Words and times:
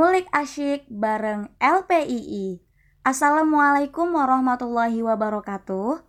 Ngulik 0.00 0.32
asyik 0.32 0.88
bareng 0.88 1.52
LPII. 1.60 2.56
Assalamualaikum 3.04 4.08
warahmatullahi 4.16 4.96
wabarakatuh. 5.04 6.00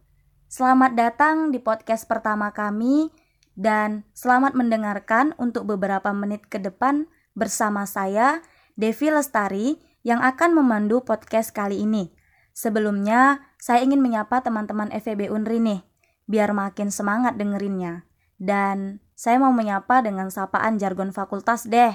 Selamat 0.48 0.96
datang 0.96 1.52
di 1.52 1.60
podcast 1.60 2.08
pertama 2.08 2.56
kami 2.56 3.12
dan 3.60 4.08
selamat 4.16 4.56
mendengarkan 4.56 5.36
untuk 5.36 5.68
beberapa 5.68 6.08
menit 6.16 6.48
ke 6.48 6.56
depan 6.56 7.12
bersama 7.36 7.84
saya 7.84 8.40
Devi 8.80 9.12
Lestari 9.12 9.76
yang 10.08 10.24
akan 10.24 10.56
memandu 10.56 11.04
podcast 11.04 11.52
kali 11.52 11.84
ini. 11.84 12.16
Sebelumnya, 12.56 13.44
saya 13.60 13.84
ingin 13.84 14.00
menyapa 14.00 14.40
teman-teman 14.40 14.88
FEB 14.96 15.28
Unri 15.28 15.60
nih, 15.60 15.84
biar 16.32 16.56
makin 16.56 16.96
semangat 16.96 17.36
dengerinnya. 17.36 18.08
Dan 18.40 19.04
saya 19.20 19.36
mau 19.36 19.52
menyapa 19.52 20.00
dengan 20.00 20.32
sapaan 20.32 20.80
jargon 20.80 21.12
fakultas 21.12 21.68
deh 21.68 21.92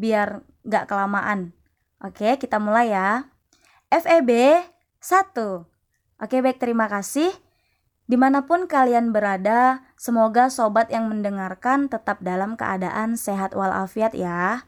biar 0.00 0.40
nggak 0.64 0.88
kelamaan. 0.88 1.52
Oke, 2.00 2.40
kita 2.40 2.56
mulai 2.56 2.96
ya. 2.96 3.28
FEB 3.92 4.64
1. 5.04 5.68
Oke, 6.24 6.36
baik 6.40 6.56
terima 6.56 6.88
kasih. 6.88 7.28
Di 8.08 8.16
mana 8.16 8.48
pun 8.48 8.64
kalian 8.66 9.12
berada, 9.12 9.84
semoga 10.00 10.48
sobat 10.48 10.88
yang 10.88 11.06
mendengarkan 11.12 11.92
tetap 11.92 12.24
dalam 12.24 12.56
keadaan 12.56 13.20
sehat 13.20 13.52
walafiat 13.52 14.16
ya. 14.16 14.64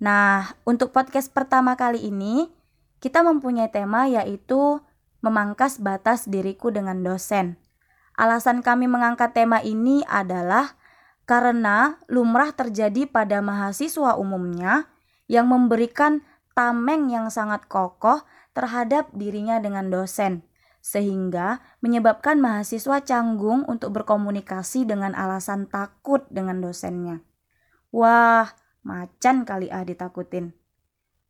Nah, 0.00 0.56
untuk 0.66 0.90
podcast 0.90 1.30
pertama 1.30 1.76
kali 1.76 2.08
ini, 2.08 2.50
kita 2.98 3.22
mempunyai 3.22 3.70
tema 3.70 4.08
yaitu 4.08 4.80
memangkas 5.20 5.78
batas 5.78 6.26
diriku 6.26 6.72
dengan 6.72 7.04
dosen. 7.04 7.60
Alasan 8.16 8.64
kami 8.64 8.88
mengangkat 8.88 9.36
tema 9.36 9.60
ini 9.60 10.00
adalah 10.08 10.74
karena 11.26 11.98
lumrah 12.06 12.54
terjadi 12.54 13.10
pada 13.10 13.42
mahasiswa 13.42 14.14
umumnya 14.14 14.86
yang 15.26 15.50
memberikan 15.50 16.22
tameng 16.54 17.10
yang 17.10 17.28
sangat 17.28 17.66
kokoh 17.66 18.22
terhadap 18.54 19.10
dirinya 19.12 19.60
dengan 19.60 19.92
dosen, 19.92 20.46
sehingga 20.80 21.60
menyebabkan 21.82 22.40
mahasiswa 22.40 23.02
canggung 23.02 23.66
untuk 23.66 23.92
berkomunikasi 23.92 24.86
dengan 24.88 25.12
alasan 25.12 25.66
takut 25.66 26.24
dengan 26.32 26.62
dosennya. 26.62 27.20
Wah, 27.90 28.48
macan 28.86 29.42
kali 29.42 29.68
ah 29.68 29.84
ditakutin. 29.84 30.54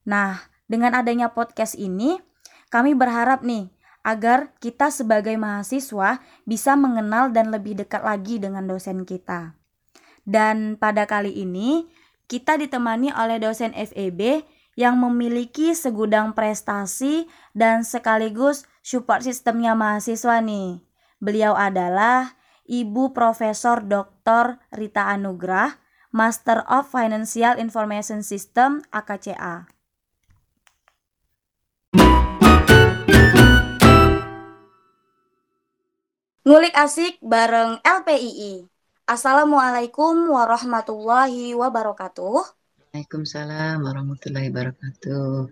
Nah, 0.06 0.38
dengan 0.70 0.94
adanya 0.94 1.32
podcast 1.34 1.74
ini, 1.74 2.20
kami 2.70 2.94
berharap 2.94 3.42
nih 3.42 3.72
agar 4.06 4.54
kita 4.62 4.94
sebagai 4.94 5.34
mahasiswa 5.34 6.22
bisa 6.46 6.78
mengenal 6.78 7.34
dan 7.34 7.50
lebih 7.50 7.74
dekat 7.74 8.06
lagi 8.06 8.38
dengan 8.38 8.70
dosen 8.70 9.02
kita. 9.02 9.58
Dan 10.26 10.74
pada 10.74 11.06
kali 11.06 11.30
ini 11.30 11.86
kita 12.26 12.58
ditemani 12.58 13.14
oleh 13.14 13.38
dosen 13.38 13.70
FEB 13.70 14.42
yang 14.74 14.98
memiliki 14.98 15.72
segudang 15.72 16.34
prestasi 16.34 17.30
dan 17.54 17.86
sekaligus 17.86 18.66
support 18.82 19.22
sistemnya 19.22 19.72
mahasiswa 19.78 20.42
nih. 20.42 20.82
Beliau 21.22 21.56
adalah 21.56 22.36
Ibu 22.66 23.14
Profesor 23.14 23.80
Dr. 23.86 24.58
Rita 24.74 25.08
Anugrah, 25.14 25.78
Master 26.10 26.66
of 26.66 26.90
Financial 26.90 27.56
Information 27.56 28.20
System 28.26 28.82
AKCA. 28.90 29.70
Ngulik 36.46 36.74
asik 36.78 37.18
bareng 37.22 37.82
LPII. 37.82 38.75
Assalamualaikum 39.06 40.34
warahmatullahi 40.34 41.54
wabarakatuh. 41.54 42.42
Waalaikumsalam 42.90 43.78
warahmatullahi 43.78 44.50
wabarakatuh. 44.50 45.46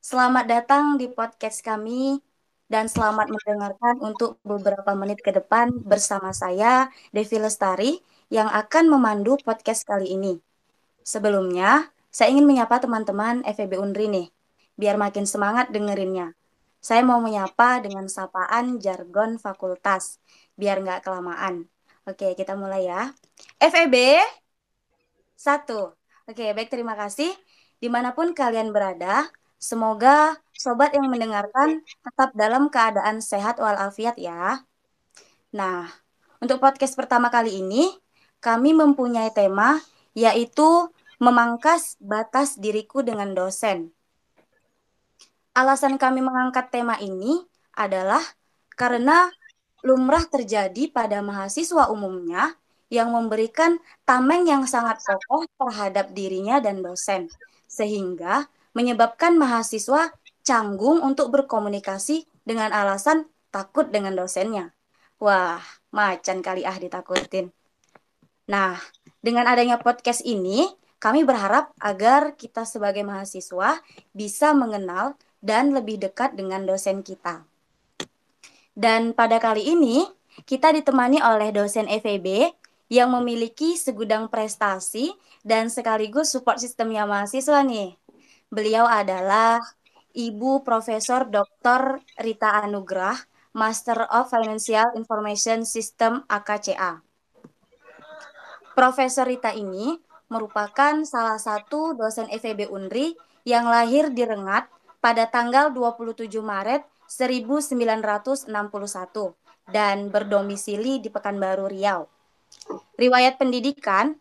Selamat 0.00 0.48
datang 0.48 0.96
di 0.96 1.04
podcast 1.12 1.60
kami 1.60 2.16
dan 2.64 2.88
selamat 2.88 3.28
mendengarkan 3.28 4.00
untuk 4.00 4.40
beberapa 4.40 4.96
menit 4.96 5.20
ke 5.20 5.36
depan 5.36 5.68
bersama 5.84 6.32
saya 6.32 6.88
Devi 7.12 7.36
Lestari 7.36 8.00
yang 8.32 8.48
akan 8.48 8.88
memandu 8.88 9.36
podcast 9.44 9.84
kali 9.84 10.16
ini. 10.16 10.40
Sebelumnya, 11.04 11.92
saya 12.08 12.32
ingin 12.32 12.48
menyapa 12.48 12.80
teman-teman 12.80 13.44
FEB 13.44 13.84
Unri 13.84 14.08
nih, 14.08 14.32
biar 14.80 14.96
makin 14.96 15.28
semangat 15.28 15.68
dengerinnya. 15.68 16.32
Saya 16.80 17.04
mau 17.04 17.20
menyapa 17.20 17.84
dengan 17.84 18.08
sapaan 18.08 18.80
jargon 18.80 19.36
fakultas, 19.36 20.24
biar 20.56 20.80
nggak 20.80 21.04
kelamaan. 21.04 21.68
Oke, 22.08 22.32
kita 22.32 22.56
mulai 22.56 22.88
ya. 22.88 23.12
FEB 23.60 24.16
1. 25.36 25.92
Oke, 26.24 26.44
baik 26.56 26.72
terima 26.72 26.96
kasih. 26.96 27.28
Di 27.76 27.92
mana 27.92 28.16
pun 28.16 28.32
kalian 28.32 28.72
berada, 28.72 29.28
semoga 29.60 30.40
sobat 30.56 30.96
yang 30.96 31.04
mendengarkan 31.12 31.84
tetap 31.84 32.32
dalam 32.32 32.72
keadaan 32.72 33.20
sehat 33.20 33.60
walafiat 33.60 34.16
ya. 34.16 34.64
Nah, 35.52 35.84
untuk 36.40 36.64
podcast 36.64 36.96
pertama 36.96 37.28
kali 37.28 37.60
ini, 37.60 37.92
kami 38.40 38.72
mempunyai 38.72 39.28
tema 39.36 39.76
yaitu 40.16 40.88
memangkas 41.20 42.00
batas 42.00 42.56
diriku 42.56 43.04
dengan 43.04 43.36
dosen. 43.36 43.92
Alasan 45.52 46.00
kami 46.00 46.24
mengangkat 46.24 46.72
tema 46.72 46.96
ini 47.04 47.44
adalah 47.76 48.24
karena 48.80 49.28
lumrah 49.82 50.26
terjadi 50.26 50.90
pada 50.90 51.22
mahasiswa 51.22 51.90
umumnya 51.92 52.54
yang 52.88 53.12
memberikan 53.12 53.76
tameng 54.08 54.48
yang 54.48 54.64
sangat 54.64 55.00
kokoh 55.04 55.44
terhadap 55.60 56.12
dirinya 56.16 56.58
dan 56.58 56.80
dosen, 56.80 57.28
sehingga 57.68 58.48
menyebabkan 58.72 59.36
mahasiswa 59.36 60.12
canggung 60.40 61.04
untuk 61.04 61.28
berkomunikasi 61.28 62.24
dengan 62.48 62.72
alasan 62.72 63.28
takut 63.52 63.92
dengan 63.92 64.16
dosennya. 64.16 64.72
Wah, 65.20 65.60
macan 65.92 66.40
kali 66.40 66.64
ah 66.64 66.78
ditakutin. 66.80 67.52
Nah, 68.48 68.80
dengan 69.20 69.44
adanya 69.44 69.76
podcast 69.76 70.24
ini, 70.24 70.64
kami 70.96 71.22
berharap 71.28 71.76
agar 71.78 72.32
kita 72.34 72.64
sebagai 72.64 73.04
mahasiswa 73.04 73.78
bisa 74.16 74.56
mengenal 74.56 75.14
dan 75.44 75.76
lebih 75.76 76.00
dekat 76.00 76.34
dengan 76.34 76.64
dosen 76.64 77.04
kita. 77.04 77.44
Dan 78.78 79.10
pada 79.10 79.42
kali 79.42 79.74
ini, 79.74 80.06
kita 80.46 80.70
ditemani 80.70 81.18
oleh 81.18 81.50
dosen 81.50 81.90
FEB 81.90 82.54
yang 82.86 83.10
memiliki 83.10 83.74
segudang 83.74 84.30
prestasi 84.30 85.10
dan 85.42 85.66
sekaligus 85.66 86.30
support 86.30 86.62
sistemnya 86.62 87.02
mahasiswa 87.02 87.66
nih. 87.66 87.98
Beliau 88.54 88.86
adalah 88.86 89.58
Ibu 90.14 90.62
Profesor 90.62 91.26
Dr. 91.26 91.98
Rita 92.22 92.54
Anugrah, 92.62 93.18
Master 93.50 94.06
of 94.14 94.30
Financial 94.30 94.94
Information 94.94 95.66
System 95.66 96.22
AKCA. 96.30 97.02
Profesor 98.78 99.26
Rita 99.26 99.50
ini 99.58 99.98
merupakan 100.30 101.02
salah 101.02 101.42
satu 101.42 101.98
dosen 101.98 102.30
FEB 102.30 102.70
Unri 102.70 103.18
yang 103.42 103.66
lahir 103.66 104.14
di 104.14 104.22
Rengat 104.22 104.70
pada 105.02 105.26
tanggal 105.26 105.74
27 105.74 106.30
Maret 106.38 106.86
1961 107.08 108.52
dan 109.68 110.12
berdomisili 110.12 111.00
di 111.00 111.08
Pekanbaru 111.08 111.66
Riau. 111.72 112.04
Riwayat 113.00 113.40
pendidikan 113.40 114.16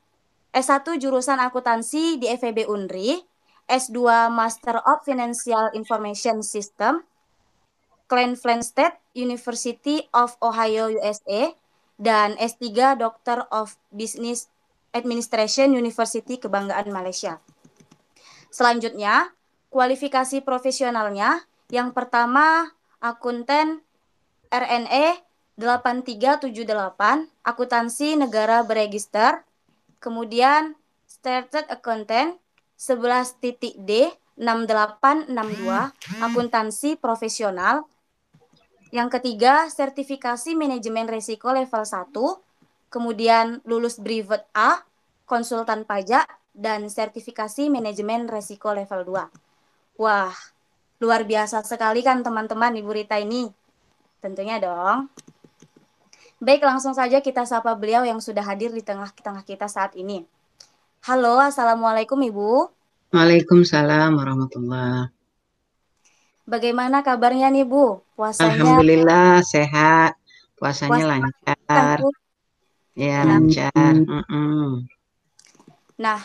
S1 0.55 0.97
jurusan 0.97 1.37
akuntansi 1.37 2.17
di 2.17 2.27
FEB 2.31 2.65
Unri, 2.65 3.19
S2 3.67 4.31
Master 4.31 4.79
of 4.87 5.03
Financial 5.03 5.69
Information 5.75 6.39
System, 6.39 7.03
Cleveland 8.07 8.63
State 8.63 8.95
University 9.11 10.07
of 10.15 10.39
Ohio 10.39 10.87
USA, 10.87 11.51
dan 11.99 12.39
S3 12.39 12.95
Doctor 12.95 13.43
of 13.51 13.75
Business 13.91 14.47
Administration 14.95 15.75
University 15.75 16.39
Kebanggaan 16.39 16.87
Malaysia. 16.89 17.43
Selanjutnya, 18.47 19.35
kualifikasi 19.67 20.39
profesionalnya 20.41 21.43
yang 21.67 21.91
pertama 21.91 22.71
akunten 23.03 23.81
RNE 24.47 25.21
8378, 25.57 27.27
akuntansi 27.41 28.15
negara 28.15 28.61
beregister, 28.61 29.41
kemudian 29.97 30.77
Started 31.09 31.65
Accountant 31.73 32.37
11.D 32.77 34.13
6862, 34.37 36.21
akuntansi 36.21 36.93
profesional. 37.01 37.89
Yang 38.93 39.19
ketiga, 39.19 39.65
sertifikasi 39.67 40.53
manajemen 40.53 41.09
risiko 41.09 41.49
level 41.49 41.83
1, 41.83 42.93
kemudian 42.93 43.59
lulus 43.65 43.97
Brevet 43.97 44.45
A, 44.53 44.85
konsultan 45.25 45.83
pajak, 45.83 46.29
dan 46.53 46.85
sertifikasi 46.89 47.67
manajemen 47.73 48.29
risiko 48.29 48.71
level 48.71 49.03
2. 49.09 49.97
Wah, 49.97 50.33
Luar 50.97 51.21
biasa 51.29 51.61
sekali 51.61 52.01
kan 52.01 52.25
teman-teman 52.25 52.73
Ibu 52.73 52.89
Rita 52.89 53.21
ini? 53.21 53.53
Tentunya 54.17 54.57
dong. 54.57 55.13
Baik, 56.41 56.65
langsung 56.65 56.93
saja 56.97 57.21
kita 57.21 57.45
sapa 57.45 57.73
beliau 57.77 58.01
yang 58.01 58.17
sudah 58.17 58.41
hadir 58.41 58.73
di 58.73 58.81
tengah-tengah 58.81 59.45
kita 59.45 59.69
saat 59.69 59.93
ini. 59.93 60.25
Halo, 61.05 61.37
Assalamualaikum 61.37 62.17
Ibu. 62.17 62.73
Waalaikumsalam 63.13 64.17
warahmatullah. 64.17 65.13
Bagaimana 66.49 67.05
kabarnya 67.05 67.53
nih 67.53 67.67
Bu? 67.67 68.01
Puasanya 68.17 68.57
Alhamdulillah 68.57 69.45
sehat, 69.45 70.17
puasanya 70.57 71.05
puasa 71.05 71.13
lancar. 71.13 71.57
kan? 71.69 71.99
Ya, 72.97 73.21
lancar. 73.21 73.93
Mm-mm. 73.93 74.89
nah, 76.01 76.21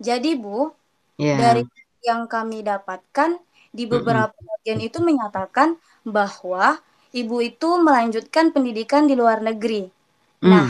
jadi 0.00 0.32
Bu, 0.32 0.72
Ya, 1.18 1.34
dari 1.34 1.66
yang 2.06 2.30
kami 2.30 2.62
dapatkan 2.62 3.42
di 3.70 3.84
beberapa 3.84 4.34
bagian 4.34 4.80
itu 4.82 4.98
menyatakan 5.02 5.76
bahwa 6.06 6.80
Ibu 7.08 7.40
itu 7.40 7.80
melanjutkan 7.80 8.52
pendidikan 8.52 9.08
di 9.08 9.16
luar 9.16 9.40
negeri. 9.40 9.88
Mm. 10.44 10.50
Nah, 10.52 10.68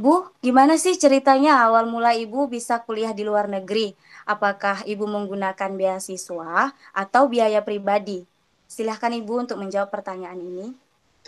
Bu, 0.00 0.24
gimana 0.40 0.80
sih 0.80 0.96
ceritanya 0.96 1.60
awal 1.60 1.84
mula 1.84 2.16
Ibu 2.16 2.48
bisa 2.48 2.80
kuliah 2.80 3.12
di 3.12 3.20
luar 3.20 3.52
negeri? 3.52 3.92
Apakah 4.24 4.80
Ibu 4.88 5.04
menggunakan 5.04 5.76
beasiswa 5.76 6.72
atau 6.96 7.22
biaya 7.28 7.60
pribadi? 7.60 8.24
Silahkan 8.64 9.12
Ibu 9.12 9.44
untuk 9.44 9.60
menjawab 9.60 9.92
pertanyaan 9.92 10.40
ini. 10.40 10.72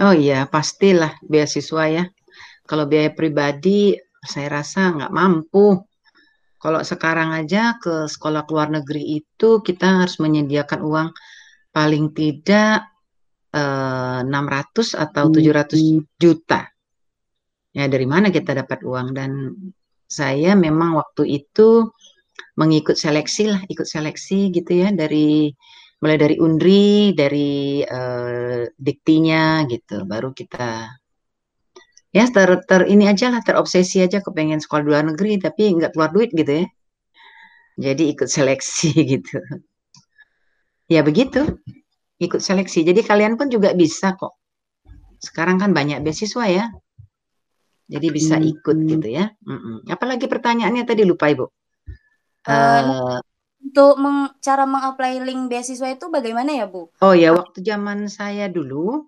Oh 0.01 0.17
iya, 0.17 0.49
pastilah 0.49 1.21
beasiswa 1.21 1.85
ya. 1.93 2.05
Kalau 2.65 2.89
biaya 2.89 3.13
pribadi, 3.13 3.93
saya 4.25 4.65
rasa 4.65 4.89
nggak 4.97 5.13
mampu. 5.13 5.77
Kalau 6.63 6.81
sekarang 6.87 7.35
aja 7.35 7.75
ke 7.83 8.07
sekolah 8.07 8.47
luar 8.47 8.71
negeri 8.71 9.19
itu 9.19 9.59
kita 9.67 10.07
harus 10.07 10.23
menyediakan 10.23 10.81
uang 10.87 11.09
paling 11.75 12.15
tidak 12.15 12.87
eh, 13.51 14.21
600 14.23 14.95
atau 14.95 15.25
700 15.27 16.07
juta. 16.23 16.71
Ya, 17.75 17.91
dari 17.91 18.07
mana 18.07 18.31
kita 18.31 18.55
dapat 18.55 18.87
uang? 18.87 19.11
Dan 19.11 19.31
saya 20.07 20.55
memang 20.55 20.95
waktu 20.95 21.43
itu 21.43 21.91
mengikut 22.55 22.95
seleksi 22.95 23.51
lah, 23.51 23.61
ikut 23.67 23.89
seleksi 23.89 24.53
gitu 24.55 24.87
ya 24.87 24.89
dari 24.95 25.51
mulai 25.99 26.19
dari 26.21 26.37
Undri, 26.39 27.11
dari 27.17 27.83
eh, 27.83 28.71
diktinya 28.79 29.67
gitu, 29.67 30.07
baru 30.07 30.31
kita 30.31 30.87
ya 32.13 32.25
ter, 32.29 32.51
ter 32.69 32.83
ini 32.93 33.09
aja 33.09 33.33
lah 33.33 33.41
terobsesi 33.41 34.05
aja 34.05 34.21
kepengen 34.21 34.61
sekolah 34.61 34.85
luar 34.85 35.05
negeri 35.09 35.41
tapi 35.41 35.73
nggak 35.77 35.97
keluar 35.97 36.11
duit 36.13 36.31
gitu 36.33 36.65
ya. 36.65 36.67
Jadi 37.81 38.13
ikut 38.13 38.29
seleksi 38.29 38.93
gitu. 39.17 39.37
Ya 40.93 41.01
begitu, 41.01 41.57
ikut 42.21 42.41
seleksi. 42.45 42.85
Jadi 42.85 43.01
kalian 43.01 43.41
pun 43.41 43.49
juga 43.49 43.73
bisa 43.73 44.13
kok. 44.13 44.37
Sekarang 45.23 45.57
kan 45.57 45.73
banyak 45.73 46.05
beasiswa 46.05 46.45
ya. 46.47 46.65
Jadi 47.89 48.07
bisa 48.13 48.37
ikut 48.41 48.77
gitu 48.89 49.09
ya. 49.09 49.33
Mm-mm. 49.45 49.89
Apalagi 49.89 50.29
pertanyaannya 50.29 50.85
tadi 50.85 51.03
lupa 51.05 51.29
Ibu. 51.33 51.47
Eh, 52.49 52.85
Untuk 53.63 53.95
meng- 54.03 54.35
cara 54.43 54.67
mengapply 54.67 55.23
link 55.23 55.47
beasiswa 55.47 55.89
itu 55.95 56.11
bagaimana 56.11 56.51
ya, 56.51 56.67
Bu? 56.67 56.91
oh 57.01 57.15
ya, 57.15 57.31
waktu 57.31 57.63
zaman 57.63 58.11
saya 58.11 58.51
dulu 58.51 59.07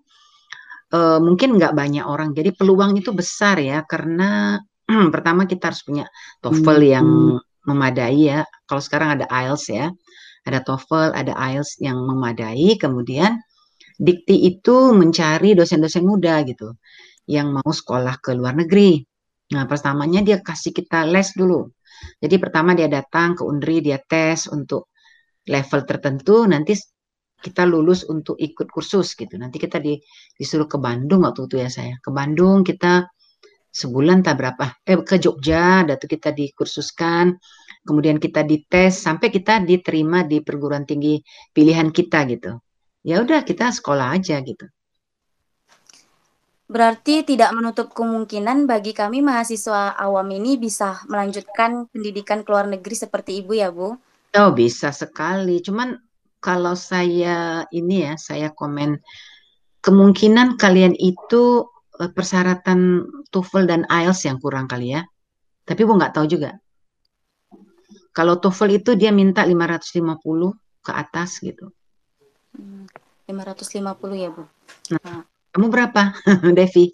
eh, 0.93 1.19
mungkin 1.21 1.57
nggak 1.57 1.73
banyak 1.73 2.05
orang. 2.05 2.35
Jadi 2.37 2.49
peluang 2.53 2.97
itu 2.99 3.09
besar 3.15 3.57
ya 3.61 3.81
karena 3.87 4.59
pertama 5.13 5.49
kita 5.49 5.73
harus 5.73 5.81
punya 5.81 6.05
TOEFL 6.43 6.79
yang 6.85 7.07
memadai 7.65 8.19
ya. 8.29 8.39
Kalau 8.69 8.81
sekarang 8.83 9.17
ada 9.17 9.25
IELTS 9.29 9.65
ya, 9.73 9.89
ada 10.45 10.59
TOEFL, 10.61 11.17
ada 11.17 11.33
IELTS 11.33 11.81
yang 11.81 11.97
memadai. 11.97 12.77
Kemudian 12.77 13.41
Dikti 13.95 14.43
itu 14.43 14.91
mencari 14.91 15.55
dosen-dosen 15.55 16.03
muda 16.03 16.43
gitu 16.43 16.75
yang 17.31 17.55
mau 17.55 17.71
sekolah 17.71 18.19
ke 18.19 18.35
luar 18.35 18.53
negeri. 18.59 18.99
Nah, 19.55 19.63
pertamanya 19.71 20.19
dia 20.19 20.37
kasih 20.43 20.75
kita 20.75 21.07
les 21.07 21.31
dulu. 21.31 21.71
Jadi 22.19 22.35
pertama 22.35 22.75
dia 22.75 22.91
datang 22.91 23.39
ke 23.39 23.43
Undri, 23.47 23.79
dia 23.79 23.95
tes 24.03 24.51
untuk 24.51 24.91
level 25.47 25.81
tertentu, 25.87 26.43
nanti 26.43 26.75
kita 27.41 27.67
lulus 27.67 28.07
untuk 28.07 28.39
ikut 28.39 28.71
kursus 28.71 29.13
gitu. 29.13 29.35
Nanti 29.35 29.59
kita 29.59 29.77
di, 29.81 29.99
disuruh 30.35 30.65
ke 30.65 30.77
Bandung 30.79 31.27
waktu 31.27 31.45
itu 31.45 31.55
ya 31.61 31.69
saya. 31.69 31.95
Ke 31.99 32.09
Bandung 32.09 32.63
kita 32.63 33.05
sebulan 33.75 34.23
tak 34.23 34.39
berapa, 34.39 34.65
eh 34.87 34.95
ke 35.03 35.19
Jogja, 35.19 35.83
datu 35.83 36.07
kita 36.07 36.31
dikursuskan, 36.31 37.35
kemudian 37.83 38.23
kita 38.23 38.47
dites 38.47 39.03
sampai 39.03 39.27
kita 39.27 39.59
diterima 39.59 40.23
di 40.23 40.39
perguruan 40.39 40.87
tinggi 40.87 41.19
pilihan 41.51 41.91
kita 41.91 42.23
gitu. 42.31 42.55
Ya 43.03 43.19
udah 43.19 43.43
kita 43.43 43.69
sekolah 43.75 44.15
aja 44.15 44.39
gitu. 44.41 44.65
Berarti 46.65 47.21
tidak 47.21 47.53
menutup 47.53 47.93
kemungkinan 47.93 48.65
bagi 48.65 48.89
kami 48.97 49.21
mahasiswa 49.21 49.93
awam 50.01 50.25
ini 50.33 50.57
bisa 50.57 50.97
melanjutkan 51.05 51.85
pendidikan 51.93 52.41
ke 52.41 52.49
luar 52.49 52.65
negeri 52.65 52.95
seperti 52.97 53.37
Ibu 53.45 53.53
ya, 53.53 53.69
Bu? 53.69 53.93
Oh, 54.33 54.51
bisa 54.51 54.89
sekali. 54.89 55.61
Cuman 55.61 55.93
kalau 56.45 56.77
saya 56.77 57.65
ini 57.73 58.05
ya, 58.05 58.13
saya 58.21 58.53
komen 58.53 59.01
kemungkinan 59.81 60.61
kalian 60.61 60.93
itu 60.93 61.65
eh, 61.97 62.11
persyaratan 62.13 63.09
TOEFL 63.33 63.65
dan 63.65 63.81
IELTS 63.89 64.29
yang 64.29 64.37
kurang 64.37 64.69
kali 64.69 64.93
ya. 64.93 65.01
Tapi 65.65 65.81
Bu 65.81 65.97
nggak 65.97 66.13
tahu 66.13 66.29
juga. 66.29 66.53
Kalau 68.13 68.37
TOEFL 68.37 68.85
itu 68.85 68.93
dia 68.93 69.09
minta 69.09 69.41
550 69.41 70.53
ke 70.85 70.91
atas 70.93 71.41
gitu. 71.41 71.73
Hmm, 72.53 72.85
550 73.25 74.13
ya, 74.13 74.29
Bu. 74.29 74.45
Nah, 74.93 75.01
Nah, 75.01 75.21
kamu 75.51 75.67
berapa, 75.73 76.13
Devi? 76.57 76.93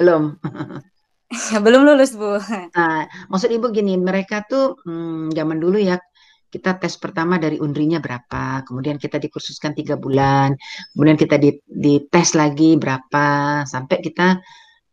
Belum. 0.00 0.34
belum 1.64 1.82
lulus, 1.84 2.16
Bu. 2.16 2.40
Nah, 2.72 3.06
maksud 3.28 3.52
Ibu 3.52 3.70
gini, 3.70 4.00
mereka 4.00 4.42
tuh 4.48 4.80
hmm, 4.82 5.36
zaman 5.36 5.60
dulu 5.60 5.76
ya, 5.78 6.00
kita 6.46 6.78
tes 6.78 6.94
pertama 6.96 7.36
dari 7.36 7.58
undrinya 7.58 7.98
berapa, 7.98 8.62
kemudian 8.64 8.96
kita 8.96 9.18
dikursuskan 9.18 9.74
tiga 9.74 9.98
bulan, 9.98 10.54
kemudian 10.94 11.18
kita 11.18 11.36
di, 11.36 11.58
dites 11.66 12.38
lagi 12.38 12.78
berapa, 12.78 13.62
sampai 13.66 13.96
kita 14.00 14.38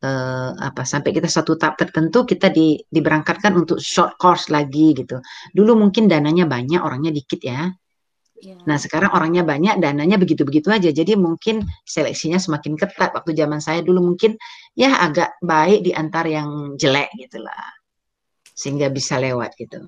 eh, 0.04 0.52
apa, 0.58 0.82
sampai 0.84 1.14
kita 1.14 1.30
satu 1.30 1.56
tahap 1.56 1.80
tertentu 1.80 2.26
kita 2.26 2.50
di, 2.50 2.82
diberangkatkan 2.90 3.54
untuk 3.54 3.78
short 3.80 4.18
course 4.18 4.50
lagi 4.50 4.98
gitu. 4.98 5.22
Dulu 5.54 5.78
mungkin 5.78 6.10
dananya 6.10 6.50
banyak, 6.50 6.82
orangnya 6.82 7.14
dikit 7.14 7.40
ya. 7.46 7.72
Ya. 8.44 8.60
Nah, 8.68 8.76
sekarang 8.76 9.16
orangnya 9.16 9.48
banyak, 9.48 9.80
dananya 9.80 10.20
begitu-begitu 10.20 10.68
aja. 10.68 10.92
Jadi 10.92 11.16
mungkin 11.16 11.64
seleksinya 11.88 12.36
semakin 12.36 12.76
ketat. 12.76 13.16
Waktu 13.16 13.32
zaman 13.40 13.64
saya 13.64 13.80
dulu 13.80 14.04
mungkin 14.04 14.36
ya 14.76 15.00
agak 15.00 15.40
baik 15.40 15.88
di 15.88 15.96
antar 15.96 16.28
yang 16.28 16.76
jelek 16.76 17.08
gitu 17.16 17.40
lah. 17.40 17.72
Sehingga 18.52 18.92
bisa 18.92 19.16
lewat 19.16 19.56
gitu. 19.56 19.88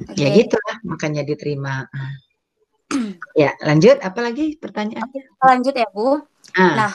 Mm-mm. 0.00 0.12
Ya 0.20 0.28
Oke. 0.28 0.32
gitu 0.32 0.56
lah, 0.66 0.76
makanya 0.90 1.22
diterima. 1.30 1.72
Ya, 3.40 3.50
lanjut. 3.66 3.96
Apalagi 4.08 4.56
pertanyaannya? 4.62 5.22
Kita 5.38 5.44
lanjut 5.50 5.74
ya, 5.80 5.86
Bu. 5.96 6.02
Ah, 6.56 6.78
Nah, 6.78 6.90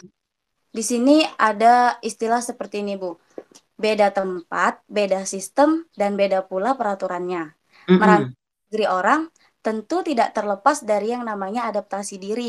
di 0.77 0.84
sini 0.92 1.12
ada 1.48 1.68
istilah 2.10 2.42
seperti 2.50 2.75
ini, 2.84 2.94
Bu. 3.01 3.08
Beda 3.84 4.08
tempat, 4.18 4.74
beda 4.98 5.18
sistem, 5.34 5.70
dan 6.00 6.12
beda 6.22 6.39
pula 6.50 6.70
peraturannya. 6.80 7.39
Merantau 8.01 8.34
negeri 8.68 8.86
orang 8.98 9.22
tentu 9.66 9.96
tidak 10.10 10.27
terlepas 10.38 10.77
dari 10.92 11.08
yang 11.16 11.24
namanya 11.32 11.62
adaptasi 11.70 12.16
diri. 12.25 12.44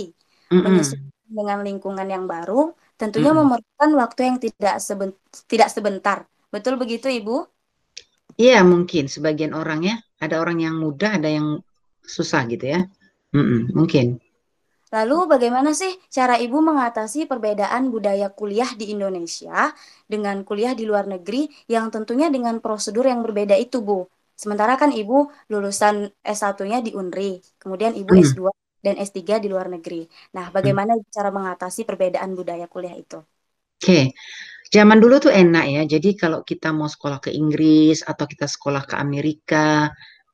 mm-mm, 0.51 0.65
Menyesuaikan 0.65 1.33
dengan 1.41 1.59
lingkungan 1.69 2.09
yang 2.15 2.25
baru 2.33 2.55
tentunya 3.01 3.31
mm-mm. 3.31 3.39
memerlukan 3.39 3.91
waktu 4.03 4.21
yang 4.29 4.39
tidak 4.45 4.75
seben- 4.87 5.19
tidak 5.53 5.69
sebentar. 5.77 6.19
Betul 6.55 6.75
begitu, 6.83 7.07
Ibu? 7.19 7.33
Iya, 8.43 8.59
mungkin 8.71 9.05
sebagian 9.15 9.53
orang 9.61 9.81
ya. 9.89 9.95
Ada 10.25 10.37
orang 10.43 10.59
yang 10.67 10.75
mudah, 10.85 11.11
ada 11.19 11.31
yang 11.31 11.49
susah 12.15 12.43
gitu 12.53 12.65
ya. 12.75 12.81
Mm-mm, 13.37 13.75
mungkin. 13.79 14.07
Lalu 14.97 15.17
bagaimana 15.33 15.71
sih 15.81 15.93
cara 16.17 16.35
Ibu 16.45 16.59
mengatasi 16.69 17.19
perbedaan 17.31 17.83
budaya 17.95 18.27
kuliah 18.39 18.71
di 18.81 18.85
Indonesia 18.95 19.53
dengan 20.13 20.37
kuliah 20.49 20.73
di 20.79 20.85
luar 20.91 21.05
negeri 21.15 21.43
yang 21.75 21.87
tentunya 21.95 22.27
dengan 22.35 22.57
prosedur 22.65 23.05
yang 23.13 23.21
berbeda 23.27 23.53
itu, 23.65 23.77
Bu? 23.89 23.99
Sementara 24.43 24.75
kan 24.83 24.91
Ibu 25.01 25.17
lulusan 25.53 25.95
S1-nya 26.25 26.79
di 26.87 26.91
UNRI, 26.99 27.31
kemudian 27.63 27.93
Ibu 28.01 28.13
Hmm, 28.13 28.23
S2 28.25 28.49
dan 28.85 28.95
S3 29.09 29.37
di 29.43 29.49
luar 29.53 29.69
negeri. 29.75 30.09
Nah, 30.37 30.47
bagaimana 30.57 30.93
cara 31.17 31.29
mengatasi 31.37 31.81
perbedaan 31.89 32.31
budaya 32.39 32.65
kuliah 32.73 32.97
itu? 33.03 33.19
Oke, 33.83 34.13
zaman 34.69 34.99
dulu 35.01 35.21
tuh 35.21 35.33
enak 35.33 35.65
ya. 35.69 35.83
Jadi 35.99 36.15
kalau 36.17 36.45
kita 36.45 36.73
mau 36.73 36.89
sekolah 36.89 37.19
ke 37.25 37.31
Inggris 37.33 38.05
atau 38.05 38.25
kita 38.29 38.45
sekolah 38.45 38.85
ke 38.85 38.95
Amerika, 38.97 39.89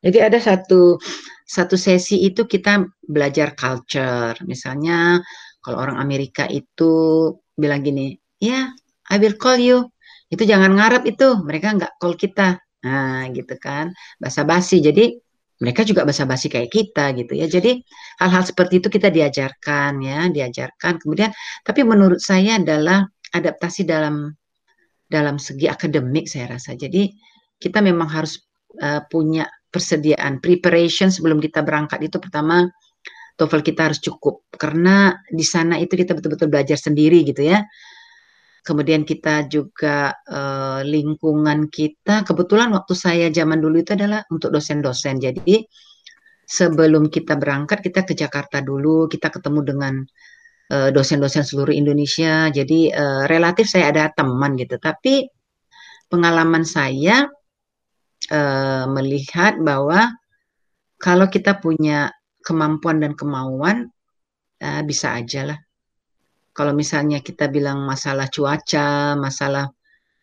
jadi 0.05 0.29
ada 0.29 0.38
satu 0.43 1.00
satu 1.49 1.76
sesi 1.81 2.25
itu 2.29 2.45
kita 2.45 2.85
belajar 3.09 3.57
culture. 3.57 4.37
Misalnya 4.45 5.21
kalau 5.64 5.81
orang 5.81 5.97
Amerika 5.97 6.45
itu 6.50 7.33
bilang 7.57 7.81
gini, 7.81 8.12
ya, 8.37 8.69
I 9.09 9.17
will 9.17 9.38
call 9.41 9.57
you. 9.57 9.88
Itu 10.29 10.45
jangan 10.45 10.76
ngarep 10.76 11.09
itu, 11.09 11.41
mereka 11.41 11.73
nggak 11.73 11.93
call 12.00 12.17
kita. 12.21 12.61
Nah, 12.85 13.25
gitu 13.33 13.57
kan, 13.57 13.97
basa-basi. 14.21 14.85
Jadi 14.85 15.17
mereka 15.62 15.87
juga 15.88 16.05
basa-basi 16.05 16.53
kayak 16.53 16.69
kita 16.69 17.17
gitu 17.17 17.33
ya. 17.33 17.47
Jadi 17.49 17.81
hal-hal 18.21 18.45
seperti 18.45 18.85
itu 18.85 18.88
kita 18.93 19.09
diajarkan 19.09 19.93
ya, 20.05 20.29
diajarkan. 20.29 21.00
Kemudian, 21.00 21.31
tapi 21.64 21.81
menurut 21.87 22.21
saya 22.21 22.61
adalah 22.61 23.09
adaptasi 23.35 23.83
dalam 23.83 24.31
dalam 25.05 25.37
segi 25.37 25.67
akademik 25.69 26.31
saya 26.31 26.57
rasa. 26.57 26.79
Jadi 26.79 27.12
kita 27.59 27.83
memang 27.85 28.09
harus 28.09 28.41
uh, 28.81 29.03
punya 29.11 29.47
persediaan, 29.69 30.38
preparation 30.38 31.11
sebelum 31.11 31.43
kita 31.43 31.67
berangkat 31.67 32.07
itu 32.07 32.23
pertama 32.23 32.71
TOEFL 33.35 33.67
kita 33.67 33.91
harus 33.91 33.99
cukup 33.99 34.47
karena 34.55 35.19
di 35.26 35.43
sana 35.43 35.75
itu 35.83 35.99
kita 35.99 36.14
betul-betul 36.14 36.47
belajar 36.47 36.79
sendiri 36.79 37.26
gitu 37.26 37.43
ya. 37.43 37.67
Kemudian 38.64 39.05
kita 39.05 39.45
juga 39.50 40.14
uh, 40.25 40.81
lingkungan 40.81 41.69
kita 41.69 42.25
kebetulan 42.25 42.73
waktu 42.73 42.95
saya 42.97 43.26
zaman 43.29 43.61
dulu 43.61 43.83
itu 43.85 43.93
adalah 43.93 44.25
untuk 44.33 44.55
dosen-dosen. 44.55 45.21
Jadi 45.21 45.61
sebelum 46.49 47.12
kita 47.12 47.37
berangkat 47.37 47.85
kita 47.85 48.09
ke 48.09 48.17
Jakarta 48.17 48.64
dulu, 48.64 49.05
kita 49.11 49.29
ketemu 49.29 49.61
dengan 49.69 49.95
dosen-dosen 50.71 51.44
seluruh 51.44 51.75
Indonesia. 51.76 52.49
Jadi 52.49 52.88
uh, 52.88 53.28
relatif 53.28 53.68
saya 53.68 53.92
ada 53.92 54.09
teman 54.12 54.56
gitu. 54.56 54.80
Tapi 54.80 55.28
pengalaman 56.09 56.64
saya 56.64 57.28
uh, 58.33 58.85
melihat 58.88 59.61
bahwa 59.61 60.12
kalau 60.97 61.28
kita 61.28 61.61
punya 61.61 62.09
kemampuan 62.40 63.00
dan 63.00 63.12
kemauan 63.12 63.92
bisa 64.88 65.12
aja 65.21 65.44
lah. 65.44 65.59
Kalau 66.56 66.73
misalnya 66.73 67.21
kita 67.21 67.52
bilang 67.52 67.85
masalah 67.85 68.30
cuaca, 68.33 69.12
masalah 69.18 69.68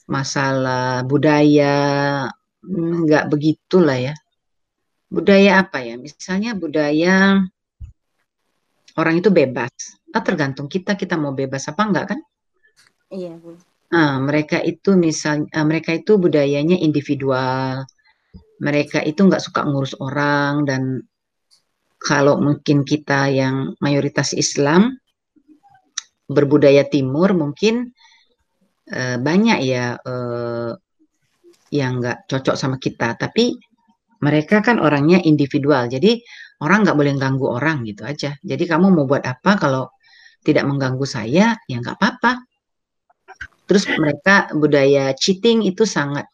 masalah 0.10 1.06
budaya, 1.06 2.26
hmm, 2.66 3.06
nggak 3.06 3.30
begitulah 3.30 4.00
ya. 4.00 4.16
Budaya 5.12 5.62
apa 5.62 5.84
ya? 5.84 6.00
Misalnya 6.00 6.58
budaya 6.58 7.38
orang 8.98 9.16
itu 9.22 9.30
bebas. 9.30 10.01
Ah, 10.12 10.24
tergantung 10.24 10.68
kita 10.68 11.00
kita 11.00 11.16
mau 11.16 11.32
bebas 11.32 11.68
apa 11.72 11.82
enggak 11.88 12.06
kan? 12.16 12.20
Iya, 13.12 13.36
Bu. 13.40 13.56
Nah, 13.92 14.24
mereka 14.24 14.64
itu 14.64 14.96
misalnya 14.96 15.52
uh, 15.52 15.68
mereka 15.68 15.92
itu 15.92 16.16
budayanya 16.16 16.80
individual. 16.80 17.84
Mereka 18.64 19.04
itu 19.04 19.20
nggak 19.28 19.44
suka 19.44 19.68
ngurus 19.68 20.00
orang 20.00 20.64
dan 20.64 21.04
kalau 22.02 22.40
mungkin 22.40 22.88
kita 22.88 23.30
yang 23.30 23.78
mayoritas 23.84 24.34
Islam 24.34 24.96
berbudaya 26.32 26.88
timur 26.88 27.36
mungkin 27.36 27.92
uh, 28.90 29.18
banyak 29.20 29.60
ya 29.68 30.00
uh, 30.00 30.72
yang 31.72 32.00
nggak 32.00 32.32
cocok 32.32 32.56
sama 32.56 32.80
kita 32.80 33.20
tapi 33.20 33.60
mereka 34.22 34.64
kan 34.64 34.80
orangnya 34.80 35.20
individual 35.24 35.92
jadi 35.92 36.22
orang 36.64 36.88
nggak 36.88 36.98
boleh 36.98 37.14
ganggu 37.20 37.48
orang 37.52 37.84
gitu 37.84 38.08
aja 38.08 38.38
jadi 38.40 38.64
kamu 38.66 38.94
mau 38.94 39.06
buat 39.06 39.24
apa 39.28 39.60
kalau 39.60 39.92
tidak 40.42 40.66
mengganggu 40.66 41.06
saya 41.06 41.58
ya 41.70 41.78
nggak 41.82 41.98
apa-apa. 41.98 42.42
Terus 43.70 43.88
mereka 43.96 44.52
budaya 44.52 45.16
cheating 45.16 45.64
itu 45.64 45.88
sangat 45.88 46.28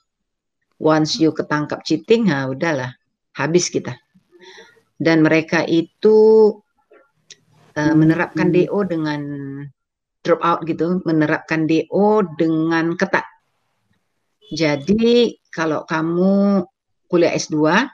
once 0.82 1.22
you 1.22 1.30
ketangkap 1.36 1.86
cheating 1.86 2.32
nah 2.32 2.50
udahlah 2.50 2.98
habis 3.38 3.70
kita. 3.70 3.94
Dan 4.98 5.22
mereka 5.22 5.62
itu 5.70 6.50
uh, 7.78 7.94
menerapkan 7.94 8.50
DO 8.50 8.80
dengan 8.90 9.22
drop 10.26 10.42
out 10.42 10.60
gitu, 10.66 11.00
menerapkan 11.06 11.70
DO 11.70 12.26
dengan 12.42 12.98
ketat. 12.98 13.24
Jadi 14.50 15.38
kalau 15.54 15.86
kamu 15.86 16.64
kuliah 17.12 17.36
S2 17.36 17.86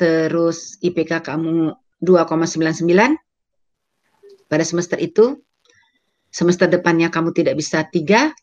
terus 0.00 0.80
IPK 0.80 1.20
kamu 1.20 1.76
2,99 2.00 3.20
pada 4.50 4.66
semester 4.66 4.98
itu 4.98 5.38
semester 6.34 6.66
depannya 6.66 7.08
kamu 7.08 7.30
tidak 7.30 7.54
bisa 7.54 7.86
tiga 7.86 8.34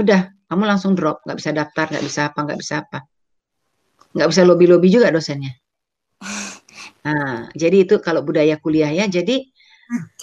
udah 0.00 0.32
kamu 0.48 0.64
langsung 0.64 0.96
drop 0.96 1.20
nggak 1.28 1.36
bisa 1.36 1.50
daftar 1.52 1.86
nggak 1.92 2.04
bisa 2.08 2.20
apa 2.32 2.38
nggak 2.48 2.58
bisa 2.58 2.74
apa 2.80 2.98
nggak 4.16 4.28
bisa 4.32 4.42
lobby 4.48 4.64
lobby 4.64 4.88
juga 4.88 5.12
dosennya 5.12 5.52
nah 7.04 7.52
jadi 7.52 7.84
itu 7.84 8.00
kalau 8.00 8.24
budaya 8.24 8.56
kuliah 8.56 8.88
ya 8.88 9.04
jadi 9.04 9.44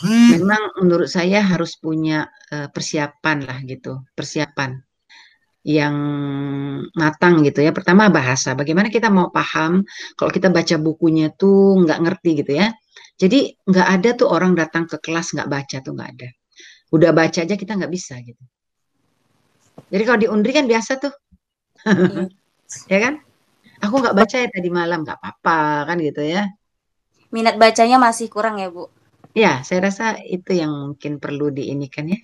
memang 0.05 0.77
menurut 0.81 1.09
saya 1.09 1.41
harus 1.41 1.77
punya 1.81 2.29
uh, 2.53 2.69
persiapan 2.69 3.37
lah 3.49 3.57
gitu, 3.65 4.05
persiapan 4.13 4.77
yang 5.65 5.95
matang 6.93 7.41
gitu 7.41 7.65
ya. 7.65 7.73
Pertama 7.73 8.13
bahasa, 8.13 8.53
bagaimana 8.53 8.93
kita 8.93 9.09
mau 9.09 9.33
paham 9.33 9.81
kalau 10.13 10.29
kita 10.29 10.53
baca 10.53 10.77
bukunya 10.77 11.33
tuh 11.33 11.81
nggak 11.81 11.99
ngerti 12.05 12.29
gitu 12.45 12.51
ya. 12.61 12.69
Jadi 13.15 13.55
nggak 13.63 13.87
ada 13.87 14.09
tuh 14.19 14.27
orang 14.27 14.59
datang 14.59 14.83
ke 14.91 14.99
kelas 14.99 15.31
nggak 15.31 15.47
baca 15.47 15.77
tuh 15.79 15.91
nggak 15.95 16.09
ada. 16.19 16.29
Udah 16.91 17.11
baca 17.15 17.39
aja 17.43 17.55
kita 17.55 17.79
nggak 17.79 17.91
bisa 17.91 18.19
gitu. 18.19 18.43
Jadi 19.91 20.03
kalau 20.03 20.19
di 20.19 20.27
Undri 20.27 20.51
kan 20.51 20.67
biasa 20.67 20.99
tuh, 20.99 21.13
iya. 21.87 22.27
ya 22.93 22.99
kan? 22.99 23.13
Aku 23.83 23.99
nggak 23.99 24.15
baca 24.15 24.35
ya 24.39 24.47
tadi 24.51 24.69
malam 24.71 25.03
nggak 25.03 25.19
apa-apa 25.19 25.91
kan 25.91 25.97
gitu 25.99 26.23
ya. 26.23 26.47
Minat 27.31 27.55
bacanya 27.59 27.99
masih 27.99 28.27
kurang 28.31 28.59
ya 28.59 28.71
Bu? 28.71 28.87
Ya, 29.35 29.59
saya 29.67 29.91
rasa 29.91 30.15
itu 30.23 30.55
yang 30.55 30.71
mungkin 30.95 31.19
perlu 31.19 31.51
diinikan 31.51 32.07
ya. 32.07 32.19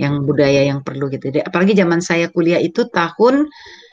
Yang 0.00 0.14
budaya 0.24 0.64
yang 0.64 0.80
perlu 0.80 1.12
gitu. 1.12 1.28
Apalagi 1.44 1.76
zaman 1.76 2.00
saya 2.00 2.32
kuliah 2.32 2.56
itu 2.56 2.88
tahun 2.88 3.52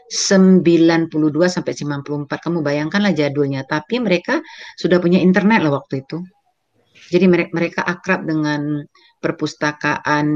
92 0.10 1.14
sampai 1.48 1.74
94. 1.78 2.26
Kamu 2.42 2.60
bayangkanlah 2.66 3.14
jadulnya. 3.14 3.64
Tapi 3.64 4.02
mereka 4.02 4.42
sudah 4.76 4.98
punya 4.98 5.22
internet 5.22 5.62
loh 5.62 5.78
waktu 5.78 6.02
itu. 6.02 6.18
Jadi 7.10 7.26
mereka, 7.26 7.52
mereka 7.54 7.82
akrab 7.86 8.26
dengan 8.26 8.82
perpustakaan 9.22 10.28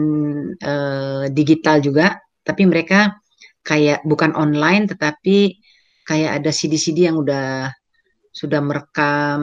eh, 0.57 1.25
digital 1.33 1.81
juga. 1.81 2.17
Tapi 2.45 2.63
mereka 2.69 3.17
kayak 3.63 4.03
bukan 4.05 4.35
online 4.35 4.85
tetapi 4.91 5.57
kayak 6.03 6.43
ada 6.43 6.51
CD-CD 6.51 7.07
yang 7.07 7.17
udah 7.23 7.71
sudah 8.33 8.59
merekam 8.65 9.41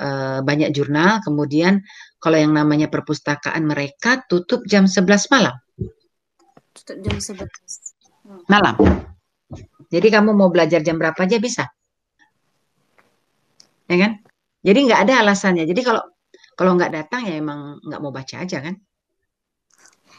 uh, 0.00 0.40
banyak 0.40 0.72
jurnal, 0.72 1.20
kemudian 1.20 1.84
kalau 2.16 2.40
yang 2.40 2.56
namanya 2.56 2.88
perpustakaan 2.88 3.68
mereka 3.68 4.24
tutup 4.26 4.64
jam 4.64 4.88
11 4.88 5.28
malam. 5.28 5.54
Tutup 6.72 6.96
jam 7.04 7.16
11 7.20 8.48
malam. 8.48 8.74
Jadi 9.90 10.06
kamu 10.06 10.30
mau 10.32 10.48
belajar 10.48 10.80
jam 10.86 10.96
berapa 10.96 11.18
aja 11.18 11.36
bisa. 11.42 11.66
Ya 13.90 13.96
kan? 13.98 14.12
Jadi 14.62 14.78
nggak 14.86 15.00
ada 15.08 15.14
alasannya. 15.26 15.66
Jadi 15.66 15.80
kalau 15.82 16.02
kalau 16.54 16.78
nggak 16.78 16.92
datang 16.94 17.26
ya 17.26 17.40
emang 17.40 17.82
nggak 17.82 18.00
mau 18.00 18.14
baca 18.14 18.36
aja 18.46 18.58
kan. 18.62 18.78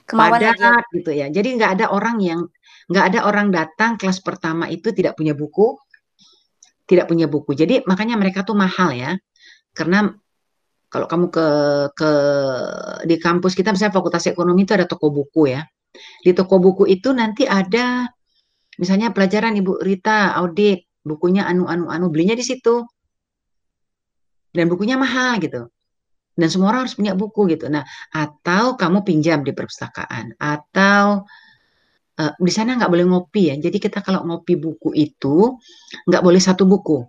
Kemauan 0.09 0.41
Padat 0.41 0.85
gitu 0.91 1.11
ya. 1.15 1.31
Jadi 1.31 1.55
nggak 1.55 1.71
ada 1.79 1.85
orang 1.93 2.19
yang 2.19 2.41
nggak 2.91 3.05
ada 3.15 3.19
orang 3.23 3.47
datang 3.53 3.95
kelas 3.95 4.19
pertama 4.19 4.67
itu 4.67 4.91
tidak 4.91 5.15
punya 5.15 5.31
buku, 5.31 5.79
tidak 6.83 7.07
punya 7.07 7.31
buku. 7.31 7.55
Jadi 7.55 7.87
makanya 7.87 8.19
mereka 8.19 8.43
tuh 8.43 8.59
mahal 8.59 8.91
ya. 8.91 9.15
Karena 9.71 10.11
kalau 10.91 11.07
kamu 11.07 11.31
ke 11.31 11.47
ke 11.95 12.11
di 13.07 13.15
kampus 13.15 13.55
kita 13.55 13.71
misalnya 13.71 13.95
Fakultas 13.95 14.27
Ekonomi 14.27 14.67
itu 14.67 14.75
ada 14.75 14.83
toko 14.83 15.07
buku 15.07 15.55
ya. 15.55 15.63
Di 16.19 16.35
toko 16.35 16.59
buku 16.59 16.83
itu 16.91 17.15
nanti 17.15 17.47
ada 17.47 18.11
misalnya 18.79 19.11
pelajaran 19.11 19.57
Ibu 19.57 19.83
Rita 19.83 20.37
audit, 20.37 20.87
bukunya 21.01 21.47
anu 21.49 21.65
anu 21.67 21.89
anu 21.89 22.07
belinya 22.13 22.37
di 22.37 22.45
situ. 22.45 22.85
Dan 24.51 24.67
bukunya 24.67 24.99
mahal 24.99 25.39
gitu. 25.39 25.71
Dan 26.35 26.47
semua 26.47 26.75
orang 26.75 26.87
harus 26.87 26.95
punya 26.95 27.15
buku 27.15 27.47
gitu. 27.51 27.67
Nah, 27.67 27.83
atau 28.11 28.75
kamu 28.75 29.03
pinjam 29.03 29.43
di 29.43 29.51
perpustakaan 29.51 30.35
atau 30.39 31.23
uh, 32.19 32.33
di 32.35 32.51
sana 32.51 32.75
nggak 32.79 32.91
boleh 32.91 33.05
ngopi 33.07 33.51
ya. 33.51 33.55
Jadi 33.59 33.77
kita 33.79 33.99
kalau 34.03 34.23
ngopi 34.27 34.55
buku 34.59 34.95
itu 34.95 35.55
nggak 36.07 36.23
boleh 36.23 36.41
satu 36.41 36.63
buku. 36.67 37.03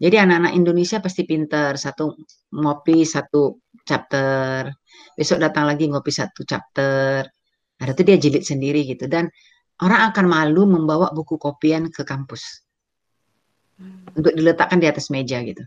Jadi 0.00 0.16
anak-anak 0.16 0.56
Indonesia 0.56 0.96
pasti 1.04 1.28
pinter 1.28 1.76
satu 1.76 2.16
ngopi 2.56 3.04
satu 3.04 3.60
chapter, 3.84 4.72
besok 5.12 5.44
datang 5.44 5.68
lagi 5.68 5.92
ngopi 5.92 6.08
satu 6.08 6.40
chapter. 6.48 7.28
Ada 7.80 7.92
tuh 7.96 8.04
dia 8.08 8.16
jilid 8.16 8.44
sendiri 8.44 8.84
gitu 8.88 9.08
dan 9.08 9.28
orang 9.80 10.12
akan 10.12 10.26
malu 10.28 10.68
membawa 10.68 11.08
buku 11.10 11.40
kopian 11.40 11.88
ke 11.88 12.04
kampus 12.04 12.64
hmm. 13.80 14.16
untuk 14.16 14.32
diletakkan 14.36 14.78
di 14.78 14.86
atas 14.86 15.08
meja 15.08 15.40
gitu. 15.40 15.64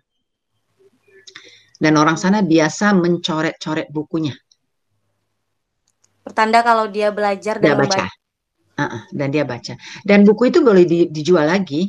Dan 1.82 2.00
orang 2.00 2.16
sana 2.16 2.40
biasa 2.46 2.96
mencoret-coret 2.96 3.92
bukunya. 3.92 4.32
Pertanda 6.24 6.64
kalau 6.64 6.88
dia 6.88 7.12
belajar 7.12 7.60
dan 7.60 7.76
dia 7.76 7.76
baca. 7.76 8.06
Uh, 8.74 9.04
dan 9.12 9.28
dia 9.30 9.44
baca. 9.44 9.74
Dan 10.02 10.24
buku 10.24 10.48
itu 10.50 10.64
boleh 10.64 10.88
di, 10.88 11.12
dijual 11.12 11.52
lagi. 11.52 11.84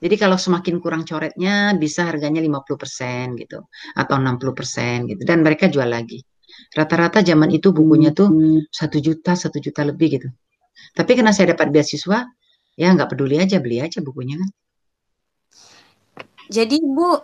Jadi 0.00 0.16
kalau 0.16 0.36
semakin 0.36 0.80
kurang 0.80 1.04
coretnya 1.04 1.76
bisa 1.76 2.08
harganya 2.08 2.40
50% 2.40 3.36
gitu 3.36 3.68
atau 3.96 4.14
60% 4.16 5.12
gitu 5.12 5.22
dan 5.28 5.44
mereka 5.44 5.68
jual 5.68 5.88
lagi. 5.88 6.24
Rata-rata 6.72 7.20
zaman 7.20 7.52
itu 7.52 7.72
bukunya 7.72 8.12
tuh 8.12 8.32
satu 8.72 8.96
juta, 8.96 9.36
satu 9.36 9.60
juta 9.60 9.84
lebih 9.84 10.08
gitu. 10.20 10.28
Tapi 10.96 11.10
karena 11.14 11.30
saya 11.30 11.54
dapat 11.54 11.70
beasiswa, 11.70 12.26
ya 12.74 12.88
nggak 12.92 13.10
peduli 13.12 13.36
aja 13.38 13.60
beli 13.62 13.78
aja 13.80 14.00
bukunya 14.00 14.40
kan. 14.40 14.50
Jadi 16.50 16.82
Bu 16.82 17.14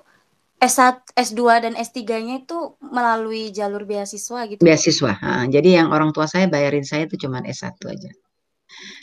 S1, 0.57 1.13
S2 1.13 1.41
dan 1.61 1.73
S3-nya 1.77 2.47
itu 2.47 2.81
melalui 2.81 3.53
jalur 3.53 3.85
beasiswa 3.85 4.49
gitu. 4.49 4.65
Beasiswa. 4.65 5.13
Ha, 5.21 5.45
jadi 5.53 5.83
yang 5.83 5.93
orang 5.93 6.17
tua 6.17 6.25
saya 6.25 6.49
bayarin 6.49 6.87
saya 6.87 7.05
itu 7.05 7.21
cuma 7.21 7.45
S1 7.45 7.77
aja. 7.85 8.11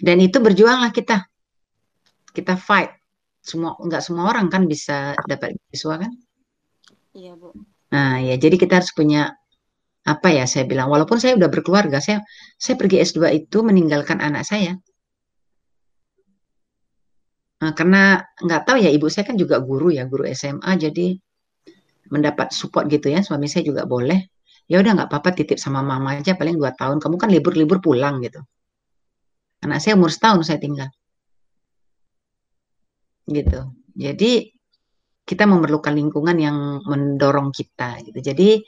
Dan 0.02 0.18
itu 0.24 0.42
berjuanglah 0.42 0.90
kita. 0.90 1.30
Kita 2.34 2.58
fight. 2.58 3.00
semua 3.44 3.76
nggak 3.76 4.00
semua 4.00 4.32
orang 4.32 4.48
kan 4.48 4.64
bisa 4.72 5.20
dapat 5.28 5.60
beasiswa 5.68 6.00
kan? 6.00 6.12
Iya, 7.12 7.36
Bu. 7.36 7.52
Nah, 7.92 8.24
ya 8.24 8.40
jadi 8.40 8.56
kita 8.56 8.80
harus 8.80 8.96
punya 8.96 9.36
apa 10.04 10.28
ya 10.36 10.44
saya 10.44 10.68
bilang 10.68 10.92
walaupun 10.92 11.16
saya 11.16 11.40
udah 11.40 11.48
berkeluarga, 11.48 12.04
saya 12.04 12.20
saya 12.60 12.76
pergi 12.76 13.00
S2 13.00 13.32
itu 13.32 13.64
meninggalkan 13.64 14.20
anak 14.20 14.44
saya. 14.44 14.76
Nah, 17.64 17.72
karena 17.72 18.20
nggak 18.44 18.62
tahu 18.68 18.78
ya 18.84 18.92
ibu 18.92 19.08
saya 19.08 19.24
kan 19.24 19.40
juga 19.40 19.64
guru 19.64 19.96
ya, 19.96 20.04
guru 20.04 20.28
SMA 20.28 20.76
jadi 20.76 21.16
mendapat 22.12 22.52
support 22.52 22.92
gitu 22.92 23.08
ya, 23.08 23.24
suami 23.24 23.48
saya 23.48 23.64
juga 23.64 23.88
boleh. 23.88 24.28
Ya 24.68 24.84
udah 24.84 24.92
nggak 24.96 25.08
apa-apa 25.08 25.32
titip 25.32 25.56
sama 25.56 25.80
mama 25.80 26.20
aja 26.20 26.36
paling 26.36 26.60
dua 26.60 26.76
tahun. 26.76 27.00
Kamu 27.00 27.16
kan 27.16 27.32
libur-libur 27.32 27.80
pulang 27.80 28.20
gitu. 28.20 28.44
Anak 29.64 29.80
saya 29.80 29.96
umur 29.96 30.12
setahun 30.12 30.44
saya 30.44 30.60
tinggal. 30.60 30.92
Gitu. 33.24 33.60
Jadi 33.96 34.52
kita 35.24 35.48
memerlukan 35.48 35.96
lingkungan 35.96 36.36
yang 36.36 36.84
mendorong 36.84 37.56
kita 37.56 38.04
gitu. 38.04 38.20
Jadi 38.20 38.60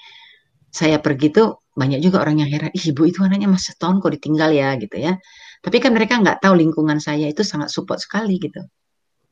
saya 0.75 0.99
pergi 0.99 1.31
tuh 1.31 1.63
banyak 1.71 2.03
juga 2.03 2.19
orang 2.19 2.43
yang 2.43 2.51
heran, 2.51 2.71
Ih, 2.75 2.91
ibu 2.91 3.07
itu 3.07 3.23
anaknya 3.23 3.47
masih 3.47 3.71
setahun 3.75 4.03
kok 4.03 4.11
ditinggal 4.11 4.51
ya 4.51 4.75
gitu 4.75 4.99
ya. 4.99 5.15
Tapi 5.63 5.77
kan 5.79 5.95
mereka 5.95 6.19
nggak 6.19 6.43
tahu 6.43 6.59
lingkungan 6.59 6.99
saya 6.99 7.31
itu 7.31 7.47
sangat 7.47 7.71
support 7.71 8.03
sekali 8.03 8.35
gitu. 8.43 8.59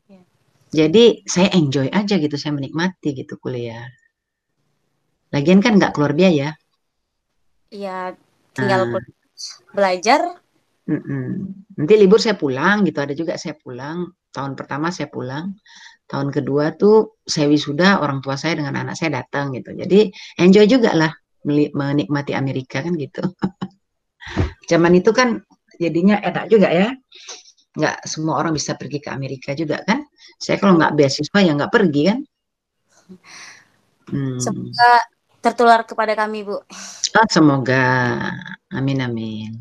Ya. 0.08 0.24
Jadi 0.72 1.28
saya 1.28 1.52
enjoy 1.52 1.92
aja 1.92 2.16
gitu, 2.16 2.36
saya 2.40 2.56
menikmati 2.56 3.12
gitu 3.12 3.36
kuliah. 3.44 3.92
Lagian 5.36 5.60
kan 5.60 5.76
nggak 5.76 5.92
keluar 5.92 6.16
biaya. 6.16 6.56
Iya, 7.68 8.16
tinggal 8.56 8.88
nah. 8.88 9.04
belajar 9.76 10.40
Mm 10.84 11.00
-mm. 11.00 11.28
Nanti 11.80 11.96
libur 11.96 12.20
saya 12.20 12.36
pulang 12.36 12.84
gitu, 12.84 13.00
ada 13.00 13.16
juga 13.16 13.40
saya 13.40 13.56
pulang. 13.56 14.04
Tahun 14.36 14.52
pertama 14.52 14.92
saya 14.92 15.08
pulang, 15.08 15.56
tahun 16.12 16.28
kedua 16.28 16.76
tuh 16.76 17.24
saya 17.24 17.48
wisuda, 17.48 18.04
orang 18.04 18.20
tua 18.20 18.36
saya 18.36 18.60
dengan 18.60 18.76
anak 18.76 19.00
saya 19.00 19.24
datang 19.24 19.56
gitu. 19.56 19.72
Jadi 19.72 20.12
enjoy 20.44 20.68
juga 20.68 20.92
lah 20.92 21.23
menikmati 21.44 22.32
Amerika 22.36 22.82
kan 22.84 22.96
gitu. 22.96 23.22
Zaman 24.72 24.96
itu 24.96 25.12
kan 25.12 25.44
jadinya 25.78 26.20
enak 26.24 26.48
juga 26.48 26.72
ya. 26.72 26.90
Nggak 27.74 28.06
semua 28.06 28.40
orang 28.40 28.54
bisa 28.56 28.78
pergi 28.80 29.00
ke 29.04 29.10
Amerika 29.12 29.52
juga 29.54 29.84
kan. 29.84 30.04
Saya 30.40 30.58
kalau 30.58 30.80
nggak 30.80 30.96
beasiswa 30.96 31.40
ya 31.44 31.52
nggak 31.56 31.74
pergi 31.74 32.02
kan. 32.08 32.20
Hmm. 34.14 34.40
Semoga 34.40 34.92
tertular 35.44 35.84
kepada 35.84 36.16
kami, 36.16 36.48
Bu. 36.48 36.56
Oh, 37.14 37.28
semoga. 37.28 37.84
Amin, 38.72 39.04
amin. 39.04 39.60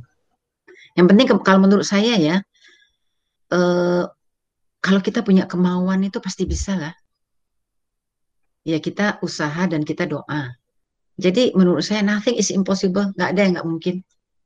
Yang 0.94 1.06
penting 1.10 1.26
kalau 1.42 1.58
menurut 1.58 1.82
saya 1.82 2.14
ya, 2.14 2.36
eh, 3.50 4.04
kalau 4.78 5.00
kita 5.02 5.26
punya 5.26 5.50
kemauan 5.50 6.06
itu 6.06 6.22
pasti 6.22 6.46
bisa 6.46 6.78
lah. 6.78 6.94
Ya 8.62 8.78
kita 8.78 9.18
usaha 9.26 9.66
dan 9.66 9.82
kita 9.82 10.06
doa. 10.06 10.54
Jadi 11.20 11.52
menurut 11.52 11.84
saya 11.84 12.00
nothing 12.00 12.40
is 12.40 12.48
impossible, 12.48 13.12
nggak 13.16 13.28
ada 13.36 13.40
yang 13.44 13.52
nggak 13.58 13.68
mungkin. 13.68 13.94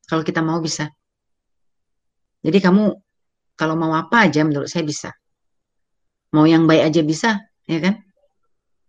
Kalau 0.07 0.23
kita 0.23 0.43
mau 0.43 0.59
bisa. 0.63 0.91
Jadi 2.43 2.59
kamu 2.63 2.95
kalau 3.59 3.75
mau 3.75 3.95
apa 3.97 4.31
aja 4.31 4.47
menurut 4.47 4.71
saya 4.71 4.87
bisa. 4.87 5.11
Mau 6.35 6.45
yang 6.45 6.67
baik 6.69 6.93
aja 6.93 7.01
bisa, 7.03 7.31
ya 7.65 7.79
kan? 7.81 8.03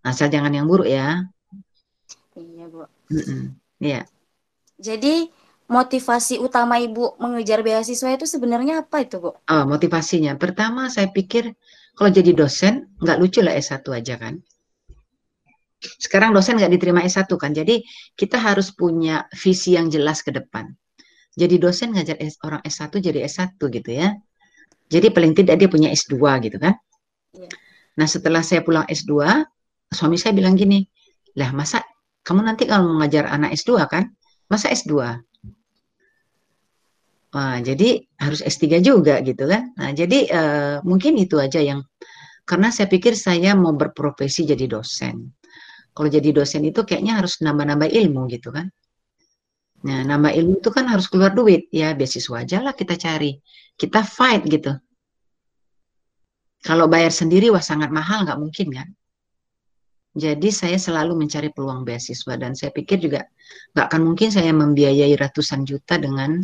Asal 0.03 0.29
jangan 0.29 0.53
yang 0.53 0.65
buruk 0.67 0.89
ya. 0.89 1.25
Iya, 2.37 2.65
Bu. 2.69 2.85
Mm 3.09 3.23
-mm. 3.23 3.41
Iya. 3.81 4.01
Jadi 4.77 5.29
motivasi 5.67 6.37
utama 6.37 6.77
Ibu 6.77 7.17
mengejar 7.19 7.65
beasiswa 7.65 8.13
itu 8.13 8.25
sebenarnya 8.29 8.85
apa 8.85 9.01
itu, 9.01 9.17
Bu? 9.17 9.33
Oh, 9.33 9.63
motivasinya. 9.65 10.37
Pertama 10.37 10.87
saya 10.87 11.09
pikir 11.09 11.53
kalau 11.97 12.13
jadi 12.13 12.31
dosen 12.33 12.93
nggak 13.01 13.17
lucu 13.17 13.41
lah 13.41 13.57
S1 13.57 13.81
aja 13.89 14.15
kan. 14.21 14.37
Sekarang 15.77 16.33
dosen 16.33 16.57
nggak 16.57 16.73
diterima 16.73 17.05
S1 17.05 17.29
kan. 17.37 17.53
Jadi 17.53 17.85
kita 18.17 18.41
harus 18.41 18.73
punya 18.73 19.29
visi 19.37 19.77
yang 19.77 19.93
jelas 19.93 20.25
ke 20.25 20.33
depan. 20.33 20.73
Jadi 21.37 21.61
dosen 21.61 21.93
ngajar 21.93 22.17
orang 22.41 22.61
S1 22.65 22.93
jadi 22.97 23.19
S1 23.29 23.61
gitu 23.61 23.89
ya. 23.93 24.17
Jadi 24.89 25.07
paling 25.13 25.37
tidak 25.37 25.61
dia 25.61 25.69
punya 25.69 25.93
S2 25.93 26.17
gitu 26.49 26.57
kan. 26.57 26.73
Ya. 27.37 27.49
Nah 27.97 28.07
setelah 28.09 28.41
saya 28.41 28.65
pulang 28.65 28.89
S2, 28.89 29.13
suami 29.93 30.17
saya 30.17 30.33
bilang 30.33 30.57
gini, 30.57 30.85
lah 31.37 31.53
masa 31.53 31.85
kamu 32.25 32.43
nanti 32.43 32.65
kalau 32.65 32.97
mengajar 32.97 33.29
anak 33.29 33.53
S2 33.53 33.85
kan, 33.85 34.09
masa 34.49 34.73
S2? 34.73 35.21
Wah, 37.27 37.59
jadi 37.59 38.01
harus 38.17 38.39
S3 38.41 38.81
juga 38.81 39.19
gitu 39.21 39.45
kan. 39.45 39.75
Nah, 39.75 39.91
jadi 39.91 40.19
uh, 40.31 40.75
mungkin 40.87 41.19
itu 41.19 41.35
aja 41.37 41.59
yang 41.59 41.83
karena 42.47 42.71
saya 42.71 42.87
pikir 42.87 43.13
saya 43.19 43.51
mau 43.53 43.75
berprofesi 43.75 44.47
jadi 44.47 44.63
dosen. 44.65 45.35
Kalau 45.97 46.09
jadi 46.13 46.29
dosen 46.29 46.61
itu 46.61 46.85
kayaknya 46.85 47.17
harus 47.17 47.41
nambah-nambah 47.41 47.89
ilmu 47.89 48.29
gitu 48.29 48.53
kan. 48.53 48.69
Nah, 49.81 50.05
nambah 50.05 50.29
ilmu 50.37 50.61
itu 50.61 50.69
kan 50.69 50.85
harus 50.85 51.09
keluar 51.09 51.33
duit. 51.33 51.65
Ya, 51.73 51.97
beasiswa 51.97 52.45
aja 52.45 52.61
lah 52.61 52.77
kita 52.77 52.93
cari. 52.93 53.41
Kita 53.73 54.05
fight 54.05 54.45
gitu. 54.45 54.77
Kalau 56.61 56.85
bayar 56.85 57.09
sendiri 57.09 57.49
wah 57.49 57.65
sangat 57.65 57.89
mahal 57.89 58.29
nggak 58.29 58.37
mungkin 58.37 58.67
kan. 58.69 58.87
Jadi 60.17 60.49
saya 60.53 60.77
selalu 60.77 61.17
mencari 61.17 61.49
peluang 61.49 61.81
beasiswa 61.81 62.37
dan 62.37 62.53
saya 62.53 62.69
pikir 62.69 63.01
juga 63.01 63.25
nggak 63.73 63.85
akan 63.89 64.01
mungkin 64.05 64.29
saya 64.29 64.53
membiayai 64.53 65.13
ratusan 65.17 65.65
juta 65.65 65.97
dengan 65.97 66.41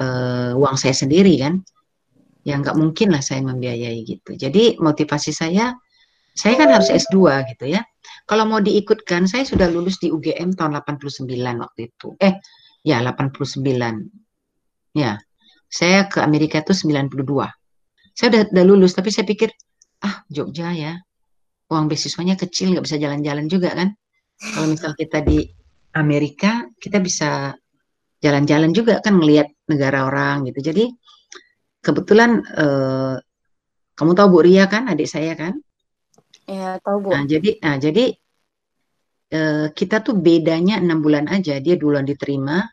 uh, 0.00 0.52
uang 0.56 0.76
saya 0.76 0.96
sendiri 0.96 1.36
kan 1.40 1.60
ya 2.48 2.56
nggak 2.56 2.76
mungkin 2.80 3.12
lah 3.12 3.20
saya 3.20 3.44
membiayai 3.44 4.00
gitu 4.08 4.32
jadi 4.38 4.80
motivasi 4.80 5.36
saya 5.36 5.76
saya 6.32 6.54
kan 6.56 6.72
harus 6.72 6.88
S2 6.88 7.20
gitu 7.54 7.68
ya 7.68 7.84
kalau 8.28 8.44
mau 8.44 8.60
diikutkan 8.60 9.24
saya 9.24 9.48
sudah 9.48 9.72
lulus 9.72 9.96
di 9.96 10.12
UGM 10.12 10.52
tahun 10.52 10.76
89 10.84 11.24
waktu 11.64 11.80
itu 11.88 12.08
eh 12.20 12.36
ya 12.84 13.00
89 13.00 13.64
ya 14.92 15.16
saya 15.68 16.06
ke 16.06 16.20
Amerika 16.20 16.60
itu 16.60 16.76
92 16.76 17.24
saya 18.12 18.28
udah, 18.28 18.42
udah 18.52 18.64
lulus 18.68 18.92
tapi 18.92 19.08
saya 19.08 19.24
pikir 19.24 19.48
ah 20.04 20.22
Jogja 20.28 20.76
ya 20.76 20.92
uang 21.72 21.88
beasiswanya 21.88 22.36
kecil 22.36 22.76
nggak 22.76 22.84
bisa 22.84 23.00
jalan-jalan 23.00 23.48
juga 23.48 23.72
kan 23.72 23.96
kalau 24.38 24.70
misal 24.70 24.92
kita 24.94 25.24
di 25.24 25.48
Amerika 25.96 26.68
kita 26.78 27.02
bisa 27.02 27.56
jalan-jalan 28.22 28.74
juga 28.74 28.98
kan 29.02 29.18
ngelihat 29.18 29.48
negara 29.70 30.06
orang 30.06 30.46
gitu. 30.50 30.70
Jadi 30.70 30.84
kebetulan 31.82 32.42
eh, 32.42 33.16
kamu 33.94 34.12
tahu 34.14 34.28
Bu 34.30 34.40
Ria 34.46 34.66
kan, 34.70 34.86
adik 34.90 35.10
saya 35.10 35.34
kan? 35.34 35.58
Ya 36.48 36.80
tahu 36.80 37.04
Bu. 37.04 37.08
Nah 37.12 37.22
jadi, 37.28 37.50
nah 37.60 37.76
jadi 37.76 38.04
eh, 39.28 39.66
kita 39.76 40.00
tuh 40.00 40.16
bedanya 40.16 40.80
enam 40.80 41.04
bulan 41.04 41.28
aja. 41.28 41.60
Dia 41.60 41.76
duluan 41.76 42.08
diterima 42.08 42.64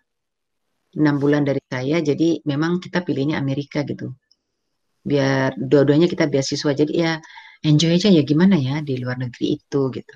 enam 0.95 1.15
bulan 1.19 1.43
dari 1.43 1.59
saya. 1.67 1.99
Jadi 1.99 2.39
memang 2.47 2.79
kita 2.79 3.03
pilihnya 3.03 3.35
Amerika 3.35 3.83
gitu. 3.83 4.15
Biar 5.03 5.59
dua-duanya 5.59 6.07
kita 6.07 6.31
beasiswa. 6.31 6.71
Jadi 6.71 6.93
ya 6.95 7.19
enjoy 7.67 7.99
aja 7.99 8.07
ya 8.07 8.23
gimana 8.23 8.55
ya 8.55 8.79
di 8.79 8.95
luar 8.95 9.19
negeri 9.19 9.59
itu 9.59 9.81
gitu. 9.91 10.15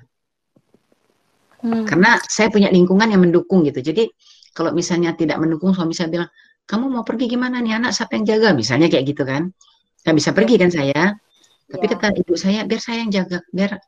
Hmm. 1.60 1.84
Karena 1.84 2.16
saya 2.24 2.48
punya 2.48 2.72
lingkungan 2.72 3.12
yang 3.12 3.20
mendukung 3.20 3.60
gitu. 3.68 3.84
Jadi 3.84 4.08
kalau 4.56 4.72
misalnya 4.72 5.12
tidak 5.12 5.36
mendukung 5.36 5.76
suami 5.76 5.92
saya 5.92 6.08
bilang, 6.08 6.32
kamu 6.64 6.88
mau 6.88 7.04
pergi 7.04 7.28
gimana 7.28 7.60
nih 7.60 7.76
anak 7.76 7.92
siapa 7.92 8.16
yang 8.16 8.24
jaga? 8.24 8.56
Misalnya 8.56 8.88
kayak 8.88 9.04
gitu 9.04 9.22
kan. 9.28 9.52
Nggak 10.00 10.16
bisa 10.16 10.30
pergi 10.32 10.54
kan 10.56 10.70
saya. 10.72 11.02
Tapi 11.70 11.86
ya. 11.86 11.90
kata 11.94 12.06
ibu 12.18 12.34
saya, 12.34 12.66
biar 12.66 12.80
saya 12.82 13.06
yang 13.06 13.10
jaga, 13.14 13.38
biar 13.54 13.78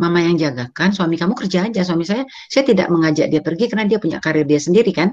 mama 0.00 0.24
yang 0.24 0.40
jaga 0.40 0.72
kan. 0.72 0.96
Suami 0.96 1.20
kamu 1.20 1.36
kerja 1.36 1.68
aja. 1.68 1.84
Suami 1.84 2.08
saya, 2.08 2.24
saya 2.48 2.64
tidak 2.64 2.88
mengajak 2.88 3.28
dia 3.28 3.44
pergi 3.44 3.68
karena 3.68 3.84
dia 3.84 4.00
punya 4.00 4.18
karir 4.24 4.48
dia 4.48 4.56
sendiri 4.56 4.90
kan. 4.96 5.12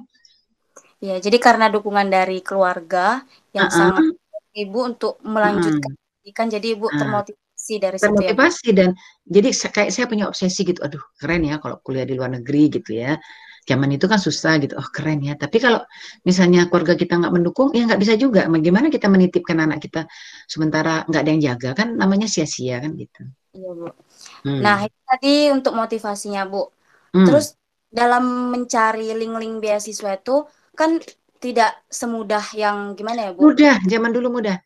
Ya, 1.04 1.20
jadi 1.20 1.36
karena 1.36 1.68
dukungan 1.68 2.08
dari 2.08 2.40
keluarga 2.40 3.28
yang 3.52 3.68
uh 3.68 3.72
-uh. 3.72 3.76
sangat 3.76 4.06
ibu 4.56 4.80
untuk 4.86 5.20
melanjutkan 5.26 5.92
uh 5.92 6.00
-uh. 6.00 6.34
kan 6.34 6.48
jadi 6.48 6.80
ibu 6.80 6.88
uh. 6.88 6.96
termotivasi 6.96 7.74
dari 7.82 7.98
termotivasi 8.00 8.72
ya. 8.72 8.76
dan 8.78 8.90
jadi 9.28 9.50
kayak 9.52 9.92
saya 9.92 10.06
punya 10.08 10.30
obsesi 10.30 10.64
gitu 10.64 10.80
aduh 10.80 11.02
keren 11.20 11.44
ya 11.44 11.60
kalau 11.60 11.82
kuliah 11.84 12.08
di 12.08 12.16
luar 12.16 12.32
negeri 12.32 12.80
gitu 12.80 12.96
ya 12.96 13.20
zaman 13.64 13.90
itu 13.96 14.06
kan 14.12 14.20
susah 14.20 14.60
gitu. 14.60 14.76
Oh 14.76 14.88
keren 14.92 15.24
ya. 15.24 15.34
Tapi 15.40 15.58
kalau 15.60 15.82
misalnya 16.28 16.68
keluarga 16.68 17.00
kita 17.00 17.20
nggak 17.20 17.34
mendukung 17.34 17.72
ya 17.72 17.88
nggak 17.88 18.02
bisa 18.02 18.14
juga. 18.20 18.46
Bagaimana 18.52 18.92
kita 18.92 19.08
menitipkan 19.08 19.58
anak 19.64 19.84
kita 19.84 20.06
sementara 20.46 21.08
nggak 21.08 21.22
ada 21.24 21.32
yang 21.32 21.42
jaga? 21.42 21.70
Kan 21.76 21.96
namanya 21.96 22.28
sia-sia 22.28 22.84
kan 22.84 22.94
gitu. 23.00 23.24
Iya 23.54 23.72
bu. 23.72 23.88
Hmm. 24.44 24.60
nah 24.66 24.82
itu 24.82 25.00
tadi 25.06 25.34
untuk 25.54 25.74
motivasinya 25.78 26.44
bu. 26.50 26.68
Hmm. 27.14 27.28
terus 27.30 27.54
dalam 27.94 28.50
mencari 28.50 29.14
link-link 29.14 29.62
beasiswa 29.62 30.18
itu 30.18 30.50
kan 30.74 30.98
tidak 31.38 31.78
semudah 31.92 32.42
yang 32.58 32.98
gimana 32.98 33.30
ya 33.30 33.32
bu? 33.32 33.54
Mudah. 33.54 33.78
Zaman 33.86 34.12
dulu 34.12 34.42
mudah. 34.42 34.58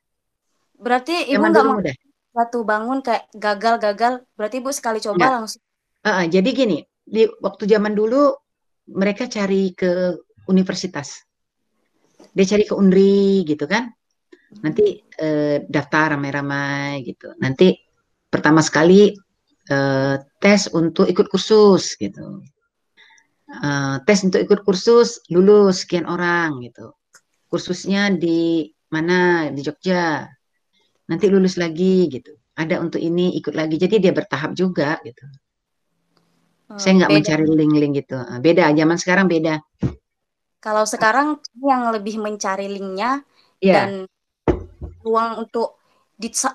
Berarti 0.78 1.28
ibu 1.34 1.42
nggak 1.44 1.66
mau 1.66 1.82
satu 2.38 2.62
bangun 2.62 3.02
kayak 3.02 3.26
gagal-gagal. 3.34 4.22
Berarti 4.38 4.56
ibu 4.62 4.70
sekali 4.70 5.02
coba 5.02 5.18
Nggak. 5.18 5.34
langsung. 5.34 5.62
Uh, 6.06 6.24
jadi 6.30 6.50
gini 6.54 6.78
di 7.08 7.26
waktu 7.42 7.66
zaman 7.66 7.98
dulu 7.98 8.36
mereka 8.91 9.28
cari 9.28 9.76
ke 9.76 10.15
universitas. 10.47 11.23
Dia 12.32 12.45
cari 12.45 12.63
ke 12.63 12.73
Unri 12.73 13.43
gitu 13.43 13.67
kan. 13.67 13.91
Nanti 14.63 15.04
eh, 15.04 15.63
daftar 15.67 16.15
ramai-ramai 16.15 17.04
gitu. 17.04 17.36
Nanti 17.41 17.76
pertama 18.28 18.60
sekali 18.60 19.12
uh, 19.71 20.15
tes 20.39 20.71
untuk 20.71 21.08
ikut 21.08 21.28
kursus 21.32 21.95
gitu. 22.00 22.43
Uh, 23.47 24.04
tes 24.04 24.19
untuk 24.28 24.43
ikut 24.43 24.60
kursus 24.67 25.23
lulus 25.32 25.88
sekian 25.88 26.08
orang 26.08 26.60
gitu. 26.63 26.95
Kursusnya 27.47 28.12
di 28.12 28.67
mana 28.91 29.47
di 29.52 29.63
Jogja. 29.63 30.28
Nanti 31.08 31.26
lulus 31.32 31.56
lagi 31.56 32.12
gitu. 32.12 32.36
Ada 32.58 32.84
untuk 32.84 33.00
ini 33.00 33.39
ikut 33.39 33.56
lagi. 33.56 33.80
Jadi 33.80 34.04
dia 34.04 34.12
bertahap 34.12 34.52
juga 34.52 35.00
gitu. 35.08 35.23
Saya 36.75 36.99
nggak 36.99 37.12
mencari 37.15 37.43
link-link 37.47 37.93
gitu. 38.03 38.19
Ah, 38.19 38.43
beda 38.43 38.75
zaman 38.75 38.99
sekarang 38.99 39.32
beda. 39.32 39.63
Kalau 40.60 40.84
sekarang 40.84 41.39
yang 41.63 41.88
lebih 41.95 42.19
mencari 42.19 42.67
linknya 42.67 43.23
yeah. 43.63 43.88
dan 43.88 43.89
ruang 44.99 45.47
untuk 45.47 45.80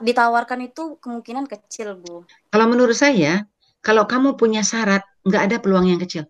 ditawarkan 0.02 0.68
itu 0.68 1.00
kemungkinan 1.00 1.48
kecil, 1.48 1.96
Bu. 1.96 2.28
Kalau 2.52 2.66
menurut 2.68 2.98
saya, 2.98 3.46
kalau 3.80 4.04
kamu 4.04 4.36
punya 4.36 4.60
syarat, 4.60 5.00
nggak 5.24 5.42
ada 5.48 5.56
peluang 5.62 5.88
yang 5.88 6.02
kecil. 6.02 6.28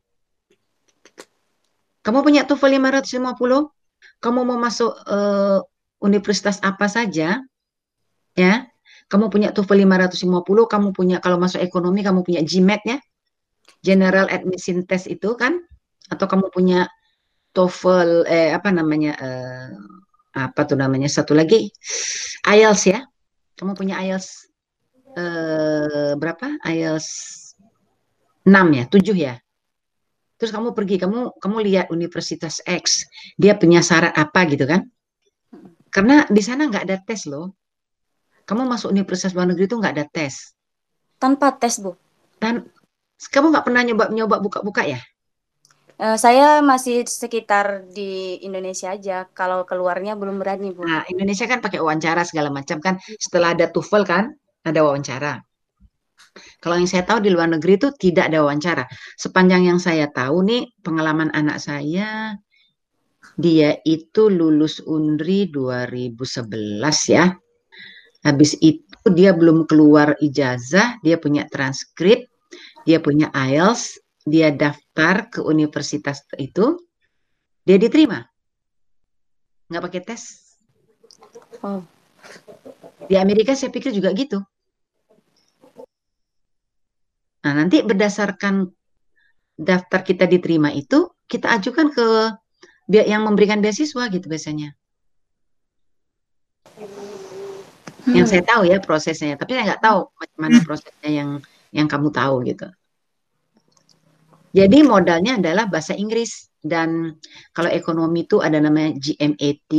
Kamu 2.07 2.23
punya 2.23 2.47
TOEFL 2.47 2.79
550, 2.79 3.73
kamu 4.23 4.39
mau 4.47 4.59
masuk 4.59 4.93
uh, 5.07 5.65
universitas 6.03 6.59
apa 6.61 6.87
saja, 6.87 7.41
ya, 8.37 8.55
kamu 9.09 9.33
punya 9.33 9.49
TOEFL 9.51 9.87
550, 9.87 10.45
kamu 10.71 10.89
punya 10.93 11.17
kalau 11.19 11.41
masuk 11.41 11.63
ekonomi 11.63 12.05
kamu 12.05 12.21
punya 12.27 12.43
GMAT 12.43 12.83
ya, 12.85 12.99
General 13.83 14.31
Admission 14.31 14.87
Test 14.87 15.11
itu 15.11 15.35
kan, 15.35 15.59
atau 16.09 16.27
kamu 16.31 16.49
punya 16.55 16.87
TOEFL 17.53 18.25
eh 18.31 18.51
apa 18.55 18.73
namanya 18.73 19.13
eh, 19.19 19.69
apa 20.33 20.61
tuh 20.65 20.79
namanya 20.81 21.11
satu 21.11 21.37
lagi? 21.37 21.69
IELTS 22.49 22.83
ya. 22.89 23.01
Kamu 23.59 23.77
punya 23.77 24.01
IELTS 24.01 24.49
eh, 25.19 26.13
berapa? 26.17 26.63
IELTS 26.65 27.09
6 28.49 28.79
ya 28.79 28.85
7 28.89 29.15
ya? 29.15 29.35
Terus 30.41 30.51
kamu 30.51 30.75
pergi 30.75 30.99
kamu 30.99 31.39
kamu 31.39 31.57
lihat 31.71 31.87
Universitas 31.95 32.59
X 32.67 33.07
dia 33.39 33.55
punya 33.55 33.79
syarat 33.85 34.17
apa 34.17 34.43
gitu 34.51 34.67
kan? 34.67 34.89
Karena 35.93 36.25
di 36.27 36.43
sana 36.43 36.67
nggak 36.67 36.85
ada 36.89 36.97
tes 37.05 37.29
loh. 37.29 37.53
Kamu 38.43 38.67
masuk 38.67 38.91
Universitas 38.91 39.37
luar 39.37 39.53
negeri 39.53 39.71
itu 39.71 39.77
nggak 39.79 39.95
ada 39.95 40.07
tes. 40.09 40.57
Tanpa 41.21 41.55
tes 41.55 41.79
bu. 41.79 41.95
Dan 42.43 42.67
kamu 43.31 43.53
nggak 43.55 43.67
pernah 43.67 43.83
nyoba 43.87 44.05
nyoba 44.11 44.37
buka-buka 44.43 44.83
ya 44.87 45.01
Uh, 46.03 46.19
saya 46.19 46.59
masih 46.67 47.07
sekitar 47.07 47.87
di 47.95 48.43
Indonesia 48.43 48.91
aja. 48.91 49.23
Kalau 49.31 49.63
keluarnya 49.63 50.19
belum 50.19 50.43
berani, 50.43 50.75
Bu. 50.75 50.83
Nah, 50.83 51.07
Indonesia 51.07 51.47
kan 51.47 51.63
pakai 51.63 51.79
wawancara 51.79 52.27
segala 52.27 52.51
macam 52.51 52.83
kan. 52.83 52.99
Setelah 53.23 53.55
ada 53.55 53.71
TOEFL 53.71 54.03
kan, 54.03 54.35
ada 54.67 54.83
wawancara. 54.83 55.39
Kalau 56.59 56.75
yang 56.81 56.91
saya 56.91 57.07
tahu 57.07 57.23
di 57.23 57.31
luar 57.31 57.55
negeri 57.55 57.79
itu 57.79 57.95
tidak 57.95 58.35
ada 58.35 58.43
wawancara. 58.43 58.89
Sepanjang 59.15 59.69
yang 59.69 59.79
saya 59.79 60.11
tahu 60.11 60.43
nih, 60.43 60.75
pengalaman 60.83 61.31
anak 61.39 61.63
saya, 61.63 62.35
dia 63.37 63.77
itu 63.85 64.33
lulus 64.33 64.81
UNRI 64.83 65.53
2011 65.53 67.15
ya. 67.15 67.31
Habis 68.27 68.59
itu 68.65 69.07
dia 69.13 69.37
belum 69.37 69.69
keluar 69.69 70.19
ijazah, 70.19 70.99
dia 71.05 71.15
punya 71.21 71.45
transkrip, 71.47 72.32
dia 72.87 72.99
punya 72.99 73.31
IELTS, 73.35 73.99
dia 74.27 74.55
daftar 74.55 75.29
ke 75.31 75.41
universitas 75.43 76.23
itu, 76.39 76.79
dia 77.67 77.79
diterima. 77.79 78.27
Nggak 79.71 79.83
pakai 79.89 80.03
tes. 80.03 80.23
Oh. 81.63 81.83
Di 83.07 83.19
Amerika 83.19 83.55
saya 83.55 83.75
pikir 83.75 83.91
juga 83.91 84.15
gitu. 84.15 84.43
Nah, 87.43 87.53
nanti 87.59 87.83
berdasarkan 87.83 88.71
daftar 89.59 90.01
kita 90.07 90.31
diterima 90.31 90.71
itu, 90.71 91.11
kita 91.27 91.51
ajukan 91.59 91.91
ke 91.91 92.07
yang 92.91 93.27
memberikan 93.27 93.59
beasiswa 93.59 94.07
gitu 94.11 94.27
biasanya. 94.31 94.75
Hmm. 98.03 98.15
Yang 98.19 98.27
saya 98.35 98.43
tahu 98.43 98.63
ya 98.67 98.79
prosesnya, 98.83 99.35
tapi 99.39 99.55
saya 99.55 99.75
nggak 99.75 99.83
tahu 99.83 100.11
bagaimana 100.19 100.57
prosesnya 100.67 101.11
yang 101.11 101.31
yang 101.73 101.89
kamu 101.89 102.13
tahu 102.13 102.45
gitu. 102.47 102.69
Jadi 104.53 104.85
modalnya 104.85 105.41
adalah 105.41 105.65
bahasa 105.65 105.97
Inggris 105.97 106.53
dan 106.61 107.17
kalau 107.57 107.73
ekonomi 107.73 108.29
itu 108.29 108.45
ada 108.45 108.61
namanya 108.61 109.01
GMAT. 109.01 109.73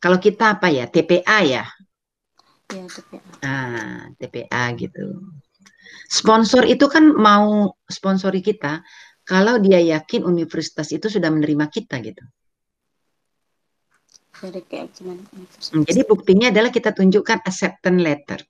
Kalau 0.00 0.16
kita 0.16 0.56
apa 0.56 0.72
ya? 0.72 0.88
TPA 0.88 1.38
ya? 1.44 1.64
Ya, 2.72 2.84
TPA. 2.88 3.20
Ah, 3.44 4.08
TPA 4.16 4.64
gitu. 4.80 5.04
Sponsor 6.08 6.64
itu 6.64 6.88
kan 6.88 7.12
mau 7.12 7.76
sponsori 7.84 8.40
kita 8.40 8.80
kalau 9.24 9.60
dia 9.60 9.80
yakin 9.80 10.24
universitas 10.24 10.88
itu 10.92 11.12
sudah 11.12 11.28
menerima 11.28 11.68
kita 11.68 12.00
gitu. 12.00 12.24
Jadi 15.72 16.00
buktinya 16.04 16.52
adalah 16.52 16.68
kita 16.68 16.92
tunjukkan 16.92 17.44
acceptance 17.44 18.00
letter. 18.00 18.40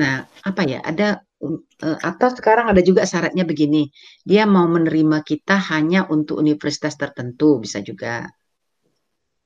Nah, 0.00 0.26
apa 0.42 0.62
ya? 0.66 0.82
Ada 0.82 1.22
uh, 1.44 1.98
atau 2.00 2.28
sekarang 2.34 2.70
ada 2.72 2.82
juga 2.82 3.06
syaratnya 3.06 3.44
begini, 3.46 3.88
dia 4.26 4.48
mau 4.48 4.66
menerima 4.66 5.22
kita 5.22 5.60
hanya 5.74 6.08
untuk 6.10 6.40
universitas 6.40 6.98
tertentu 6.98 7.62
bisa 7.62 7.78
juga. 7.84 8.26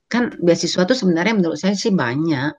Kan 0.09 0.41
beasiswa 0.41 0.89
itu 0.89 0.95
sebenarnya 0.97 1.35
menurut 1.37 1.59
saya 1.61 1.77
sih 1.77 1.93
banyak. 1.93 2.53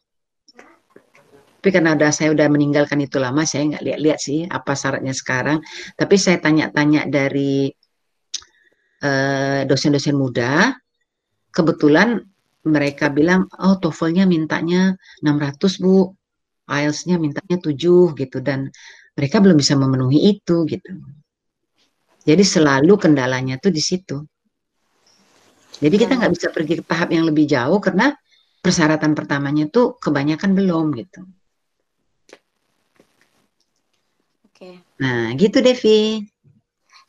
Tapi 1.59 1.75
karena 1.75 1.91
udah 1.91 2.11
saya 2.15 2.31
udah 2.31 2.47
meninggalkan 2.47 3.03
itu 3.03 3.19
lama, 3.19 3.43
saya 3.43 3.67
nggak 3.67 3.83
lihat-lihat 3.83 4.19
sih 4.21 4.47
apa 4.47 4.79
syaratnya 4.79 5.11
sekarang. 5.11 5.59
Tapi 5.99 6.15
saya 6.15 6.39
tanya-tanya 6.39 7.03
dari 7.11 7.67
eh, 9.03 9.61
dosen-dosen 9.67 10.15
muda, 10.15 10.71
kebetulan 11.51 12.23
mereka 12.63 13.11
bilang, 13.11 13.47
oh 13.59 13.75
TOEFL-nya 13.75 14.23
mintanya 14.23 14.95
600 15.19 15.83
bu, 15.83 16.15
IELTS-nya 16.69 17.17
mintanya 17.17 17.57
7 17.57 18.13
gitu 18.13 18.37
dan 18.45 18.69
mereka 19.17 19.41
belum 19.41 19.57
bisa 19.57 19.73
memenuhi 19.73 20.37
itu 20.37 20.63
gitu. 20.69 20.91
Jadi 22.23 22.43
selalu 22.45 22.93
kendalanya 22.95 23.57
tuh 23.57 23.73
di 23.73 23.81
situ. 23.81 24.21
Jadi 25.79 25.95
kita 25.95 26.13
nggak 26.19 26.33
bisa 26.35 26.47
pergi 26.53 26.79
ke 26.79 26.83
tahap 26.85 27.09
yang 27.09 27.25
lebih 27.25 27.49
jauh 27.49 27.81
karena 27.81 28.13
persyaratan 28.59 29.17
pertamanya 29.17 29.65
tuh 29.71 29.97
kebanyakan 29.97 30.51
belum 30.53 30.85
gitu. 30.99 31.21
Oke. 34.45 34.83
Nah, 34.99 35.31
gitu 35.39 35.63
Devi. 35.63 36.21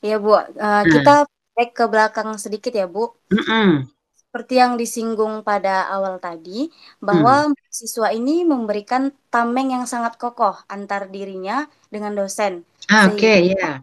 Ya 0.00 0.16
Bu, 0.16 0.32
uh, 0.32 0.42
nah. 0.56 0.86
kita 0.86 1.14
back 1.52 1.70
ke 1.76 1.84
belakang 1.90 2.32
sedikit 2.40 2.72
ya 2.72 2.86
Bu. 2.88 3.12
Mm 3.28 3.44
-mm 3.44 3.99
seperti 4.30 4.62
yang 4.62 4.78
disinggung 4.78 5.42
pada 5.42 5.90
awal 5.90 6.22
tadi, 6.22 6.70
bahwa 7.02 7.50
hmm. 7.50 7.66
siswa 7.66 8.14
ini 8.14 8.46
memberikan 8.46 9.10
tameng 9.26 9.74
yang 9.74 9.90
sangat 9.90 10.14
kokoh 10.22 10.54
antar 10.70 11.10
dirinya 11.10 11.66
dengan 11.90 12.14
dosen. 12.14 12.62
Ah, 12.86 13.10
Oke, 13.10 13.26
okay, 13.26 13.38
ya. 13.50 13.58
Yeah. 13.58 13.76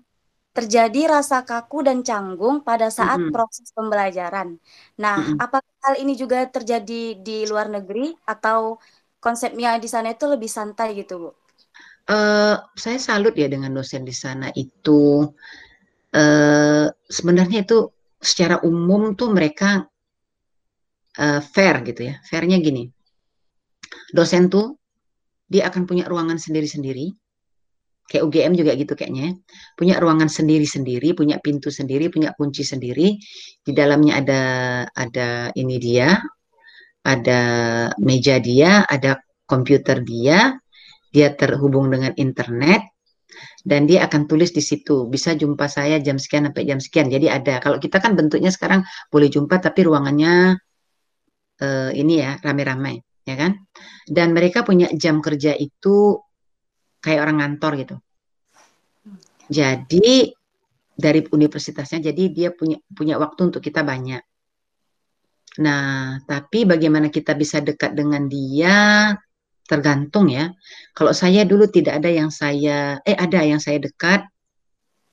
Terjadi 0.55 1.19
rasa 1.19 1.43
kaku 1.43 1.83
dan 1.83 1.99
canggung 1.99 2.63
pada 2.63 2.87
saat 2.87 3.19
hmm. 3.19 3.35
proses 3.35 3.75
pembelajaran. 3.75 4.55
Nah, 4.95 5.35
hmm. 5.35 5.35
apakah 5.35 5.75
hal 5.83 5.99
ini 5.99 6.15
juga 6.15 6.47
terjadi 6.47 7.19
di 7.19 7.43
luar 7.43 7.67
negeri 7.67 8.15
atau 8.23 8.79
konsepnya 9.19 9.75
di 9.83 9.91
sana 9.91 10.15
itu 10.15 10.31
lebih 10.31 10.47
santai 10.47 10.95
gitu, 10.95 11.27
Bu? 11.27 11.29
Uh, 12.07 12.55
saya 12.79 13.03
salut 13.03 13.35
ya 13.35 13.51
dengan 13.51 13.75
dosen 13.75 14.07
di 14.07 14.15
sana 14.15 14.47
itu. 14.55 15.27
Uh, 16.15 16.87
sebenarnya 17.11 17.67
itu 17.67 17.91
secara 18.23 18.63
umum 18.63 19.11
tuh 19.11 19.27
mereka 19.27 19.91
uh, 21.17 21.41
fair 21.41 21.81
gitu 21.83 22.13
ya. 22.13 22.15
Fairnya 22.25 22.57
gini, 22.61 22.87
dosen 24.13 24.47
tuh 24.47 24.77
dia 25.49 25.67
akan 25.69 25.89
punya 25.89 26.05
ruangan 26.05 26.37
sendiri-sendiri. 26.37 27.13
Kayak 28.07 28.23
UGM 28.23 28.53
juga 28.55 28.71
gitu 28.79 28.93
kayaknya. 28.95 29.23
Ya. 29.27 29.31
Punya 29.75 29.95
ruangan 29.99 30.31
sendiri-sendiri, 30.31 31.11
punya 31.11 31.43
pintu 31.43 31.67
sendiri, 31.67 32.07
punya 32.07 32.31
kunci 32.31 32.63
sendiri. 32.63 33.19
Di 33.65 33.71
dalamnya 33.75 34.23
ada 34.23 34.41
ada 34.95 35.51
ini 35.59 35.75
dia, 35.75 36.15
ada 37.03 37.41
meja 37.99 38.39
dia, 38.39 38.87
ada 38.87 39.19
komputer 39.43 40.07
dia, 40.07 40.55
dia 41.11 41.35
terhubung 41.35 41.91
dengan 41.91 42.15
internet, 42.15 42.79
dan 43.67 43.83
dia 43.83 44.07
akan 44.07 44.31
tulis 44.31 44.55
di 44.55 44.63
situ 44.63 45.11
bisa 45.11 45.35
jumpa 45.35 45.67
saya 45.67 45.99
jam 45.99 46.15
sekian 46.15 46.47
sampai 46.47 46.63
jam 46.63 46.79
sekian 46.79 47.07
jadi 47.11 47.27
ada 47.41 47.59
kalau 47.59 47.77
kita 47.83 47.99
kan 47.99 48.15
bentuknya 48.15 48.47
sekarang 48.47 48.87
boleh 49.11 49.27
jumpa 49.27 49.59
tapi 49.59 49.83
ruangannya 49.83 50.55
uh, 51.61 51.91
ini 51.93 52.21
ya 52.21 52.37
rame-rame 52.41 53.03
ya 53.27 53.35
kan? 53.35 53.51
Dan 54.07 54.31
mereka 54.31 54.63
punya 54.63 54.87
jam 54.95 55.19
kerja 55.19 55.53
itu 55.57 56.19
kayak 57.03 57.21
orang 57.27 57.37
kantor 57.43 57.71
gitu. 57.81 57.95
Jadi 59.47 60.31
dari 60.97 61.21
universitasnya 61.23 62.09
jadi 62.11 62.23
dia 62.33 62.49
punya 62.51 62.81
punya 62.89 63.21
waktu 63.21 63.53
untuk 63.53 63.61
kita 63.61 63.85
banyak. 63.85 64.23
Nah 65.61 66.19
tapi 66.25 66.65
bagaimana 66.65 67.13
kita 67.13 67.37
bisa 67.37 67.61
dekat 67.61 67.93
dengan 67.93 68.25
dia 68.25 69.13
tergantung 69.67 70.31
ya. 70.31 70.49
Kalau 70.95 71.11
saya 71.11 71.43
dulu 71.43 71.67
tidak 71.67 71.99
ada 71.99 72.09
yang 72.09 72.31
saya, 72.31 73.03
eh 73.03 73.13
ada 73.13 73.43
yang 73.43 73.59
saya 73.59 73.83
dekat, 73.83 74.23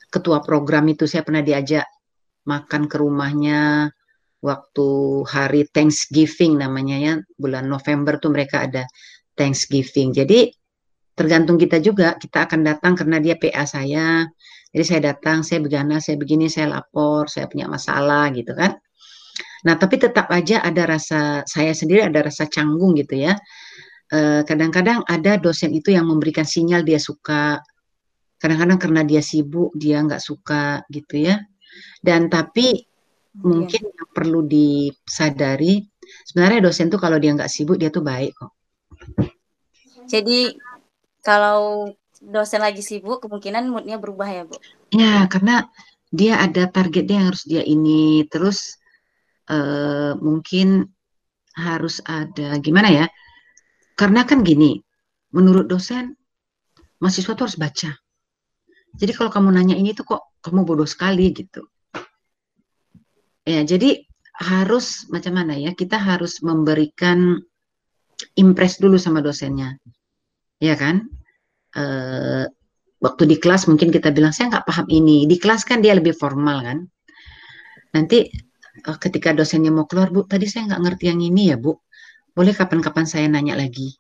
ketua 0.08 0.38
program 0.46 0.86
itu 0.86 1.10
saya 1.10 1.26
pernah 1.26 1.42
diajak 1.42 1.84
makan 2.46 2.86
ke 2.86 2.96
rumahnya 3.02 3.90
waktu 4.44 4.88
hari 5.24 5.64
Thanksgiving 5.72 6.60
namanya 6.60 6.96
ya, 7.00 7.14
bulan 7.40 7.64
November 7.72 8.20
tuh 8.20 8.36
mereka 8.36 8.68
ada 8.68 8.84
Thanksgiving. 9.32 10.12
Jadi 10.12 10.52
tergantung 11.16 11.56
kita 11.56 11.80
juga, 11.80 12.20
kita 12.20 12.44
akan 12.44 12.60
datang 12.60 12.92
karena 12.92 13.24
dia 13.24 13.40
PA 13.40 13.64
saya. 13.64 14.28
Jadi 14.68 14.84
saya 14.84 15.00
datang, 15.14 15.40
saya 15.40 15.64
begana, 15.64 15.96
saya 16.02 16.20
begini, 16.20 16.52
saya 16.52 16.76
lapor, 16.76 17.30
saya 17.32 17.48
punya 17.48 17.64
masalah 17.70 18.28
gitu 18.36 18.52
kan. 18.52 18.76
Nah, 19.64 19.80
tapi 19.80 19.96
tetap 19.96 20.28
aja 20.28 20.60
ada 20.60 20.84
rasa 20.84 21.40
saya 21.48 21.72
sendiri 21.72 22.04
ada 22.04 22.20
rasa 22.28 22.44
canggung 22.44 22.92
gitu 23.00 23.16
ya. 23.16 23.32
Eh, 24.12 24.44
kadang-kadang 24.44 25.08
ada 25.08 25.40
dosen 25.40 25.72
itu 25.72 25.88
yang 25.88 26.04
memberikan 26.04 26.44
sinyal 26.44 26.84
dia 26.84 27.00
suka, 27.00 27.64
kadang-kadang 28.36 28.76
karena 28.76 29.02
dia 29.08 29.24
sibuk 29.24 29.72
dia 29.72 30.04
nggak 30.04 30.20
suka 30.20 30.84
gitu 30.92 31.32
ya. 31.32 31.40
Dan 32.04 32.28
tapi 32.28 32.84
mungkin 33.40 33.82
yang 33.88 34.03
perlu 34.14 34.46
disadari 34.46 35.82
sebenarnya 36.30 36.70
dosen 36.70 36.88
tuh 36.88 37.02
kalau 37.02 37.18
dia 37.18 37.34
nggak 37.34 37.50
sibuk 37.50 37.76
dia 37.76 37.90
tuh 37.90 38.06
baik 38.06 38.32
kok. 38.38 38.54
Jadi 40.06 40.54
kalau 41.24 41.90
dosen 42.22 42.62
lagi 42.62 42.80
sibuk 42.80 43.20
kemungkinan 43.24 43.66
moodnya 43.68 43.98
berubah 43.98 44.28
ya 44.30 44.42
bu? 44.46 44.56
Ya 44.94 45.26
karena 45.26 45.66
dia 46.14 46.38
ada 46.38 46.70
targetnya 46.70 47.16
yang 47.18 47.28
harus 47.34 47.44
dia 47.44 47.66
ini 47.66 48.22
terus 48.30 48.78
uh, 49.50 50.14
mungkin 50.22 50.86
harus 51.58 51.98
ada 52.06 52.54
gimana 52.62 52.88
ya? 52.90 53.06
Karena 53.94 54.26
kan 54.26 54.42
gini, 54.42 54.82
menurut 55.30 55.70
dosen 55.70 56.18
mahasiswa 56.98 57.34
tuh 57.34 57.44
harus 57.46 57.58
baca. 57.58 57.90
Jadi 58.94 59.12
kalau 59.14 59.30
kamu 59.30 59.48
nanya 59.54 59.74
ini 59.74 59.90
tuh 59.94 60.06
kok 60.06 60.22
kamu 60.42 60.62
bodoh 60.62 60.86
sekali 60.86 61.34
gitu. 61.34 61.66
Ya, 63.44 63.60
jadi 63.60 64.08
harus 64.40 65.06
macam 65.12 65.36
mana 65.36 65.54
ya? 65.54 65.76
Kita 65.76 66.00
harus 66.00 66.40
memberikan 66.40 67.38
impress 68.40 68.80
dulu 68.80 68.96
sama 68.96 69.20
dosennya. 69.20 69.76
Ya 70.58 70.74
kan? 70.74 71.06
Uh, 71.76 72.48
waktu 73.04 73.28
di 73.28 73.36
kelas 73.36 73.68
mungkin 73.68 73.92
kita 73.92 74.08
bilang 74.14 74.32
saya 74.32 74.48
nggak 74.48 74.66
paham 74.66 74.86
ini. 74.88 75.28
Di 75.28 75.36
kelas 75.36 75.68
kan 75.68 75.84
dia 75.84 75.92
lebih 75.92 76.16
formal 76.16 76.64
kan. 76.64 76.78
Nanti 77.92 78.26
uh, 78.88 78.98
ketika 78.98 79.36
dosennya 79.36 79.70
mau 79.70 79.84
keluar, 79.84 80.08
Bu, 80.08 80.24
tadi 80.24 80.48
saya 80.48 80.72
nggak 80.72 80.80
ngerti 80.80 81.04
yang 81.12 81.20
ini 81.20 81.52
ya, 81.52 81.56
Bu. 81.60 81.76
Boleh 82.32 82.56
kapan-kapan 82.56 83.04
saya 83.04 83.28
nanya 83.28 83.54
lagi. 83.54 83.94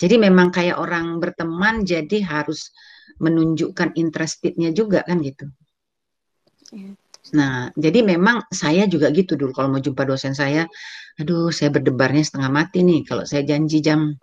Jadi 0.00 0.18
memang 0.18 0.50
kayak 0.50 0.80
orang 0.80 1.20
berteman, 1.20 1.84
jadi 1.84 2.24
harus 2.24 2.72
menunjukkan 3.20 3.94
interestednya 3.94 4.74
juga 4.74 5.04
kan 5.04 5.20
gitu. 5.20 5.46
Iya. 6.72 6.96
Nah, 7.30 7.70
jadi 7.78 8.02
memang 8.02 8.50
saya 8.50 8.90
juga 8.90 9.06
gitu 9.14 9.38
dulu 9.38 9.54
kalau 9.54 9.78
mau 9.78 9.82
jumpa 9.82 10.02
dosen 10.02 10.34
saya, 10.34 10.66
aduh 11.22 11.54
saya 11.54 11.70
berdebarnya 11.70 12.26
setengah 12.26 12.50
mati 12.50 12.82
nih 12.82 13.06
kalau 13.06 13.22
saya 13.22 13.46
janji 13.46 13.78
jam 13.78 14.18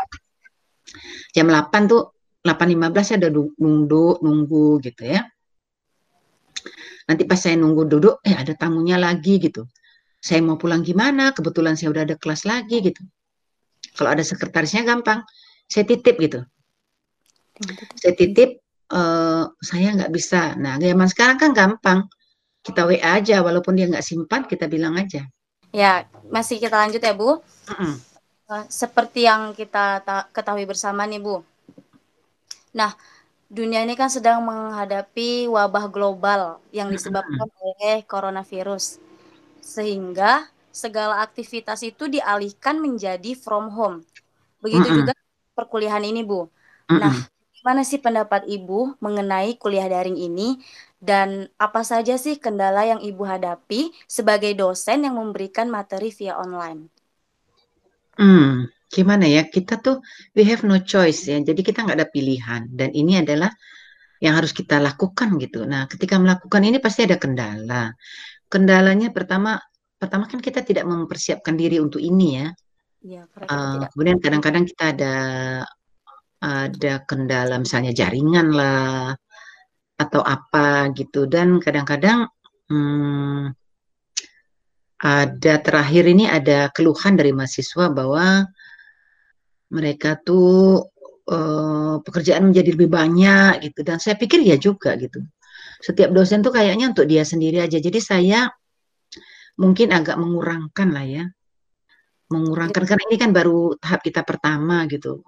jam 1.31 1.47
8 1.47 1.87
tuh 1.87 2.11
8.15 2.43 3.07
saya 3.07 3.17
udah 3.23 3.31
nunggu 3.55 4.05
nunggu 4.19 4.65
gitu 4.83 5.03
ya. 5.07 5.23
Nanti 7.07 7.23
pas 7.23 7.39
saya 7.39 7.55
nunggu 7.55 7.87
duduk, 7.87 8.19
eh 8.21 8.35
ada 8.35 8.51
tamunya 8.53 8.99
lagi 8.99 9.39
gitu. 9.39 9.65
Saya 10.19 10.43
mau 10.43 10.59
pulang 10.59 10.83
gimana? 10.83 11.31
Kebetulan 11.31 11.79
saya 11.79 11.95
udah 11.95 12.03
ada 12.03 12.15
kelas 12.19 12.43
lagi 12.43 12.83
gitu. 12.83 13.01
Kalau 13.95 14.11
ada 14.11 14.21
sekretarisnya 14.21 14.83
gampang, 14.83 15.23
saya 15.65 15.87
titip 15.87 16.19
gitu. 16.19 16.43
Saya 17.97 18.13
titip, 18.15 18.59
uh, 18.91 19.47
saya 19.59 19.95
nggak 19.95 20.11
bisa. 20.11 20.55
Nah, 20.59 20.77
zaman 20.77 21.07
sekarang 21.07 21.37
kan 21.39 21.51
gampang. 21.55 21.99
Kita 22.59 22.83
WA 22.83 23.19
aja, 23.19 23.39
walaupun 23.39 23.75
dia 23.75 23.87
nggak 23.87 24.03
simpan, 24.03 24.43
kita 24.43 24.67
bilang 24.67 24.99
aja. 24.99 25.23
Ya, 25.69 26.09
masih 26.27 26.57
kita 26.57 26.75
lanjut 26.75 26.99
ya, 26.99 27.13
Bu. 27.13 27.39
Mm 27.69 27.75
-mm. 27.77 27.93
seperti 28.65 29.29
yang 29.29 29.53
kita 29.53 30.01
ketahui 30.33 30.65
bersama 30.65 31.05
nih, 31.05 31.21
Bu. 31.21 31.45
Nah, 32.73 32.97
dunia 33.49 33.81
ini 33.85 33.93
kan 33.93 34.09
sedang 34.09 34.41
menghadapi 34.45 35.49
wabah 35.49 35.85
global 35.89 36.61
yang 36.69 36.89
disebabkan 36.93 37.49
oleh 37.61 38.05
coronavirus 38.05 39.01
sehingga 39.61 40.49
segala 40.69 41.21
aktivitas 41.25 41.81
itu 41.81 42.09
dialihkan 42.09 42.77
menjadi 42.77 43.33
from 43.37 43.73
home. 43.73 44.01
Begitu 44.61 44.85
mm 44.85 44.93
-mm. 44.93 44.99
juga 45.05 45.13
perkuliahan 45.53 46.05
ini, 46.05 46.21
Bu. 46.25 46.45
Mm 46.89 46.97
-mm. 46.97 46.99
Nah, 47.01 47.15
gimana 47.59 47.83
sih 47.83 47.99
pendapat 47.99 48.47
Ibu 48.47 49.03
mengenai 49.03 49.59
kuliah 49.59 49.91
daring 49.91 50.15
ini 50.15 50.63
dan 51.03 51.51
apa 51.59 51.83
saja 51.83 52.15
sih 52.15 52.39
kendala 52.39 52.87
yang 52.87 53.03
Ibu 53.03 53.23
hadapi 53.27 53.91
sebagai 54.07 54.55
dosen 54.55 55.03
yang 55.03 55.19
memberikan 55.19 55.67
materi 55.67 56.07
via 56.15 56.39
online? 56.39 56.87
Hmm, 58.15 58.67
gimana 58.87 59.27
ya? 59.27 59.43
Kita 59.43 59.79
tuh 59.83 59.99
we 60.35 60.47
have 60.47 60.63
no 60.63 60.79
choice 60.79 61.27
ya. 61.27 61.35
Jadi 61.39 61.59
kita 61.59 61.83
nggak 61.83 61.99
ada 61.99 62.07
pilihan 62.07 62.71
dan 62.71 62.95
ini 62.95 63.19
adalah 63.19 63.51
yang 64.23 64.39
harus 64.39 64.55
kita 64.55 64.79
lakukan 64.79 65.35
gitu. 65.39 65.63
Nah, 65.63 65.87
ketika 65.87 66.15
melakukan 66.19 66.63
ini 66.63 66.79
pasti 66.79 67.07
ada 67.07 67.15
kendala. 67.15 67.91
Kendalanya 68.51 69.11
pertama 69.11 69.59
pertama 69.99 70.31
kan 70.31 70.39
kita 70.39 70.63
tidak 70.63 70.87
mempersiapkan 70.87 71.59
diri 71.59 71.79
untuk 71.79 71.99
ini 71.99 72.27
ya. 72.39 72.47
Ya, 72.99 73.23
uh, 73.47 73.87
kemudian 73.95 74.19
kadang-kadang 74.19 74.67
kita 74.67 74.91
ada 74.91 75.13
ada 76.39 77.03
kendala 77.03 77.59
misalnya 77.59 77.91
jaringan 77.91 78.55
lah 78.55 79.11
atau 79.99 80.23
apa 80.23 80.91
gitu. 80.95 81.27
Dan 81.27 81.59
kadang-kadang 81.59 82.31
hmm, 82.71 83.51
ada 84.99 85.53
terakhir 85.59 86.03
ini 86.07 86.27
ada 86.27 86.71
keluhan 86.71 87.19
dari 87.19 87.35
mahasiswa 87.35 87.91
bahwa 87.91 88.47
mereka 89.69 90.17
tuh 90.19 90.87
uh, 91.27 92.01
pekerjaan 92.01 92.49
menjadi 92.49 92.69
lebih 92.75 92.89
banyak 92.89 93.69
gitu. 93.69 93.83
Dan 93.83 93.99
saya 93.99 94.15
pikir 94.15 94.39
ya 94.43 94.55
juga 94.55 94.95
gitu. 94.95 95.19
Setiap 95.83 96.11
dosen 96.11 96.43
tuh 96.43 96.55
kayaknya 96.55 96.91
untuk 96.91 97.07
dia 97.07 97.23
sendiri 97.27 97.63
aja. 97.63 97.79
Jadi 97.79 97.99
saya 97.99 98.47
mungkin 99.59 99.91
agak 99.91 100.15
mengurangkan 100.15 100.87
lah 100.91 101.05
ya. 101.07 101.23
Mengurangkan. 102.31 102.83
Karena 102.87 103.03
ini 103.11 103.17
kan 103.19 103.31
baru 103.35 103.75
tahap 103.79 104.03
kita 104.03 104.23
pertama 104.23 104.87
gitu 104.87 105.23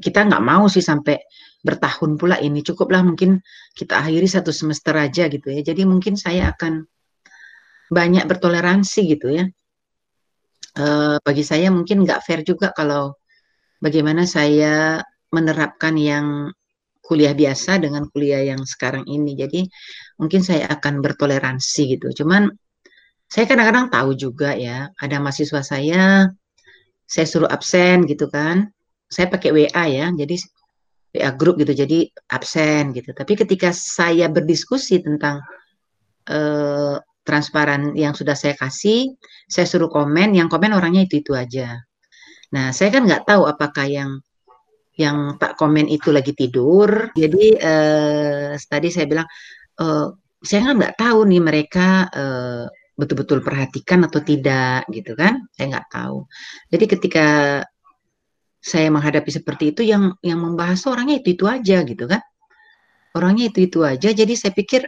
kita 0.00 0.24
nggak 0.24 0.42
mau 0.44 0.64
sih 0.72 0.80
sampai 0.80 1.20
bertahun 1.60 2.16
pula 2.16 2.40
ini. 2.40 2.64
Cukuplah 2.64 3.04
mungkin 3.04 3.40
kita 3.76 4.00
akhiri 4.00 4.24
satu 4.24 4.50
semester 4.50 4.96
aja 4.96 5.28
gitu 5.28 5.52
ya. 5.52 5.60
Jadi 5.60 5.84
mungkin 5.84 6.16
saya 6.16 6.52
akan 6.56 6.84
banyak 7.92 8.24
bertoleransi 8.24 9.00
gitu 9.16 9.28
ya. 9.28 9.44
E, 10.78 10.86
bagi 11.20 11.44
saya 11.44 11.68
mungkin 11.68 12.06
nggak 12.06 12.22
fair 12.24 12.40
juga 12.46 12.72
kalau 12.72 13.12
bagaimana 13.82 14.24
saya 14.24 15.04
menerapkan 15.34 15.94
yang 16.00 16.48
kuliah 17.04 17.34
biasa 17.34 17.82
dengan 17.82 18.06
kuliah 18.08 18.40
yang 18.54 18.62
sekarang 18.64 19.04
ini. 19.04 19.36
Jadi 19.36 19.66
mungkin 20.16 20.40
saya 20.40 20.70
akan 20.72 21.04
bertoleransi 21.04 21.98
gitu. 21.98 22.24
Cuman 22.24 22.48
saya 23.30 23.44
kadang-kadang 23.46 23.90
tahu 23.94 24.10
juga 24.18 24.58
ya, 24.58 24.90
ada 24.98 25.16
mahasiswa 25.22 25.62
saya, 25.62 26.30
saya 27.06 27.26
suruh 27.26 27.50
absen 27.50 28.06
gitu 28.06 28.30
kan. 28.30 28.70
Saya 29.10 29.26
pakai 29.26 29.50
WA 29.50 29.84
ya, 29.90 30.06
jadi 30.14 30.36
WA 31.10 31.30
grup 31.34 31.58
gitu, 31.58 31.74
jadi 31.74 32.06
absen 32.30 32.94
gitu. 32.94 33.10
Tapi 33.10 33.34
ketika 33.34 33.74
saya 33.74 34.30
berdiskusi 34.30 35.02
tentang 35.02 35.42
eh, 36.30 36.96
transparan 37.26 37.92
yang 37.98 38.14
sudah 38.14 38.38
saya 38.38 38.54
kasih, 38.54 39.18
saya 39.50 39.66
suruh 39.66 39.90
komen, 39.90 40.38
yang 40.38 40.46
komen 40.46 40.70
orangnya 40.72 41.04
itu-itu 41.04 41.34
aja. 41.34 41.82
Nah, 42.54 42.70
saya 42.70 42.94
kan 42.94 43.06
nggak 43.06 43.26
tahu 43.26 43.46
apakah 43.46 43.86
yang 43.86 44.10
yang 44.94 45.40
tak 45.40 45.58
komen 45.58 45.90
itu 45.90 46.14
lagi 46.14 46.30
tidur. 46.38 47.10
Jadi 47.18 47.58
eh, 47.58 48.54
tadi 48.56 48.88
saya 48.94 49.06
bilang, 49.10 49.26
eh, 49.82 50.06
saya 50.40 50.60
kan 50.70 50.74
nggak 50.78 50.96
tahu 50.96 51.18
nih 51.28 51.42
mereka 51.42 51.88
eh, 52.14 52.64
betul-betul 53.00 53.40
perhatikan 53.40 54.04
atau 54.04 54.20
tidak 54.20 54.84
gitu 54.92 55.16
kan 55.16 55.48
saya 55.56 55.72
nggak 55.72 55.88
tahu 55.88 56.28
jadi 56.68 56.84
ketika 56.84 57.26
saya 58.60 58.92
menghadapi 58.92 59.30
seperti 59.32 59.72
itu 59.72 59.82
yang 59.82 60.12
yang 60.20 60.40
membahas 60.40 60.84
orangnya 60.84 61.24
itu 61.24 61.32
itu 61.34 61.44
aja 61.48 61.80
gitu 61.84 62.04
kan. 62.04 62.20
Orangnya 63.16 63.50
itu 63.50 63.66
itu 63.66 63.80
aja 63.82 64.12
jadi 64.12 64.32
saya 64.36 64.52
pikir 64.54 64.86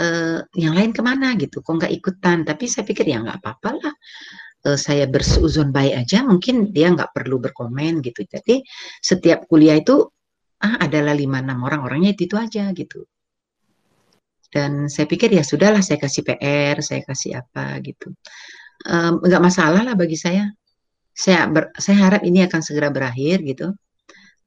eh, 0.00 0.40
yang 0.56 0.74
lain 0.74 0.90
ke 0.96 1.04
mana 1.04 1.36
gitu 1.36 1.60
kok 1.60 1.72
nggak 1.76 1.92
ikutan? 1.92 2.42
Tapi 2.48 2.64
saya 2.66 2.84
pikir 2.88 3.04
ya 3.06 3.20
nggak 3.20 3.38
apa-apa 3.44 3.70
lah. 3.76 3.94
Eh, 4.66 4.78
saya 4.80 5.04
bersuzon 5.06 5.70
baik 5.70 5.94
aja 6.08 6.24
mungkin 6.26 6.72
dia 6.72 6.90
nggak 6.90 7.12
perlu 7.12 7.38
berkomen 7.38 8.00
gitu. 8.00 8.24
Jadi 8.24 8.64
setiap 9.04 9.46
kuliah 9.46 9.76
itu 9.78 10.08
ah 10.64 10.80
adalah 10.80 11.12
lima 11.12 11.44
enam 11.44 11.60
orang 11.68 11.84
orangnya 11.84 12.16
itu 12.16 12.24
itu 12.26 12.36
aja 12.40 12.72
gitu. 12.72 13.04
Dan 14.50 14.88
saya 14.88 15.04
pikir 15.04 15.28
ya 15.36 15.44
sudahlah 15.44 15.84
saya 15.84 16.00
kasih 16.00 16.22
PR, 16.24 16.80
saya 16.80 17.04
kasih 17.04 17.44
apa 17.44 17.76
gitu. 17.84 18.16
Um, 18.88 19.20
masalah 19.42 19.84
lah 19.84 19.92
bagi 19.92 20.16
saya. 20.16 20.48
Saya 21.16 21.48
ber, 21.48 21.72
saya 21.80 21.96
harap 22.04 22.22
ini 22.28 22.44
akan 22.44 22.60
segera 22.60 22.92
berakhir 22.92 23.40
gitu. 23.40 23.72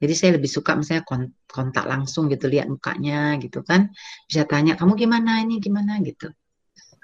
Jadi 0.00 0.14
saya 0.16 0.30
lebih 0.40 0.48
suka 0.48 0.78
misalnya 0.78 1.04
kontak 1.44 1.84
langsung 1.84 2.30
gitu, 2.32 2.48
lihat 2.48 2.70
mukanya 2.72 3.36
gitu 3.36 3.60
kan. 3.60 3.92
Bisa 4.24 4.48
tanya, 4.48 4.78
kamu 4.78 4.96
gimana 4.96 5.44
ini, 5.44 5.60
gimana 5.60 6.00
gitu. 6.00 6.32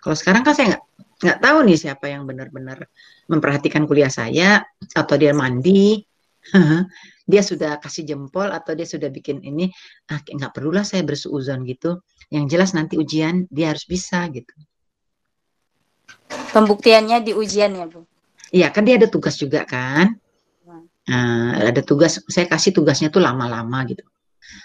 Kalau 0.00 0.16
sekarang 0.16 0.46
kan 0.46 0.55
saya 0.57 0.66
nggak 0.72 0.85
nggak 1.16 1.38
tahu 1.44 1.59
nih 1.66 1.76
siapa 1.76 2.07
yang 2.09 2.24
benar-benar 2.24 2.88
memperhatikan 3.29 3.85
kuliah 3.85 4.09
saya 4.09 4.64
atau 4.96 5.16
dia 5.20 5.37
mandi, 5.37 6.00
dia 7.31 7.42
sudah 7.44 7.76
kasih 7.83 8.09
jempol 8.09 8.48
atau 8.48 8.72
dia 8.72 8.88
sudah 8.88 9.12
bikin 9.12 9.44
ini, 9.44 9.68
ah, 10.09 10.22
nggak 10.22 10.57
perlulah 10.57 10.87
saya 10.87 11.05
bersuuzon 11.05 11.68
gitu. 11.68 12.00
Yang 12.33 12.44
jelas 12.57 12.70
nanti 12.72 12.96
ujian 12.96 13.44
dia 13.52 13.76
harus 13.76 13.85
bisa 13.85 14.24
gitu. 14.33 14.57
Pembuktiannya 16.57 17.20
di 17.20 17.37
ujian 17.37 17.76
ya 17.76 17.85
Bu? 17.85 18.09
Iya 18.55 18.71
kan 18.71 18.87
dia 18.87 18.99
ada 18.99 19.09
tugas 19.11 19.35
juga 19.39 19.67
kan. 19.67 20.15
Nah, 21.07 21.71
ada 21.71 21.83
tugas, 21.87 22.19
saya 22.27 22.51
kasih 22.51 22.75
tugasnya 22.75 23.15
tuh 23.15 23.23
lama-lama 23.23 23.87
gitu. 23.87 24.03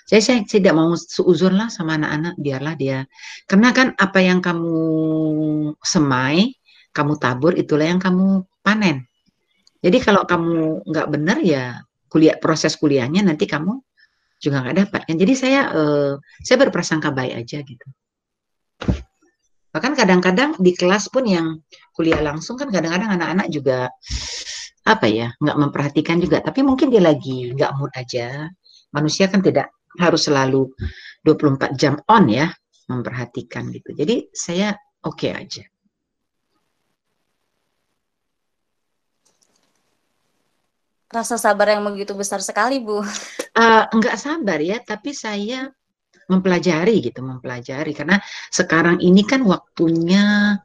Saya, 0.10 0.22
saya, 0.22 0.40
saya 0.46 0.62
tidak 0.62 0.74
mau 0.74 0.94
seuzur 0.98 1.54
lah 1.54 1.70
sama 1.70 1.98
anak-anak, 1.98 2.34
biarlah 2.38 2.74
dia. 2.78 3.00
Karena 3.46 3.70
kan 3.74 3.94
apa 3.98 4.20
yang 4.22 4.42
kamu 4.42 4.78
semai, 5.82 6.58
kamu 6.94 7.14
tabur, 7.22 7.54
itulah 7.54 7.86
yang 7.86 8.02
kamu 8.02 8.46
panen. 8.66 9.06
Jadi 9.82 9.98
kalau 10.02 10.26
kamu 10.26 10.86
nggak 10.86 11.08
benar 11.10 11.38
ya 11.42 11.82
kuliah 12.06 12.38
proses 12.38 12.78
kuliahnya 12.78 13.26
nanti 13.26 13.50
kamu 13.50 13.82
juga 14.38 14.62
nggak 14.62 14.78
dapat 14.86 15.02
kan. 15.10 15.16
Jadi 15.18 15.34
saya 15.34 15.62
eh, 15.74 16.14
saya 16.46 16.58
berprasangka 16.62 17.10
baik 17.10 17.34
aja 17.46 17.58
gitu. 17.66 17.88
Bahkan 19.72 19.94
kadang-kadang 19.96 20.60
di 20.60 20.76
kelas 20.76 21.08
pun 21.08 21.24
yang 21.24 21.64
kuliah 21.96 22.20
langsung 22.20 22.60
kan 22.60 22.68
kadang-kadang 22.68 23.16
anak-anak 23.16 23.48
juga 23.48 23.88
apa 24.84 25.08
ya 25.08 25.32
nggak 25.40 25.58
memperhatikan 25.58 26.20
juga. 26.20 26.44
Tapi 26.44 26.60
mungkin 26.60 26.92
dia 26.92 27.00
lagi 27.00 27.56
nggak 27.56 27.72
mood 27.80 27.92
aja. 27.96 28.52
Manusia 28.92 29.32
kan 29.32 29.40
tidak 29.40 29.72
harus 29.96 30.28
selalu 30.28 30.68
24 31.24 31.80
jam 31.80 31.96
on 32.12 32.28
ya 32.28 32.52
memperhatikan 32.92 33.72
gitu. 33.72 33.96
Jadi 33.96 34.28
saya 34.36 34.76
oke 35.08 35.16
okay 35.16 35.32
aja. 35.32 35.64
Rasa 41.12 41.36
sabar 41.36 41.76
yang 41.76 41.84
begitu 41.84 42.16
besar 42.16 42.40
sekali 42.40 42.80
bu. 42.80 43.04
Uh, 43.52 43.84
nggak 43.92 44.16
sabar 44.16 44.60
ya 44.64 44.80
tapi 44.80 45.12
saya 45.12 45.68
mempelajari 46.32 47.04
gitu 47.04 47.20
mempelajari 47.20 47.92
karena 47.92 48.18
sekarang 48.48 49.04
ini 49.04 49.28
kan 49.28 49.44
waktunya 49.44 50.56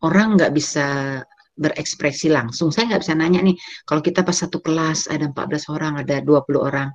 orang 0.00 0.40
nggak 0.40 0.52
bisa 0.56 1.20
berekspresi 1.60 2.32
langsung. 2.32 2.72
Saya 2.72 2.96
nggak 2.96 3.02
bisa 3.04 3.14
nanya 3.16 3.40
nih, 3.44 3.56
kalau 3.84 4.00
kita 4.00 4.24
pas 4.24 4.32
satu 4.32 4.64
kelas 4.64 5.12
ada 5.12 5.28
14 5.28 5.68
orang, 5.68 6.00
ada 6.00 6.24
20 6.24 6.64
orang. 6.64 6.88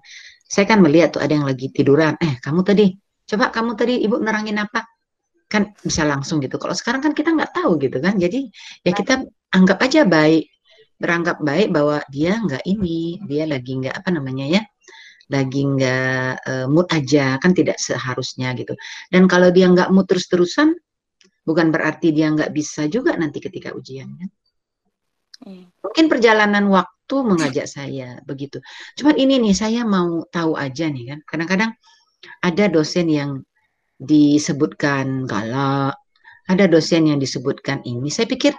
Saya 0.46 0.66
kan 0.66 0.82
melihat 0.82 1.14
tuh 1.14 1.22
ada 1.22 1.38
yang 1.38 1.46
lagi 1.46 1.70
tiduran. 1.70 2.18
Eh, 2.18 2.42
kamu 2.42 2.66
tadi, 2.66 2.90
coba 3.30 3.54
kamu 3.54 3.72
tadi 3.78 4.02
ibu 4.02 4.18
nerangin 4.18 4.58
apa? 4.58 4.82
Kan 5.46 5.78
bisa 5.78 6.02
langsung 6.10 6.42
gitu. 6.42 6.58
Kalau 6.58 6.74
sekarang 6.74 7.06
kan 7.06 7.14
kita 7.14 7.30
nggak 7.38 7.54
tahu 7.54 7.78
gitu 7.78 8.02
kan. 8.02 8.18
Jadi 8.18 8.50
ya 8.82 8.92
kita 8.98 9.22
anggap 9.54 9.78
aja 9.86 10.02
baik. 10.06 10.50
Beranggap 10.96 11.44
baik 11.44 11.76
bahwa 11.76 12.00
dia 12.08 12.40
nggak 12.40 12.64
ini, 12.66 13.20
dia 13.28 13.44
lagi 13.46 13.72
nggak 13.84 14.00
apa 14.00 14.10
namanya 14.16 14.48
ya, 14.48 14.62
lagi 15.32 15.62
nggak 15.66 16.32
uh, 16.46 16.68
mood 16.70 16.86
aja 16.94 17.42
kan 17.42 17.52
tidak 17.58 17.82
seharusnya 17.82 18.54
gitu. 18.54 18.78
Dan 19.10 19.26
kalau 19.26 19.50
dia 19.50 19.66
nggak 19.66 19.90
mood 19.90 20.06
terus-terusan, 20.06 20.78
bukan 21.46 21.70
berarti 21.74 22.14
dia 22.14 22.30
nggak 22.30 22.54
bisa 22.54 22.86
juga 22.86 23.18
nanti 23.18 23.42
ketika 23.42 23.74
ujiannya. 23.74 24.28
Iya. 25.46 25.66
Mungkin 25.84 26.06
perjalanan 26.08 26.66
waktu 26.72 27.16
mengajak 27.22 27.68
saya 27.70 28.22
begitu. 28.26 28.62
Cuman 28.98 29.16
ini 29.18 29.42
nih 29.42 29.56
saya 29.58 29.82
mau 29.86 30.26
tahu 30.30 30.58
aja 30.58 30.90
nih 30.90 31.14
kan. 31.14 31.20
Kadang-kadang 31.26 31.72
ada 32.42 32.66
dosen 32.70 33.08
yang 33.10 33.32
disebutkan 33.96 35.30
galak, 35.30 35.96
ada 36.46 36.66
dosen 36.70 37.10
yang 37.10 37.20
disebutkan 37.22 37.82
ini. 37.86 38.10
Saya 38.10 38.30
pikir 38.30 38.54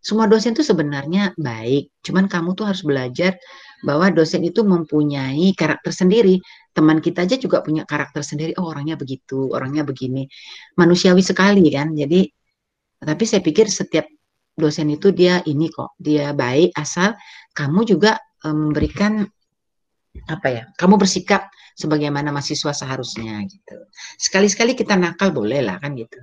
semua 0.00 0.24
dosen 0.24 0.56
itu 0.56 0.64
sebenarnya 0.64 1.36
baik. 1.36 1.92
Cuman 2.00 2.24
kamu 2.28 2.56
tuh 2.56 2.72
harus 2.72 2.80
belajar 2.80 3.36
bahwa 3.84 4.12
dosen 4.12 4.44
itu 4.44 4.62
mempunyai 4.62 5.52
karakter 5.56 5.92
sendiri. 5.92 6.40
Teman 6.70 7.02
kita 7.02 7.26
aja 7.26 7.36
juga 7.40 7.64
punya 7.64 7.82
karakter 7.88 8.22
sendiri. 8.22 8.54
Oh, 8.60 8.70
orangnya 8.70 8.94
begitu, 8.94 9.50
orangnya 9.50 9.82
begini. 9.82 10.28
Manusiawi 10.78 11.24
sekali 11.24 11.66
kan. 11.72 11.92
Jadi 11.96 12.28
tapi 13.00 13.24
saya 13.24 13.40
pikir 13.40 13.66
setiap 13.72 14.04
dosen 14.52 14.92
itu 14.92 15.08
dia 15.10 15.40
ini 15.48 15.72
kok, 15.72 15.96
dia 15.96 16.36
baik 16.36 16.76
asal 16.76 17.16
kamu 17.56 17.88
juga 17.88 18.20
memberikan 18.44 19.24
apa 20.28 20.48
ya, 20.52 20.62
kamu 20.76 21.00
bersikap 21.00 21.48
sebagaimana 21.78 22.28
mahasiswa 22.28 22.76
seharusnya 22.76 23.40
gitu. 23.48 23.76
Sekali-sekali 24.20 24.76
kita 24.76 25.00
nakal 25.00 25.32
boleh 25.32 25.64
lah 25.64 25.80
kan 25.80 25.96
gitu. 25.96 26.20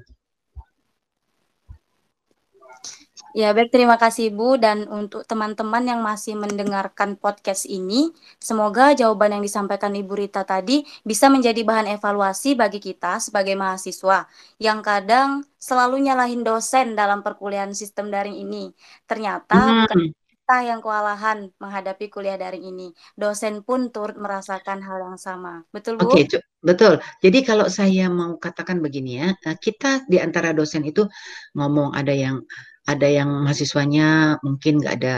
Ya, 3.38 3.54
baik 3.54 3.69
terima 3.69 4.02
kasih 4.02 4.34
Bu 4.34 4.58
dan 4.58 4.89
untuk 4.89 5.21
teman-teman 5.30 5.86
yang 5.86 6.02
masih 6.02 6.34
mendengarkan 6.34 7.21
podcast 7.21 7.69
ini, 7.69 8.10
semoga 8.41 8.97
jawaban 8.97 9.38
yang 9.38 9.45
disampaikan 9.45 9.93
Ibu 9.93 10.26
Rita 10.26 10.41
tadi 10.41 10.82
bisa 11.06 11.30
menjadi 11.30 11.62
bahan 11.62 11.86
evaluasi 11.86 12.58
bagi 12.58 12.82
kita 12.82 13.21
sebagai 13.21 13.54
mahasiswa 13.54 14.26
yang 14.58 14.82
kadang 14.82 15.45
selalu 15.62 16.10
nyalahin 16.10 16.41
dosen 16.41 16.97
dalam 16.97 17.21
perkuliahan 17.21 17.78
sistem 17.78 18.10
daring 18.10 18.41
ini. 18.41 18.73
Ternyata 19.06 19.54
hmm. 19.54 19.78
bukan 19.86 20.02
kita 20.17 20.58
yang 20.73 20.80
kewalahan 20.82 21.38
menghadapi 21.62 22.10
kuliah 22.10 22.41
daring 22.41 22.65
ini. 22.65 22.89
Dosen 23.13 23.62
pun 23.62 23.93
turut 23.93 24.17
merasakan 24.17 24.82
hal 24.82 25.13
yang 25.13 25.19
sama. 25.21 25.62
Betul, 25.69 26.02
Bu? 26.02 26.10
Oke, 26.10 26.26
okay, 26.26 26.41
betul. 26.65 26.97
Jadi 27.21 27.45
kalau 27.45 27.69
saya 27.69 28.10
mau 28.10 28.34
katakan 28.41 28.82
begini 28.82 29.21
ya, 29.21 29.30
eh, 29.45 29.54
kita 29.62 30.10
di 30.10 30.17
antara 30.17 30.58
dosen 30.58 30.89
itu 30.89 31.06
ngomong 31.54 31.93
ada 31.93 32.17
yang 32.17 32.41
ada 32.88 33.08
yang 33.08 33.43
mahasiswanya 33.43 34.39
mungkin 34.39 34.80
nggak 34.80 34.95
ada 35.04 35.17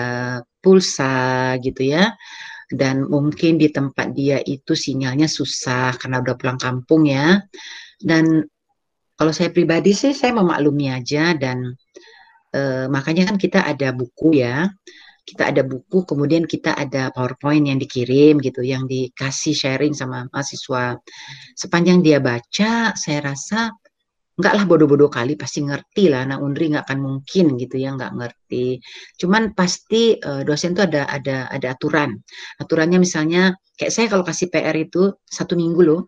pulsa 0.57 1.53
gitu 1.61 1.93
ya. 1.93 2.17
Dan 2.69 3.05
mungkin 3.05 3.57
di 3.57 3.69
tempat 3.69 4.13
dia 4.13 4.41
itu 4.41 4.77
sinyalnya 4.77 5.25
susah 5.25 5.97
karena 5.97 6.21
udah 6.21 6.35
pulang 6.37 6.57
kampung 6.57 7.05
ya. 7.09 7.41
Dan 8.01 8.45
kalau 9.17 9.33
saya 9.33 9.53
pribadi 9.53 9.93
sih 9.93 10.13
saya 10.13 10.33
memaklumi 10.37 10.89
aja 10.93 11.33
dan 11.37 11.73
e, 12.53 12.61
makanya 12.89 13.33
kan 13.33 13.37
kita 13.37 13.65
ada 13.65 13.93
buku 13.93 14.41
ya. 14.41 14.69
Kita 15.25 15.53
ada 15.53 15.61
buku 15.61 16.09
kemudian 16.09 16.49
kita 16.49 16.73
ada 16.73 17.13
powerpoint 17.13 17.69
yang 17.69 17.77
dikirim 17.77 18.41
gitu 18.41 18.65
yang 18.65 18.89
dikasih 18.89 19.53
sharing 19.53 19.93
sama 19.93 20.25
mahasiswa. 20.33 20.97
Sepanjang 21.53 22.01
dia 22.01 22.17
baca 22.17 22.97
saya 22.97 23.19
rasa 23.21 23.77
enggak 24.39 24.53
lah 24.55 24.63
bodoh-bodoh 24.63 25.11
kali 25.11 25.35
pasti 25.35 25.59
ngerti 25.67 26.07
lah 26.07 26.23
anak 26.23 26.39
Undri 26.39 26.71
nggak 26.71 26.87
akan 26.87 26.99
mungkin 27.03 27.59
gitu 27.59 27.75
ya 27.75 27.91
nggak 27.91 28.15
ngerti. 28.15 28.79
Cuman 29.19 29.51
pasti 29.51 30.15
uh, 30.15 30.47
dosen 30.47 30.71
tuh 30.71 30.87
ada 30.87 31.11
ada 31.11 31.51
ada 31.51 31.67
aturan. 31.75 32.15
Aturannya 32.55 33.03
misalnya 33.03 33.51
kayak 33.75 33.91
saya 33.91 34.07
kalau 34.07 34.23
kasih 34.23 34.47
PR 34.47 34.75
itu 34.79 35.11
satu 35.27 35.59
minggu 35.59 35.81
loh. 35.83 36.01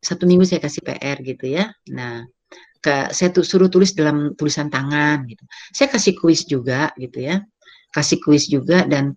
Satu 0.00 0.24
minggu 0.24 0.48
saya 0.48 0.64
kasih 0.64 0.80
PR 0.80 1.20
gitu 1.20 1.52
ya. 1.52 1.68
Nah 1.92 2.24
ke 2.82 3.12
saya 3.12 3.28
tuh 3.30 3.44
suruh 3.44 3.68
tulis 3.68 3.92
dalam 3.92 4.32
tulisan 4.32 4.72
tangan 4.72 5.28
gitu. 5.28 5.44
Saya 5.70 5.92
kasih 5.92 6.16
kuis 6.16 6.48
juga 6.48 6.96
gitu 6.96 7.28
ya. 7.28 7.44
Kasih 7.92 8.24
kuis 8.24 8.48
juga 8.48 8.88
dan 8.88 9.12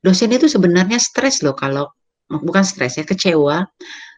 dosen 0.00 0.32
itu 0.32 0.48
sebenarnya 0.48 0.96
stres 0.96 1.44
loh 1.44 1.52
kalau 1.52 1.92
bukan 2.32 2.64
stres 2.64 2.96
ya 2.96 3.04
kecewa. 3.04 3.68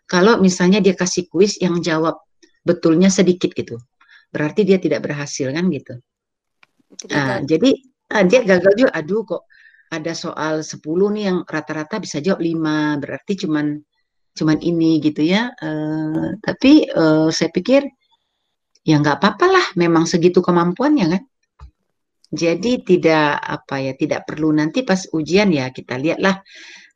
Kalau 0.07 0.39
misalnya 0.39 0.79
dia 0.79 0.95
kasih 0.95 1.27
kuis 1.27 1.59
yang 1.59 1.83
jawab 1.83 2.23
betulnya 2.61 3.09
sedikit 3.09 3.53
gitu. 3.53 3.81
Berarti 4.31 4.63
dia 4.63 4.79
tidak 4.79 5.07
berhasil 5.09 5.51
kan 5.51 5.67
gitu. 5.73 5.95
Nah, 7.11 7.43
jadi 7.43 7.71
ah, 8.15 8.25
dia 8.27 8.47
gagal 8.47 8.73
juga. 8.79 8.93
Aduh 8.95 9.23
kok 9.27 9.43
ada 9.91 10.13
soal 10.15 10.63
10 10.63 10.79
nih 10.87 11.25
yang 11.31 11.39
rata-rata 11.47 11.99
bisa 11.99 12.23
jawab 12.23 12.43
5. 12.43 13.03
Berarti 13.03 13.33
cuman 13.47 13.81
cuman 14.37 14.59
ini 14.63 15.03
gitu 15.03 15.27
ya. 15.27 15.51
Uh, 15.59 16.39
tapi 16.39 16.87
uh, 16.95 17.29
saya 17.35 17.51
pikir 17.51 17.83
ya 18.87 18.97
nggak 19.03 19.19
apa-apa 19.19 19.47
lah. 19.51 19.67
Memang 19.75 20.07
segitu 20.07 20.39
kemampuannya 20.39 21.07
kan. 21.19 21.23
Jadi 22.31 22.87
tidak 22.87 23.43
apa 23.43 23.83
ya, 23.83 23.93
tidak 23.99 24.23
perlu 24.23 24.55
nanti 24.55 24.87
pas 24.87 25.03
ujian 25.11 25.51
ya 25.51 25.75
kita 25.75 25.99
lihatlah 25.99 26.39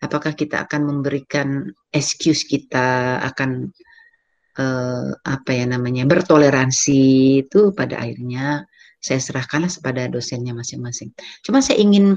apakah 0.04 0.36
kita 0.36 0.68
akan 0.68 0.82
memberikan 0.84 1.72
excuse 1.88 2.44
kita 2.44 3.18
akan 3.24 3.72
eh, 4.58 5.10
apa 5.14 5.50
ya 5.50 5.64
namanya 5.66 6.04
bertoleransi 6.06 7.02
itu 7.46 7.74
pada 7.74 8.02
akhirnya 8.02 8.66
saya 9.04 9.20
serahkanlah 9.20 9.68
kepada 9.68 10.08
dosennya 10.08 10.56
masing-masing. 10.56 11.12
Cuma 11.44 11.60
saya 11.60 11.76
ingin 11.80 12.16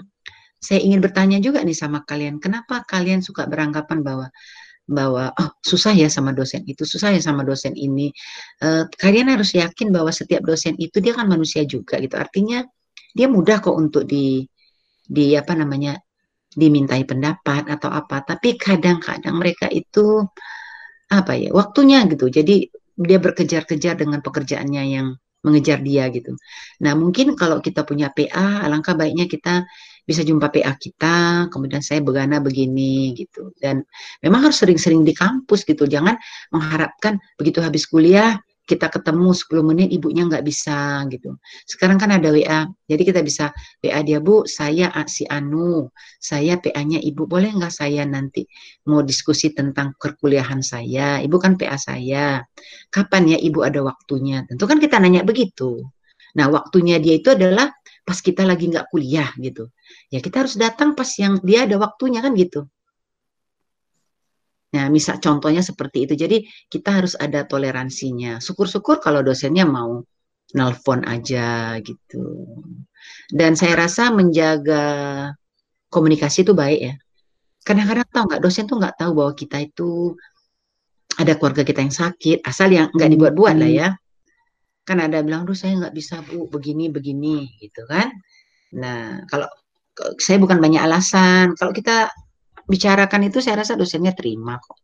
saya 0.58 0.82
ingin 0.82 1.04
bertanya 1.04 1.38
juga 1.38 1.62
nih 1.62 1.76
sama 1.76 2.02
kalian, 2.08 2.42
kenapa 2.42 2.82
kalian 2.88 3.22
suka 3.22 3.46
beranggapan 3.46 4.02
bahwa 4.02 4.28
bahwa 4.88 5.36
oh 5.36 5.52
susah 5.62 5.92
ya 5.92 6.08
sama 6.08 6.32
dosen 6.32 6.64
itu, 6.64 6.88
susah 6.88 7.12
ya 7.12 7.20
sama 7.20 7.44
dosen 7.44 7.76
ini. 7.76 8.10
Uh, 8.64 8.88
kalian 8.96 9.28
harus 9.28 9.52
yakin 9.52 9.92
bahwa 9.92 10.10
setiap 10.16 10.42
dosen 10.48 10.80
itu 10.80 11.04
dia 11.04 11.12
kan 11.12 11.28
manusia 11.28 11.68
juga 11.68 12.00
gitu. 12.00 12.16
Artinya 12.16 12.64
dia 13.12 13.28
mudah 13.28 13.60
kok 13.60 13.76
untuk 13.76 14.08
di 14.08 14.48
di 15.04 15.36
apa 15.36 15.54
namanya 15.60 16.00
dimintai 16.58 17.04
pendapat 17.04 17.70
atau 17.70 17.92
apa 17.92 18.24
tapi 18.24 18.56
kadang-kadang 18.58 19.36
mereka 19.38 19.68
itu 19.70 20.26
apa 21.08 21.34
ya 21.40 21.50
waktunya 21.56 22.04
gitu 22.12 22.28
jadi 22.28 22.68
dia 22.98 23.18
berkejar-kejar 23.22 24.02
dengan 24.02 24.20
pekerjaannya 24.26 24.84
yang 24.90 25.08
mengejar 25.46 25.80
dia 25.86 26.10
gitu. 26.10 26.34
Nah 26.82 26.98
mungkin 26.98 27.38
kalau 27.38 27.62
kita 27.62 27.86
punya 27.86 28.10
PA, 28.10 28.66
alangkah 28.66 28.98
baiknya 28.98 29.30
kita 29.30 29.64
bisa 30.08 30.24
jumpa 30.26 30.50
PA 30.50 30.74
kita, 30.76 31.48
kemudian 31.54 31.84
saya 31.86 32.02
begana 32.02 32.42
begini 32.42 33.14
gitu. 33.14 33.54
Dan 33.60 33.86
memang 34.24 34.50
harus 34.50 34.58
sering-sering 34.60 35.06
di 35.06 35.14
kampus 35.14 35.64
gitu, 35.68 35.86
jangan 35.86 36.18
mengharapkan 36.52 37.22
begitu 37.38 37.62
habis 37.62 37.86
kuliah 37.86 38.36
kita 38.68 38.92
ketemu 38.92 39.32
10 39.32 39.64
menit 39.64 39.90
ibunya 39.96 40.28
nggak 40.28 40.44
bisa 40.44 41.08
gitu. 41.08 41.40
Sekarang 41.64 41.96
kan 41.96 42.12
ada 42.12 42.28
WA, 42.36 42.68
jadi 42.84 43.04
kita 43.08 43.24
bisa 43.24 43.56
WA 43.80 44.04
dia 44.04 44.20
bu, 44.20 44.44
saya 44.44 44.92
si 45.08 45.24
Anu, 45.32 45.88
saya 46.20 46.60
PA-nya 46.60 47.00
ibu, 47.00 47.24
boleh 47.24 47.56
nggak 47.56 47.72
saya 47.72 48.04
nanti 48.04 48.44
mau 48.92 49.00
diskusi 49.00 49.56
tentang 49.56 49.96
perkuliahan 49.96 50.60
saya, 50.60 51.24
ibu 51.24 51.40
kan 51.40 51.56
PA 51.56 51.80
saya, 51.80 52.44
kapan 52.92 53.34
ya 53.34 53.38
ibu 53.40 53.64
ada 53.64 53.80
waktunya? 53.80 54.44
Tentu 54.44 54.68
kan 54.68 54.84
kita 54.84 55.00
nanya 55.00 55.24
begitu. 55.24 55.80
Nah 56.36 56.52
waktunya 56.52 57.00
dia 57.00 57.16
itu 57.18 57.32
adalah 57.32 57.72
pas 58.04 58.20
kita 58.20 58.44
lagi 58.44 58.68
nggak 58.68 58.92
kuliah 58.92 59.32
gitu. 59.40 59.72
Ya 60.12 60.20
kita 60.20 60.44
harus 60.44 60.60
datang 60.60 60.92
pas 60.94 61.08
yang 61.16 61.40
dia 61.42 61.64
ada 61.64 61.80
waktunya 61.80 62.20
kan 62.20 62.36
gitu. 62.36 62.68
Nah, 64.68 64.92
misal 64.92 65.24
contohnya 65.24 65.64
seperti 65.64 66.04
itu. 66.10 66.14
Jadi 66.20 66.44
kita 66.68 67.00
harus 67.00 67.16
ada 67.16 67.48
toleransinya. 67.48 68.44
Syukur-syukur 68.44 69.00
kalau 69.00 69.24
dosennya 69.24 69.64
mau 69.64 70.04
nelpon 70.56 71.04
aja 71.08 71.80
gitu. 71.80 72.48
Dan 73.32 73.56
saya 73.56 73.88
rasa 73.88 74.12
menjaga 74.12 74.84
komunikasi 75.88 76.44
itu 76.44 76.52
baik 76.52 76.80
ya. 76.84 76.94
Kadang-kadang 77.64 78.08
tahu 78.12 78.24
nggak 78.32 78.42
dosen 78.44 78.64
tuh 78.68 78.80
nggak 78.80 78.96
tahu 78.96 79.12
bahwa 79.16 79.32
kita 79.36 79.58
itu 79.64 80.16
ada 81.20 81.34
keluarga 81.36 81.64
kita 81.68 81.84
yang 81.84 81.96
sakit, 81.96 82.38
asal 82.44 82.72
yang 82.72 82.88
nggak 82.96 83.12
dibuat-buat 83.12 83.56
lah 83.60 83.72
ya. 83.72 83.90
Kan 84.88 85.04
ada 85.04 85.20
bilang, 85.20 85.44
duh 85.44 85.56
saya 85.56 85.76
nggak 85.76 85.96
bisa 85.96 86.24
bu, 86.24 86.48
begini 86.48 86.88
begini 86.88 87.60
gitu 87.60 87.84
kan. 87.88 88.08
Nah 88.76 89.24
kalau 89.28 89.48
saya 90.20 90.38
bukan 90.40 90.60
banyak 90.64 90.80
alasan. 90.80 91.56
Kalau 91.60 91.76
kita 91.76 92.08
bicarakan 92.68 93.32
itu 93.32 93.40
saya 93.40 93.64
rasa 93.64 93.80
dosennya 93.80 94.12
terima 94.12 94.60
kok. 94.60 94.78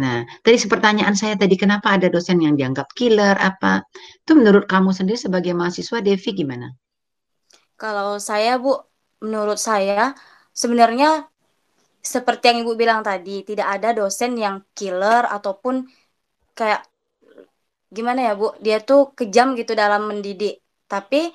Nah, 0.00 0.24
tadi 0.40 0.56
pertanyaan 0.64 1.12
saya 1.12 1.36
tadi 1.36 1.60
kenapa 1.60 1.92
ada 1.92 2.08
dosen 2.08 2.40
yang 2.40 2.56
dianggap 2.56 2.88
killer 2.96 3.36
apa? 3.36 3.84
Itu 4.24 4.32
menurut 4.32 4.64
kamu 4.64 4.96
sendiri 4.96 5.20
sebagai 5.20 5.52
mahasiswa 5.52 6.00
Devi 6.00 6.30
gimana? 6.32 6.72
Kalau 7.76 8.16
saya 8.16 8.56
Bu, 8.56 8.80
menurut 9.20 9.60
saya 9.60 10.16
sebenarnya 10.56 11.28
seperti 12.00 12.48
yang 12.48 12.58
Ibu 12.64 12.72
bilang 12.80 13.04
tadi, 13.04 13.44
tidak 13.44 13.68
ada 13.76 13.92
dosen 13.92 14.40
yang 14.40 14.64
killer 14.72 15.28
ataupun 15.28 15.84
kayak 16.56 16.86
gimana 17.92 18.30
ya 18.30 18.32
Bu, 18.38 18.56
dia 18.62 18.80
tuh 18.80 19.12
kejam 19.12 19.52
gitu 19.58 19.76
dalam 19.76 20.08
mendidik. 20.08 20.64
Tapi 20.88 21.28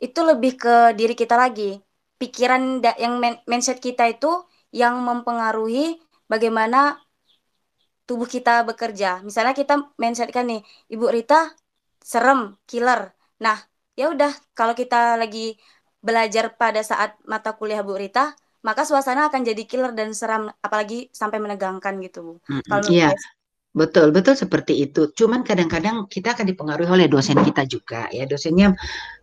itu 0.00 0.20
lebih 0.24 0.56
ke 0.56 0.74
diri 0.96 1.12
kita 1.12 1.36
lagi 1.36 1.80
pikiran 2.16 2.80
yang 2.96 3.20
mindset 3.44 3.78
kita 3.80 4.08
itu 4.08 4.30
yang 4.72 5.00
mempengaruhi 5.04 6.00
bagaimana 6.28 7.00
tubuh 8.06 8.26
kita 8.28 8.62
bekerja. 8.62 9.20
Misalnya 9.26 9.52
kita 9.52 9.92
mindset 9.98 10.30
kan 10.30 10.46
nih, 10.46 10.62
Ibu 10.90 11.06
Rita 11.10 11.52
serem, 12.00 12.54
killer. 12.64 13.10
Nah, 13.42 13.58
ya 13.98 14.14
udah 14.14 14.30
kalau 14.54 14.72
kita 14.78 15.18
lagi 15.18 15.58
belajar 15.98 16.54
pada 16.54 16.80
saat 16.86 17.18
mata 17.26 17.58
kuliah 17.58 17.82
Bu 17.82 17.98
Rita, 17.98 18.32
maka 18.62 18.86
suasana 18.86 19.26
akan 19.26 19.42
jadi 19.42 19.62
killer 19.66 19.90
dan 19.90 20.14
seram 20.14 20.46
apalagi 20.62 21.10
sampai 21.10 21.42
menegangkan 21.42 21.98
gitu 21.98 22.18
Bu. 22.22 22.34
Mm 22.46 22.62
-hmm. 22.62 22.62
Kalau 22.70 22.82
yeah. 22.94 23.14
Betul, 23.76 24.08
betul 24.08 24.32
seperti 24.32 24.88
itu. 24.88 25.12
Cuman 25.12 25.44
kadang-kadang 25.44 26.08
kita 26.08 26.32
akan 26.32 26.48
dipengaruhi 26.48 26.88
oleh 26.88 27.06
dosen 27.12 27.36
kita 27.44 27.68
juga 27.68 28.08
ya. 28.08 28.24
Dosennya 28.24 28.72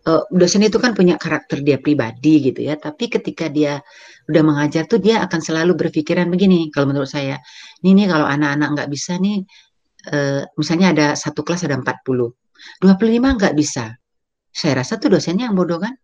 uh, 0.06 0.22
dosen 0.30 0.62
itu 0.62 0.78
kan 0.78 0.94
punya 0.94 1.18
karakter 1.18 1.58
dia 1.66 1.82
pribadi 1.82 2.38
gitu 2.38 2.62
ya. 2.62 2.78
Tapi 2.78 3.10
ketika 3.10 3.50
dia 3.50 3.82
udah 4.30 4.42
mengajar 4.46 4.86
tuh 4.86 5.02
dia 5.02 5.26
akan 5.26 5.42
selalu 5.42 5.74
berpikiran 5.74 6.30
begini 6.30 6.70
kalau 6.70 6.94
menurut 6.94 7.10
saya. 7.10 7.42
Ini 7.82 7.98
nih 7.98 8.06
kalau 8.06 8.30
anak-anak 8.30 8.68
nggak 8.78 8.88
bisa 8.94 9.18
nih 9.18 9.42
uh, 10.14 10.46
misalnya 10.54 10.86
ada 10.94 11.06
satu 11.18 11.42
kelas 11.42 11.66
ada 11.66 11.74
40. 11.74 11.90
25 12.78 12.86
nggak 13.42 13.54
bisa. 13.58 13.90
Saya 14.54 14.86
rasa 14.86 15.02
tuh 15.02 15.18
dosennya 15.18 15.50
yang 15.50 15.58
bodoh 15.58 15.82
kan? 15.82 15.98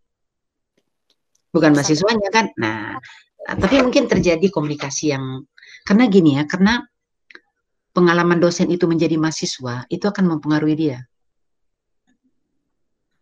Bukan 1.55 1.71
mahasiswanya 1.71 2.35
kan? 2.35 2.51
Nah, 2.59 2.99
tapi 3.47 3.79
mungkin 3.79 4.11
terjadi 4.11 4.51
komunikasi 4.51 5.15
yang 5.15 5.47
karena 5.87 6.11
gini 6.11 6.35
ya, 6.35 6.51
karena 6.51 6.83
pengalaman 8.01 8.41
dosen 8.41 8.73
itu 8.73 8.89
menjadi 8.89 9.21
mahasiswa, 9.21 9.85
itu 9.93 10.05
akan 10.09 10.25
mempengaruhi 10.25 10.73
dia. 10.73 10.99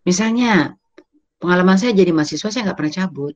Misalnya, 0.07 0.79
pengalaman 1.43 1.74
saya 1.74 1.91
jadi 1.99 2.14
mahasiswa, 2.14 2.47
saya 2.47 2.62
nggak 2.70 2.79
pernah 2.79 2.95
cabut. 2.95 3.35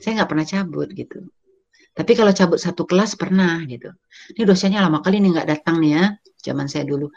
Saya 0.00 0.24
nggak 0.24 0.30
pernah 0.32 0.46
cabut 0.48 0.88
gitu. 0.96 1.28
Tapi 1.92 2.12
kalau 2.16 2.32
cabut 2.32 2.56
satu 2.56 2.88
kelas 2.88 3.16
pernah 3.16 3.60
gitu. 3.68 3.92
Ini 4.36 4.44
dosennya 4.44 4.84
lama 4.84 5.00
kali 5.04 5.20
nih 5.20 5.30
nggak 5.36 5.48
datang 5.48 5.80
nih 5.80 5.92
ya. 5.96 6.04
Zaman 6.44 6.68
saya 6.68 6.84
dulu 6.84 7.08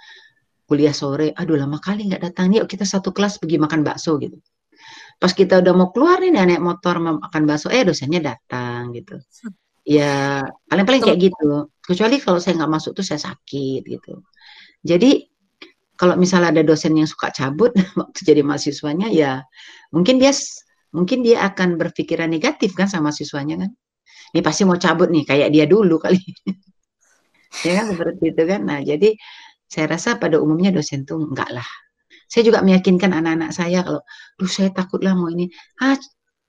kuliah 0.63 0.95
sore, 0.95 1.35
aduh 1.35 1.59
lama 1.59 1.79
kali 1.83 2.07
nggak 2.07 2.31
datang. 2.31 2.51
Yuk 2.55 2.67
kita 2.67 2.87
satu 2.87 3.11
kelas 3.11 3.43
pergi 3.43 3.59
makan 3.59 3.83
bakso 3.83 4.15
gitu. 4.19 4.39
Pas 5.19 5.35
kita 5.35 5.59
udah 5.59 5.73
mau 5.75 5.91
keluar 5.91 6.23
nih 6.23 6.31
naik 6.31 6.63
motor 6.63 6.95
makan 7.03 7.43
bakso, 7.43 7.67
eh 7.67 7.83
dosennya 7.83 8.23
datang 8.23 8.95
gitu. 8.95 9.19
Ya, 9.89 10.45
paling-paling 10.69 11.01
kayak 11.01 11.19
gitu. 11.33 11.65
Kecuali 11.81 12.21
kalau 12.21 12.37
saya 12.37 12.61
nggak 12.61 12.73
masuk 12.77 12.91
tuh 12.93 13.01
saya 13.01 13.17
sakit 13.33 13.81
gitu. 13.89 14.21
Jadi 14.85 15.25
kalau 15.97 16.13
misalnya 16.15 16.53
ada 16.53 16.63
dosen 16.63 16.93
yang 16.93 17.09
suka 17.09 17.33
cabut 17.33 17.73
waktu 17.99 18.19
jadi 18.23 18.39
mahasiswanya 18.45 19.11
ya 19.11 19.43
mungkin 19.91 20.15
dia 20.15 20.31
mungkin 20.95 21.25
dia 21.25 21.43
akan 21.43 21.75
berpikiran 21.75 22.31
negatif 22.31 22.77
kan 22.77 22.85
sama 22.85 23.09
siswanya 23.09 23.65
kan. 23.65 23.71
Ini 24.29 24.45
pasti 24.45 24.61
mau 24.61 24.77
cabut 24.77 25.09
nih 25.09 25.25
kayak 25.25 25.49
dia 25.49 25.65
dulu 25.65 25.97
kali. 25.97 26.21
ya 27.65 27.71
kan 27.81 27.85
seperti 27.89 28.23
itu 28.29 28.43
kan. 28.45 28.61
Nah, 28.61 28.79
jadi 28.85 29.09
saya 29.65 29.85
rasa 29.89 30.21
pada 30.21 30.37
umumnya 30.37 30.69
dosen 30.69 31.01
tuh 31.05 31.17
enggak 31.17 31.49
lah. 31.49 31.65
Saya 32.29 32.45
juga 32.45 32.61
meyakinkan 32.61 33.09
anak-anak 33.09 33.51
saya 33.57 33.81
kalau, 33.81 34.01
duh 34.37 34.49
saya 34.49 34.69
takut 34.69 35.01
lah 35.01 35.17
mau 35.17 35.33
ini. 35.33 35.49
Ah, 35.81 35.97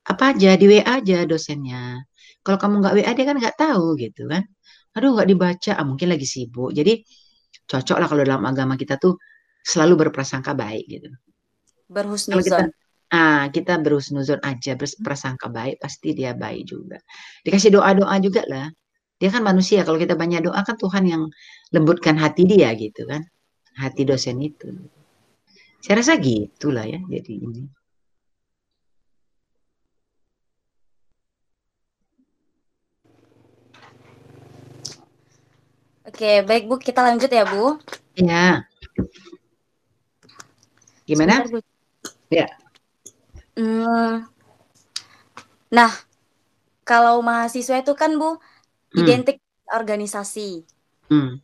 apa 0.04 0.36
aja 0.36 0.56
di 0.60 0.66
WA 0.68 0.84
aja 0.84 1.24
dosennya. 1.24 2.04
Kalau 2.40 2.58
kamu 2.58 2.74
nggak 2.80 2.94
WA 3.00 3.12
dia 3.12 3.26
kan 3.28 3.36
nggak 3.36 3.56
tahu 3.60 3.96
gitu 4.00 4.26
kan. 4.30 4.42
Aduh 4.96 5.14
nggak 5.14 5.28
dibaca, 5.28 5.72
ah, 5.76 5.86
mungkin 5.86 6.08
lagi 6.10 6.26
sibuk. 6.26 6.72
Jadi 6.72 7.04
cocok 7.70 7.96
lah 8.00 8.06
kalau 8.10 8.22
dalam 8.26 8.42
agama 8.48 8.74
kita 8.74 8.96
tuh 8.98 9.20
selalu 9.62 10.08
berprasangka 10.08 10.56
baik 10.56 10.84
gitu. 10.88 11.10
Berhusnuzon. 11.86 12.70
Ah, 13.10 13.50
kita 13.50 13.82
berhusnuzon 13.82 14.38
aja, 14.46 14.78
berprasangka 14.78 15.50
baik, 15.50 15.82
pasti 15.82 16.14
dia 16.14 16.30
baik 16.30 16.62
juga. 16.62 16.98
Dikasih 17.42 17.74
doa-doa 17.74 18.14
juga 18.22 18.46
lah. 18.46 18.70
Dia 19.20 19.28
kan 19.34 19.42
manusia, 19.44 19.82
kalau 19.82 19.98
kita 19.98 20.14
banyak 20.14 20.46
doa 20.46 20.62
kan 20.62 20.78
Tuhan 20.78 21.04
yang 21.04 21.22
lembutkan 21.74 22.16
hati 22.16 22.46
dia 22.46 22.70
gitu 22.78 23.04
kan. 23.04 23.26
Hati 23.76 24.06
dosen 24.06 24.38
itu. 24.40 24.70
Saya 25.82 26.00
rasa 26.00 26.16
gitulah 26.20 26.86
ya 26.86 27.00
jadi 27.02 27.32
ini. 27.34 27.79
Oke, 36.10 36.42
baik 36.42 36.66
Bu, 36.66 36.74
kita 36.82 37.06
lanjut 37.06 37.30
ya 37.30 37.46
Bu. 37.46 37.78
Iya. 38.18 38.66
Gimana? 41.06 41.46
Sebentar, 41.46 41.54
Bu. 41.54 41.58
Ya. 42.34 42.50
Hmm, 43.54 44.26
nah, 45.70 45.94
kalau 46.82 47.22
mahasiswa 47.22 47.78
itu 47.78 47.94
kan 47.94 48.18
Bu, 48.18 48.42
hmm. 48.90 49.06
identik 49.06 49.38
organisasi. 49.70 50.66
Hmm. 51.06 51.38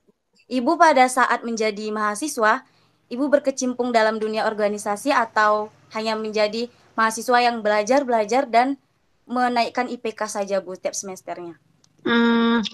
Ibu 0.51 0.75
pada 0.75 1.07
saat 1.07 1.47
menjadi 1.47 1.87
mahasiswa, 1.95 2.67
Ibu 3.07 3.31
berkecimpung 3.31 3.95
dalam 3.95 4.19
dunia 4.19 4.51
organisasi 4.51 5.15
atau 5.15 5.71
hanya 5.95 6.19
menjadi 6.19 6.67
mahasiswa 6.99 7.39
yang 7.39 7.63
belajar-belajar 7.63 8.51
dan 8.51 8.83
menaikkan 9.31 9.87
IPK 9.87 10.27
saja 10.27 10.59
Bu 10.59 10.75
tiap 10.75 10.99
semesternya? 10.99 11.55
Hmm, 12.03 12.67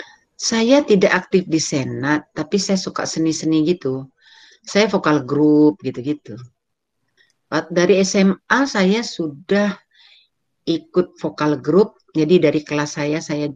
saya 0.43 0.83
tidak 0.83 1.15
aktif 1.15 1.47
di 1.47 1.63
senat, 1.63 2.27
tapi 2.35 2.59
saya 2.59 2.75
suka 2.75 3.07
seni-seni 3.07 3.63
gitu. 3.63 4.11
Saya 4.67 4.91
vokal 4.91 5.23
grup 5.23 5.79
gitu-gitu. 5.87 6.35
Dari 7.47 8.03
SMA 8.03 8.67
saya 8.67 9.07
sudah 9.07 9.71
ikut 10.67 11.15
vokal 11.23 11.63
grup. 11.63 11.95
Jadi 12.11 12.43
dari 12.43 12.67
kelas 12.67 12.99
saya, 12.99 13.23
saya 13.23 13.47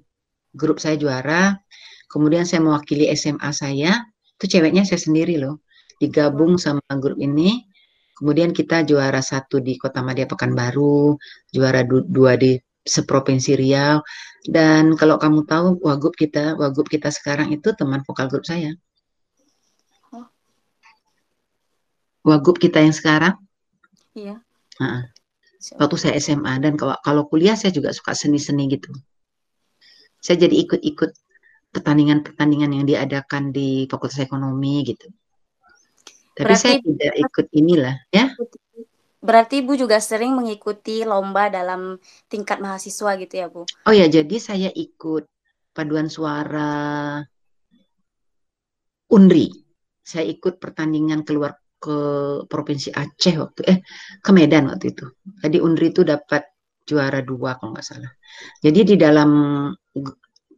grup 0.54 0.78
saya 0.78 0.94
juara. 0.94 1.58
Kemudian 2.06 2.46
saya 2.46 2.62
mewakili 2.62 3.10
SMA 3.18 3.50
saya. 3.50 4.06
Itu 4.38 4.46
ceweknya 4.46 4.86
saya 4.86 5.02
sendiri 5.02 5.42
loh. 5.42 5.66
Digabung 5.98 6.54
sama 6.54 6.86
grup 7.02 7.18
ini. 7.18 7.66
Kemudian 8.14 8.54
kita 8.54 8.86
juara 8.86 9.20
satu 9.20 9.58
di 9.58 9.74
Kota 9.74 10.06
Madia 10.06 10.24
Pekanbaru, 10.24 11.18
juara 11.50 11.82
du- 11.82 12.06
dua 12.06 12.38
di 12.38 12.56
seprovinsi 12.86 13.58
Riau. 13.58 14.00
Dan 14.46 14.94
kalau 14.94 15.18
kamu 15.18 15.42
tahu 15.42 15.82
wagub 15.82 16.14
kita, 16.14 16.54
wagub 16.54 16.86
kita 16.86 17.10
sekarang 17.10 17.50
itu 17.50 17.74
teman 17.74 18.06
vokal 18.06 18.30
grup 18.30 18.46
saya. 18.46 18.72
Oh. 20.14 20.26
Wagub 22.22 22.56
kita 22.56 22.78
yang 22.78 22.94
sekarang, 22.94 23.34
Iya. 24.16 24.40
Heeh. 24.80 25.02
waktu 25.76 25.96
saya 25.98 26.14
SMA 26.16 26.62
dan 26.62 26.78
kalau, 26.78 26.94
kalau 27.02 27.26
kuliah 27.26 27.58
saya 27.58 27.74
juga 27.74 27.90
suka 27.90 28.14
seni-seni 28.14 28.70
gitu. 28.70 28.94
Saya 30.22 30.46
jadi 30.46 30.62
ikut-ikut 30.62 31.10
pertandingan-pertandingan 31.74 32.70
yang 32.70 32.86
diadakan 32.86 33.50
di 33.50 33.84
Fakultas 33.90 34.22
Ekonomi 34.22 34.86
gitu. 34.86 35.10
Tapi 36.38 36.46
Berarti- 36.48 36.62
saya 36.62 36.76
tidak 36.80 37.14
ikut 37.18 37.46
inilah 37.52 37.96
ya. 38.14 38.30
Berarti 39.22 39.64
Ibu 39.64 39.72
juga 39.76 39.98
sering 39.98 40.32
mengikuti 40.36 41.02
lomba 41.02 41.48
dalam 41.48 41.96
tingkat 42.28 42.58
mahasiswa 42.62 43.10
gitu 43.20 43.34
ya, 43.36 43.46
Bu? 43.48 43.62
Oh 43.88 43.94
ya, 43.94 44.06
jadi 44.06 44.36
saya 44.38 44.70
ikut 44.72 45.24
paduan 45.76 46.08
suara 46.08 47.20
Unri. 49.10 49.46
Saya 50.06 50.26
ikut 50.30 50.62
pertandingan 50.62 51.26
keluar 51.26 51.58
ke 51.82 51.96
Provinsi 52.46 52.94
Aceh 52.94 53.34
waktu 53.42 53.60
eh 53.66 53.78
ke 54.22 54.30
Medan 54.30 54.70
waktu 54.70 54.94
itu. 54.94 55.06
Jadi 55.42 55.58
Unri 55.58 55.90
itu 55.90 56.02
dapat 56.06 56.46
juara 56.86 57.20
dua 57.26 57.58
kalau 57.58 57.74
nggak 57.74 57.86
salah. 57.86 58.12
Jadi 58.62 58.80
di 58.94 58.96
dalam 58.98 59.30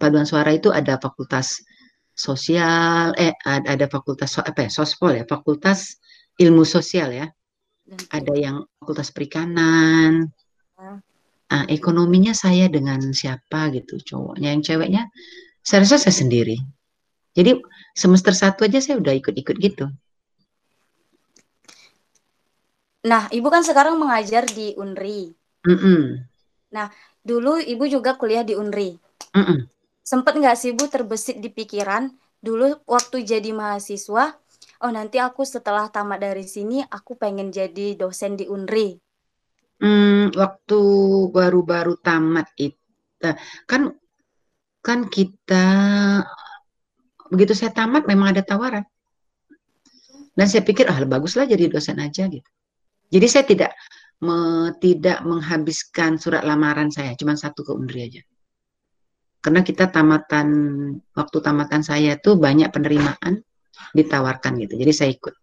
paduan 0.01 0.27
suara 0.29 0.51
itu 0.55 0.69
ada 0.71 0.97
fakultas 1.01 1.63
sosial, 2.15 3.15
eh 3.19 3.33
ad- 3.47 3.69
ada 3.69 3.87
fakultas 3.89 4.37
apa 4.43 4.67
ya, 4.67 4.71
sospol 4.73 5.13
ya, 5.19 5.25
fakultas 5.29 5.99
ilmu 6.39 6.63
sosial 6.67 7.11
ya. 7.15 7.27
Ada 8.13 8.35
yang 8.37 8.57
fakultas 8.81 9.09
perikanan. 9.13 10.29
Ah. 10.77 11.01
Ah, 11.49 11.65
ekonominya 11.65 12.37
saya 12.37 12.69
dengan 12.69 13.01
siapa 13.17 13.73
gitu 13.73 13.97
cowoknya, 14.05 14.53
yang 14.53 14.61
ceweknya 14.61 15.09
saya 15.65 15.81
rasa 15.85 15.97
saya 15.97 16.13
sendiri. 16.13 16.61
Jadi 17.33 17.57
semester 17.97 18.37
satu 18.37 18.69
aja 18.69 18.85
saya 18.85 19.01
udah 19.01 19.17
ikut-ikut 19.17 19.57
gitu. 19.57 19.89
Nah, 23.09 23.33
Ibu 23.33 23.49
kan 23.49 23.65
sekarang 23.65 23.97
mengajar 23.97 24.45
di 24.45 24.77
Unri. 24.77 25.33
Mm-mm, 25.65 26.29
Dulu 27.25 27.61
Ibu 27.61 27.85
juga 27.89 28.17
kuliah 28.21 28.45
di 28.45 28.53
Unri. 28.53 28.97
mm-mm. 29.33 29.69
Sempet 30.05 30.37
nggak 30.41 30.57
sih 30.57 30.73
Bu 30.73 30.89
terbesit 30.89 31.37
di 31.41 31.53
pikiran 31.53 32.09
dulu 32.41 32.81
waktu 32.89 33.29
jadi 33.29 33.53
mahasiswa, 33.53 34.37
oh 34.85 34.93
nanti 34.95 35.19
aku 35.19 35.43
setelah 35.43 35.91
tamat 35.91 36.23
dari 36.23 36.47
sini 36.47 36.83
aku 36.83 37.19
pengen 37.19 37.51
jadi 37.51 37.99
dosen 37.99 38.39
di 38.39 38.47
Unri. 38.47 38.95
Hmm, 39.79 40.35
waktu 40.35 40.81
baru-baru 41.31 41.99
tamat 42.03 42.51
itu 42.59 42.79
kan 43.67 43.95
kan 44.83 45.07
kita 45.11 45.67
begitu 47.31 47.55
saya 47.55 47.75
tamat 47.75 48.07
memang 48.07 48.35
ada 48.35 48.43
tawaran 48.43 48.87
dan 50.39 50.47
saya 50.47 50.63
pikir 50.63 50.87
ah 50.87 50.99
baguslah 51.03 51.51
jadi 51.51 51.67
dosen 51.67 51.99
aja 51.99 52.31
gitu. 52.31 52.47
Jadi 53.11 53.27
saya 53.27 53.45
tidak 53.47 53.71
me- 54.23 54.75
tidak 54.79 55.19
menghabiskan 55.27 56.15
surat 56.19 56.47
lamaran 56.47 56.95
saya 56.95 57.19
cuma 57.19 57.35
satu 57.35 57.67
ke 57.67 57.73
Undri 57.75 58.07
aja. 58.07 58.23
Karena 59.43 59.63
kita 59.63 59.91
tamatan 59.91 60.49
waktu 61.15 61.39
tamatan 61.43 61.83
saya 61.83 62.19
tuh 62.19 62.39
banyak 62.39 62.71
penerimaan 62.71 63.43
ditawarkan 63.95 64.59
gitu. 64.63 64.75
Jadi 64.77 64.93
saya 64.93 65.11
ikut. 65.13 65.35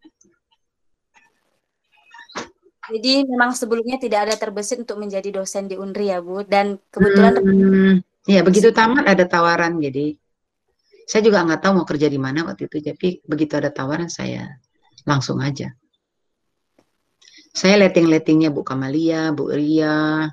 Jadi 2.86 3.25
memang 3.25 3.57
sebelumnya 3.57 3.97
tidak 3.97 4.29
ada 4.29 4.36
terbesit 4.38 4.77
untuk 4.86 5.01
menjadi 5.01 5.41
dosen 5.41 5.65
di 5.65 5.73
Unri 5.73 6.13
ya 6.13 6.21
Bu. 6.21 6.45
Dan 6.45 6.77
kebetulan 6.93 7.33
Hmm, 7.41 7.93
ya 8.25 8.41
begitu 8.41 8.73
tamat 8.73 9.05
ada 9.05 9.25
tawaran 9.29 9.77
jadi 9.77 10.17
saya 11.05 11.21
juga 11.21 11.45
nggak 11.45 11.61
tahu 11.61 11.73
mau 11.81 11.88
kerja 11.88 12.09
di 12.09 12.17
mana 12.17 12.41
waktu 12.49 12.65
itu 12.65 12.81
tapi 12.81 13.21
begitu 13.21 13.53
ada 13.53 13.69
tawaran 13.69 14.09
saya 14.09 14.57
langsung 15.05 15.38
aja 15.38 15.69
saya 17.53 17.77
letting-lettingnya 17.86 18.49
Bu 18.49 18.65
Kamalia 18.65 19.29
Bu 19.29 19.53
Ria 19.53 20.25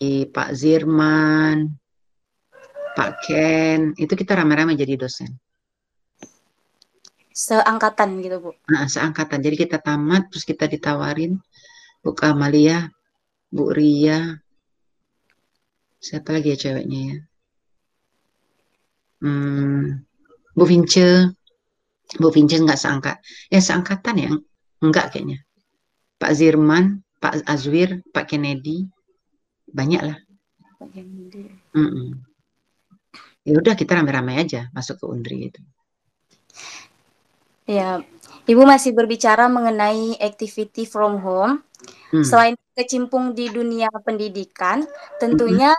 i 0.00 0.24
Pak 0.24 0.50
Zirman 0.56 1.76
Pak 2.96 3.10
Ken 3.28 3.92
itu 4.00 4.16
kita 4.16 4.40
rame-rame 4.40 4.72
jadi 4.72 4.96
dosen 4.96 5.28
seangkatan 7.38 8.18
gitu 8.18 8.36
Bu. 8.42 8.50
nah 8.66 8.90
seangkatan 8.90 9.38
jadi 9.38 9.56
kita 9.68 9.78
tamat 9.78 10.26
terus 10.26 10.42
kita 10.42 10.66
ditawarin 10.66 11.38
Bu 12.02 12.10
Kamalia 12.18 12.90
Bu 13.54 13.70
Ria 13.70 14.34
siapa 16.02 16.34
lagi 16.34 16.54
ya 16.54 16.58
ceweknya 16.58 17.00
ya 17.14 17.18
Hmm, 19.18 19.98
Bu 20.54 20.62
Vince, 20.62 21.34
Bu 22.22 22.30
Vince 22.30 22.62
nggak 22.62 22.78
seangkat, 22.78 23.16
ya 23.50 23.58
seangkatan 23.58 24.14
ya, 24.14 24.30
enggak 24.78 25.10
kayaknya. 25.10 25.42
Pak 26.18 26.32
Zirman, 26.38 27.02
Pak 27.18 27.42
Azwir, 27.46 28.02
Pak 28.14 28.30
Kennedy, 28.30 28.86
banyak 29.66 30.02
lah. 30.02 30.18
Mm-mm. 31.74 32.22
Ya 33.42 33.54
udah 33.58 33.74
kita 33.74 33.98
rame-rame 33.98 34.38
aja 34.38 34.70
masuk 34.70 35.02
ke 35.02 35.04
Undri 35.10 35.50
itu. 35.50 35.62
Ya, 37.68 38.00
Ibu 38.48 38.64
masih 38.64 38.96
berbicara 38.96 39.44
mengenai 39.52 40.16
activity 40.24 40.88
from 40.88 41.20
home. 41.20 41.60
Hmm. 42.08 42.24
Selain 42.24 42.56
kecimpung 42.72 43.36
di 43.36 43.52
dunia 43.52 43.92
pendidikan, 44.00 44.88
tentunya 45.20 45.76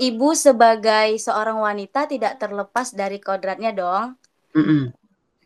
Ibu 0.00 0.32
sebagai 0.34 1.14
seorang 1.20 1.60
wanita 1.62 2.10
tidak 2.10 2.40
terlepas 2.42 2.90
dari 2.96 3.22
kodratnya 3.22 3.70
dong. 3.70 4.18
Mm-mm. 4.56 4.90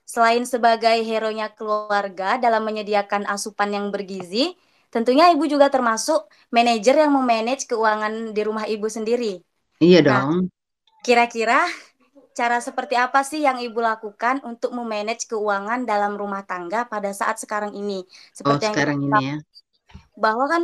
Selain 0.08 0.46
sebagai 0.46 1.02
hero-nya 1.02 1.50
keluarga 1.52 2.38
dalam 2.38 2.62
menyediakan 2.64 3.26
asupan 3.28 3.74
yang 3.74 3.86
bergizi, 3.90 4.54
tentunya 4.94 5.28
Ibu 5.34 5.44
juga 5.50 5.68
termasuk 5.68 6.30
manajer 6.54 7.02
yang 7.02 7.12
memanage 7.12 7.66
keuangan 7.68 8.30
di 8.32 8.40
rumah 8.46 8.64
Ibu 8.64 8.86
sendiri. 8.88 9.42
Iya 9.82 10.00
Nah, 10.06 10.24
dong. 10.30 10.48
Kira-kira 11.04 11.66
cara 12.34 12.58
seperti 12.58 12.98
apa 12.98 13.22
sih 13.22 13.46
yang 13.46 13.62
Ibu 13.62 13.78
lakukan 13.78 14.42
untuk 14.42 14.74
memanage 14.74 15.30
keuangan 15.30 15.86
dalam 15.86 16.18
rumah 16.18 16.42
tangga 16.42 16.84
pada 16.84 17.14
saat 17.14 17.38
sekarang 17.38 17.72
ini? 17.78 18.02
Oh 18.44 18.58
Seperti 18.58 18.62
yang 18.68 18.74
sekarang 18.74 18.98
ini 19.06 19.22
ya. 19.22 19.36
bahwa 20.18 20.44
kan 20.50 20.62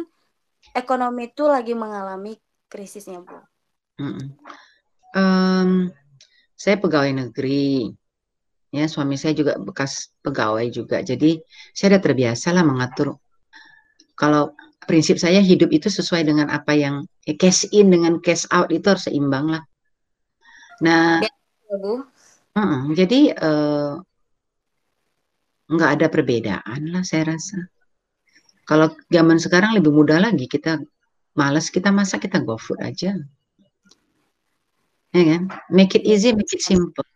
ekonomi 0.74 1.30
itu 1.30 1.46
lagi 1.46 1.72
mengalami 1.78 2.34
krisisnya, 2.66 3.22
Bu. 3.22 3.38
Mm-mm. 4.02 4.34
Em, 5.14 5.70
saya 6.58 6.76
pegawai 6.76 7.14
negeri, 7.14 7.90
ya 8.74 8.86
suami 8.90 9.14
saya 9.14 9.34
juga 9.34 9.54
bekas 9.58 10.10
pegawai 10.26 10.66
juga. 10.74 11.02
Jadi 11.06 11.38
saya 11.74 11.96
udah 11.96 12.02
terbiasa 12.02 12.50
lah 12.50 12.66
mengatur. 12.66 13.18
Kalau 14.18 14.54
prinsip 14.90 15.22
saya 15.22 15.38
hidup 15.38 15.70
itu 15.70 15.86
sesuai 15.86 16.26
dengan 16.26 16.50
apa 16.50 16.74
yang 16.74 17.06
eh, 17.30 17.38
cash 17.38 17.66
in 17.70 17.94
dengan 17.94 18.18
cash 18.18 18.46
out 18.50 18.74
itu 18.74 18.86
harus 18.90 19.06
seimbang 19.06 19.46
lah. 19.54 19.62
Nah, 20.80 21.20
Ya, 21.20 21.30
Bu. 21.70 22.02
mm-mm, 22.58 22.98
jadi 22.98 23.20
eh, 23.30 23.94
nggak 25.70 25.90
ada 25.94 26.06
perbedaan 26.10 26.80
lah 26.90 27.06
saya 27.06 27.30
rasa. 27.30 27.62
Kalau 28.66 28.90
zaman 29.06 29.38
sekarang 29.38 29.78
lebih 29.78 29.94
mudah 29.94 30.18
lagi 30.18 30.50
kita 30.50 30.82
malas 31.38 31.70
kita 31.70 31.94
masak 31.94 32.26
kita 32.26 32.42
go 32.42 32.58
food 32.58 32.82
aja. 32.82 33.14
Ya 35.10 35.22
kan? 35.26 35.50
Make 35.70 35.98
it 35.98 36.06
easy, 36.06 36.30
make 36.34 36.50
it 36.54 36.62
simple. 36.62 37.06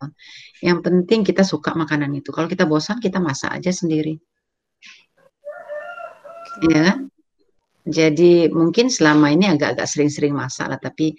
Yang 0.59 0.79
penting 0.83 1.23
kita 1.23 1.47
suka 1.47 1.75
makanan 1.79 2.11
itu. 2.19 2.35
Kalau 2.35 2.51
kita 2.51 2.67
bosan, 2.67 2.99
kita 2.99 3.23
masak 3.23 3.55
aja 3.55 3.71
sendiri. 3.71 4.19
Ya 6.67 6.79
kan? 6.91 6.99
Jadi 7.87 8.51
mungkin 8.51 8.91
selama 8.91 9.31
ini 9.31 9.47
agak-agak 9.47 9.87
sering-sering 9.87 10.35
masak 10.35 10.73
lah, 10.73 10.81
tapi 10.81 11.15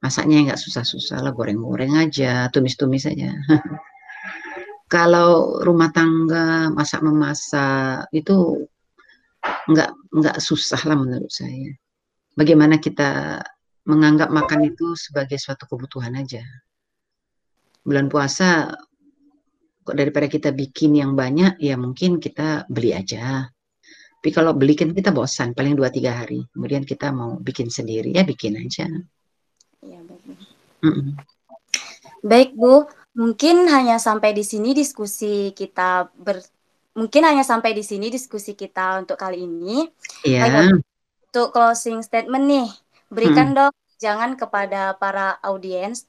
masaknya 0.00 0.50
nggak 0.50 0.60
susah-susah 0.60 1.20
lah, 1.20 1.32
goreng-goreng 1.36 1.96
aja, 2.00 2.48
tumis-tumis 2.48 3.04
aja. 3.04 3.36
Kalau 4.94 5.62
rumah 5.62 5.94
tangga 5.94 6.66
masak 6.72 7.04
memasak 7.06 8.10
itu 8.10 8.66
nggak 9.70 9.90
nggak 10.10 10.36
susah 10.42 10.80
lah 10.88 10.96
menurut 10.98 11.30
saya. 11.30 11.70
Bagaimana 12.34 12.82
kita 12.82 13.38
menganggap 13.86 14.32
makan 14.32 14.66
itu 14.66 14.98
sebagai 14.98 15.38
suatu 15.38 15.70
kebutuhan 15.70 16.18
aja. 16.18 16.42
Bulan 17.86 18.10
puasa 18.10 18.72
kok 19.80 19.96
daripada 19.96 20.26
kita 20.26 20.50
bikin 20.50 20.98
yang 20.98 21.12
banyak, 21.14 21.60
ya 21.62 21.78
mungkin 21.78 22.18
kita 22.18 22.66
beli 22.66 22.92
aja. 22.92 23.48
Tapi 24.20 24.30
kalau 24.36 24.52
beli 24.52 24.76
kan 24.76 24.92
kita 24.92 25.16
bosan, 25.16 25.56
paling 25.56 25.72
2-3 25.80 26.12
hari. 26.12 26.44
Kemudian 26.52 26.84
kita 26.84 27.08
mau 27.08 27.40
bikin 27.40 27.72
sendiri, 27.72 28.12
ya 28.12 28.20
bikin 28.20 28.60
aja. 28.60 28.84
Ya, 29.80 30.00
baik, 30.04 30.22
Bu. 30.24 30.34
Mm-mm. 30.84 31.08
Baik, 32.20 32.50
Bu. 32.56 32.88
Mungkin 33.16 33.66
hanya 33.68 33.98
sampai 33.98 34.36
di 34.36 34.44
sini 34.46 34.70
diskusi 34.76 35.50
kita 35.56 36.12
ber- 36.14 36.46
mungkin 36.94 37.22
hanya 37.26 37.42
sampai 37.46 37.74
di 37.74 37.82
sini 37.82 38.12
diskusi 38.12 38.54
kita 38.54 39.00
untuk 39.00 39.18
kali 39.18 39.44
ini. 39.44 39.88
Iya. 40.26 40.70
Untuk 41.30 41.54
closing 41.54 42.02
statement 42.02 42.44
nih, 42.46 42.68
berikan 43.08 43.54
hmm. 43.54 43.56
dong 43.56 43.74
jangan 44.00 44.32
kepada 44.34 44.96
para 44.96 45.36
audiens 45.44 46.08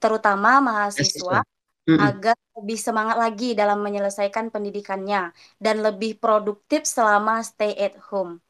terutama 0.00 0.58
mahasiswa 0.64 1.44
hmm. 1.84 2.00
agar 2.00 2.36
lebih 2.56 2.78
semangat 2.80 3.20
lagi 3.20 3.52
dalam 3.52 3.84
menyelesaikan 3.84 4.48
pendidikannya 4.48 5.30
dan 5.60 5.76
lebih 5.84 6.16
produktif 6.16 6.88
selama 6.88 7.44
stay 7.44 7.76
at 7.76 7.94
home. 8.08 8.40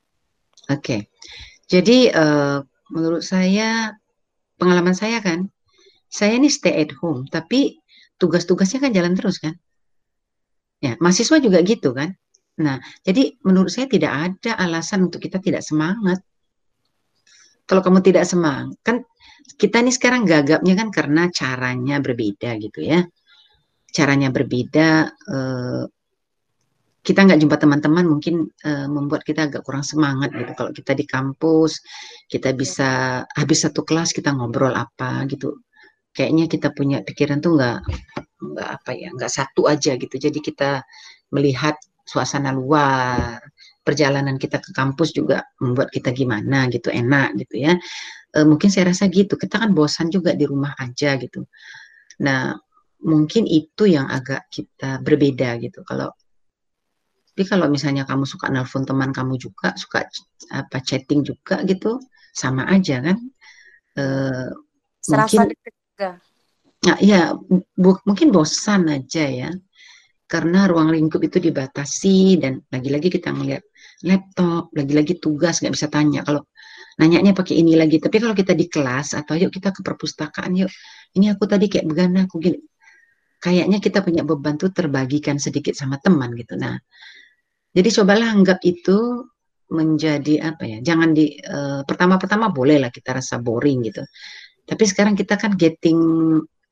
Oke. 0.70 0.80
Okay. 0.80 1.00
Jadi 1.66 2.14
uh, 2.14 2.62
menurut 2.94 3.26
saya 3.26 3.98
pengalaman 4.57 4.96
saya 4.96 5.20
kan 5.20 5.48
saya 6.11 6.38
ini 6.38 6.48
stay 6.48 6.74
at 6.86 6.92
home 6.96 7.28
tapi 7.28 7.80
tugas-tugasnya 8.16 8.88
kan 8.88 8.92
jalan 8.92 9.12
terus 9.12 9.36
kan. 9.40 9.54
Ya, 10.80 10.96
mahasiswa 11.00 11.36
juga 11.40 11.61
gitu 11.64 11.92
kan. 11.96 12.12
Nah, 12.61 12.80
jadi 13.04 13.36
menurut 13.44 13.68
saya 13.68 13.88
tidak 13.88 14.12
ada 14.12 14.57
alasan 14.57 15.09
untuk 15.09 15.20
kita 15.20 15.40
tidak 15.40 15.61
semangat. 15.64 16.20
Kalau 17.66 17.82
kamu 17.82 18.00
tidak 18.00 18.24
semangat, 18.24 18.78
kan 18.86 18.96
kita 19.59 19.82
ini 19.82 19.92
sekarang 19.92 20.22
gagapnya 20.24 20.74
kan 20.78 20.88
karena 20.94 21.28
caranya 21.32 21.98
berbeda 22.00 22.57
gitu 22.62 22.80
ya. 22.84 23.04
Caranya 23.90 24.28
berbeda, 24.32 24.88
eh, 25.11 25.82
kita 27.07 27.22
nggak 27.22 27.38
jumpa 27.38 27.57
teman-teman 27.62 28.04
mungkin 28.11 28.50
uh, 28.66 28.90
membuat 28.90 29.22
kita 29.22 29.46
agak 29.46 29.62
kurang 29.62 29.86
semangat 29.86 30.34
gitu. 30.34 30.50
Kalau 30.59 30.74
kita 30.74 30.90
di 30.98 31.07
kampus, 31.07 31.78
kita 32.26 32.50
bisa 32.50 33.22
habis 33.30 33.62
satu 33.62 33.86
kelas 33.86 34.11
kita 34.11 34.34
ngobrol 34.34 34.74
apa 34.74 35.22
gitu. 35.30 35.62
Kayaknya 36.11 36.50
kita 36.50 36.68
punya 36.74 36.98
pikiran 37.07 37.38
tuh 37.38 37.54
nggak 37.54 37.78
nggak 38.42 38.68
apa 38.82 38.90
ya, 38.98 39.14
nggak 39.14 39.30
satu 39.30 39.70
aja 39.70 39.94
gitu. 39.94 40.18
Jadi 40.18 40.42
kita 40.42 40.82
melihat 41.30 41.78
suasana 42.02 42.50
luar, 42.50 43.38
perjalanan 43.86 44.34
kita 44.34 44.59
ke 44.59 44.74
kampus 44.74 45.14
juga 45.14 45.46
membuat 45.62 45.94
kita 45.94 46.11
gimana 46.11 46.66
gitu, 46.74 46.90
enak 46.90 47.38
gitu 47.38 47.70
ya. 47.70 47.78
E, 48.34 48.38
mungkin 48.42 48.66
saya 48.66 48.90
rasa 48.90 49.07
gitu. 49.07 49.38
Kita 49.38 49.62
kan 49.62 49.70
bosan 49.78 50.11
juga 50.11 50.34
di 50.34 50.42
rumah 50.42 50.74
aja 50.78 51.14
gitu. 51.22 51.46
Nah, 52.26 52.54
mungkin 53.07 53.46
itu 53.46 53.86
yang 53.86 54.11
agak 54.11 54.50
kita 54.50 54.98
berbeda 55.02 55.59
gitu. 55.62 55.86
Kalau 55.86 56.11
tapi 57.37 57.53
kalau 57.53 57.68
misalnya 57.68 58.09
kamu 58.09 58.24
suka 58.24 58.49
nelpon 58.49 58.89
teman 58.89 59.12
kamu 59.12 59.37
juga, 59.37 59.76
suka 59.76 60.09
apa 60.57 60.80
chatting 60.80 61.20
juga 61.20 61.61
gitu, 61.68 62.01
sama 62.32 62.64
aja 62.64 63.05
kan? 63.05 63.20
E, 63.93 64.05
Serasa 65.05 65.45
mungkin, 65.45 65.61
juga. 65.68 66.16
Nah, 66.89 66.97
ya, 66.97 67.37
bu, 67.76 68.01
mungkin 68.09 68.32
bosan 68.32 68.89
aja 68.89 69.28
ya, 69.28 69.53
karena 70.24 70.64
ruang 70.64 70.97
lingkup 70.97 71.20
itu 71.28 71.37
dibatasi 71.37 72.41
dan 72.41 72.64
lagi-lagi 72.72 73.12
kita 73.12 73.28
ngeliat 73.37 73.68
laptop, 74.09 74.72
lagi-lagi 74.72 75.20
tugas 75.20 75.61
nggak 75.61 75.76
bisa 75.76 75.93
tanya. 75.93 76.24
Kalau 76.24 76.41
nanyanya 76.97 77.37
pakai 77.37 77.61
ini 77.61 77.76
lagi, 77.76 78.01
tapi 78.01 78.16
kalau 78.16 78.32
kita 78.32 78.57
di 78.57 78.64
kelas 78.64 79.12
atau 79.12 79.37
yuk 79.37 79.53
kita 79.53 79.76
ke 79.76 79.84
perpustakaan 79.84 80.57
yuk, 80.57 80.72
ini 81.20 81.28
aku 81.28 81.45
tadi 81.45 81.68
kayak 81.68 81.84
begana, 81.84 82.24
aku 82.24 82.41
gini, 82.41 82.64
kayaknya 83.45 83.76
kita 83.76 84.01
punya 84.01 84.24
beban 84.24 84.57
tuh 84.57 84.72
terbagikan 84.72 85.37
sedikit 85.37 85.76
sama 85.76 86.01
teman 86.01 86.32
gitu. 86.32 86.57
Nah, 86.57 86.80
jadi 87.76 87.88
cobalah 87.92 88.32
anggap 88.32 88.64
itu 88.64 89.28
menjadi 89.68 90.48
apa 90.48 90.64
ya? 90.64 90.78
Jangan 90.80 91.12
di 91.12 91.36
uh, 91.44 91.84
pertama-pertama 91.84 92.48
boleh 92.48 92.80
lah 92.80 92.88
kita 92.88 93.20
rasa 93.20 93.36
boring 93.36 93.84
gitu. 93.84 94.00
Tapi 94.64 94.84
sekarang 94.88 95.12
kita 95.12 95.36
kan 95.36 95.52
getting 95.60 96.00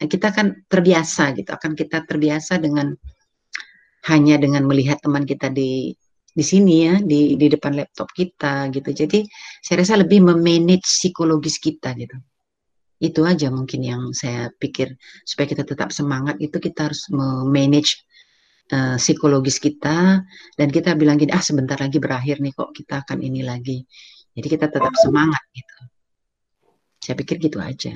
kita 0.01 0.33
kan 0.33 0.65
terbiasa 0.65 1.37
gitu. 1.37 1.53
Akan 1.53 1.77
kita 1.77 2.09
terbiasa 2.09 2.57
dengan 2.57 2.97
hanya 4.09 4.41
dengan 4.41 4.65
melihat 4.65 5.01
teman 5.05 5.29
kita 5.29 5.53
di 5.53 5.93
di 6.35 6.43
sini 6.43 6.75
ya 6.89 6.95
di 6.99 7.37
di 7.37 7.47
depan 7.53 7.77
laptop 7.77 8.09
kita 8.17 8.73
gitu. 8.73 8.91
Jadi 9.05 9.29
saya 9.61 9.85
rasa 9.85 10.01
lebih 10.01 10.25
memanage 10.25 10.89
psikologis 10.89 11.61
kita 11.61 11.93
gitu. 12.01 12.17
Itu 12.97 13.29
aja 13.29 13.53
mungkin 13.53 13.85
yang 13.85 14.03
saya 14.17 14.49
pikir 14.57 14.97
supaya 15.29 15.47
kita 15.53 15.69
tetap 15.69 15.93
semangat 15.93 16.41
itu 16.41 16.57
kita 16.57 16.89
harus 16.89 17.13
memanage 17.13 18.01
uh, 18.73 18.97
psikologis 18.97 19.61
kita 19.61 20.25
dan 20.57 20.69
kita 20.73 20.97
bilang 20.97 21.21
gini 21.21 21.35
ah 21.35 21.43
sebentar 21.43 21.77
lagi 21.77 22.01
berakhir 22.01 22.41
nih 22.41 22.55
kok 22.55 22.73
kita 22.73 23.05
akan 23.05 23.19
ini 23.21 23.45
lagi. 23.45 23.85
Jadi 24.35 24.47
kita 24.49 24.67
tetap 24.73 24.95
semangat 24.99 25.43
gitu. 25.53 25.77
Saya 27.05 27.15
pikir 27.21 27.37
gitu 27.43 27.59
aja. 27.61 27.93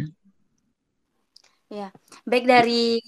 Ya 1.69 1.89
baik 2.29 2.45
dari 2.45 3.01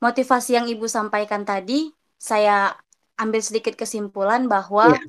motivasi 0.00 0.56
yang 0.56 0.66
ibu 0.68 0.84
sampaikan 0.88 1.44
tadi 1.44 1.88
saya 2.16 2.72
ambil 3.16 3.40
sedikit 3.40 3.72
kesimpulan 3.76 4.44
bahwa 4.44 4.92
ya. 4.92 5.00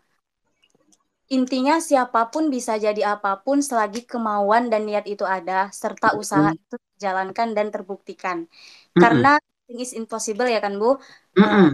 intinya 1.27 1.83
siapa 1.83 2.31
pun 2.31 2.47
bisa 2.47 2.79
jadi 2.79 3.19
apa 3.19 3.43
pun 3.43 3.59
selagi 3.59 4.07
kemauan 4.07 4.71
dan 4.71 4.87
niat 4.87 5.03
itu 5.11 5.27
ada 5.27 5.67
serta 5.75 6.15
usaha 6.15 6.55
itu 6.55 6.75
dijalankan 6.95 7.51
dan 7.51 7.67
terbuktikan. 7.67 8.47
Karena 8.95 9.35
nothing 9.67 9.83
is 9.83 9.91
impossible 9.91 10.47
ya 10.47 10.63
kan 10.63 10.79
Bu? 10.79 10.95
Mm 11.35 11.43
-mm. 11.43 11.67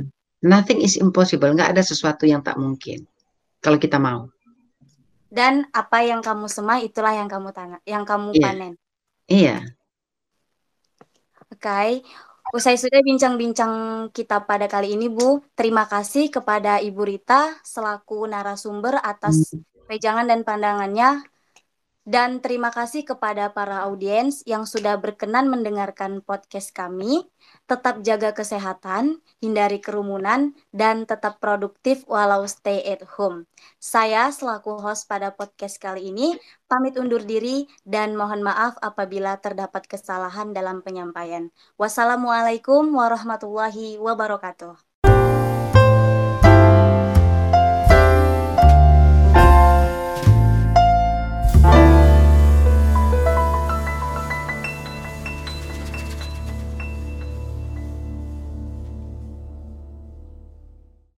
Nothing 0.44 0.82
is 0.82 0.98
impossible, 1.00 1.54
nggak 1.54 1.78
ada 1.78 1.86
sesuatu 1.86 2.26
yang 2.26 2.42
tak 2.42 2.58
mungkin 2.60 3.06
kalau 3.62 3.78
kita 3.78 4.02
mau. 4.02 4.28
Dan 5.30 5.70
apa 5.72 6.02
yang 6.02 6.20
kamu 6.20 6.50
semai 6.50 6.90
itulah 6.90 7.14
yang 7.14 7.30
kamu 7.30 7.54
tanah, 7.54 7.80
yang 7.86 8.04
kamu 8.04 8.34
yeah. 8.36 8.44
panen. 8.44 8.74
Iya. 9.30 9.58
Oke, 11.54 11.64
okay. 11.70 11.90
usai 12.52 12.76
sudah 12.76 13.00
bincang-bincang 13.06 13.72
kita 14.10 14.42
pada 14.44 14.66
kali 14.66 14.98
ini 14.98 15.08
Bu, 15.08 15.46
terima 15.54 15.86
kasih 15.86 16.34
kepada 16.34 16.82
Ibu 16.82 17.02
Rita 17.08 17.62
selaku 17.62 18.26
narasumber 18.26 19.00
atas 19.00 19.54
hmm. 19.54 19.86
pejangan 19.88 20.28
dan 20.28 20.42
pandangannya 20.42 21.24
dan 22.04 22.44
terima 22.44 22.68
kasih 22.68 23.08
kepada 23.08 23.52
para 23.56 23.88
audiens 23.88 24.44
yang 24.44 24.68
sudah 24.68 25.00
berkenan 25.00 25.48
mendengarkan 25.48 26.20
podcast 26.20 26.76
kami. 26.76 27.24
Tetap 27.64 28.04
jaga 28.04 28.36
kesehatan, 28.36 29.24
hindari 29.40 29.80
kerumunan, 29.80 30.52
dan 30.76 31.08
tetap 31.08 31.40
produktif 31.40 32.04
walau 32.12 32.44
stay 32.44 32.84
at 32.84 33.04
home. 33.16 33.48
Saya 33.80 34.28
selaku 34.32 34.84
host 34.84 35.08
pada 35.08 35.32
podcast 35.32 35.80
kali 35.80 36.12
ini 36.12 36.36
pamit 36.68 37.00
undur 37.00 37.24
diri 37.24 37.72
dan 37.88 38.20
mohon 38.20 38.44
maaf 38.44 38.76
apabila 38.84 39.40
terdapat 39.40 39.88
kesalahan 39.88 40.52
dalam 40.52 40.84
penyampaian. 40.84 41.52
Wassalamualaikum 41.80 42.92
warahmatullahi 42.92 43.96
wabarakatuh. 44.00 44.93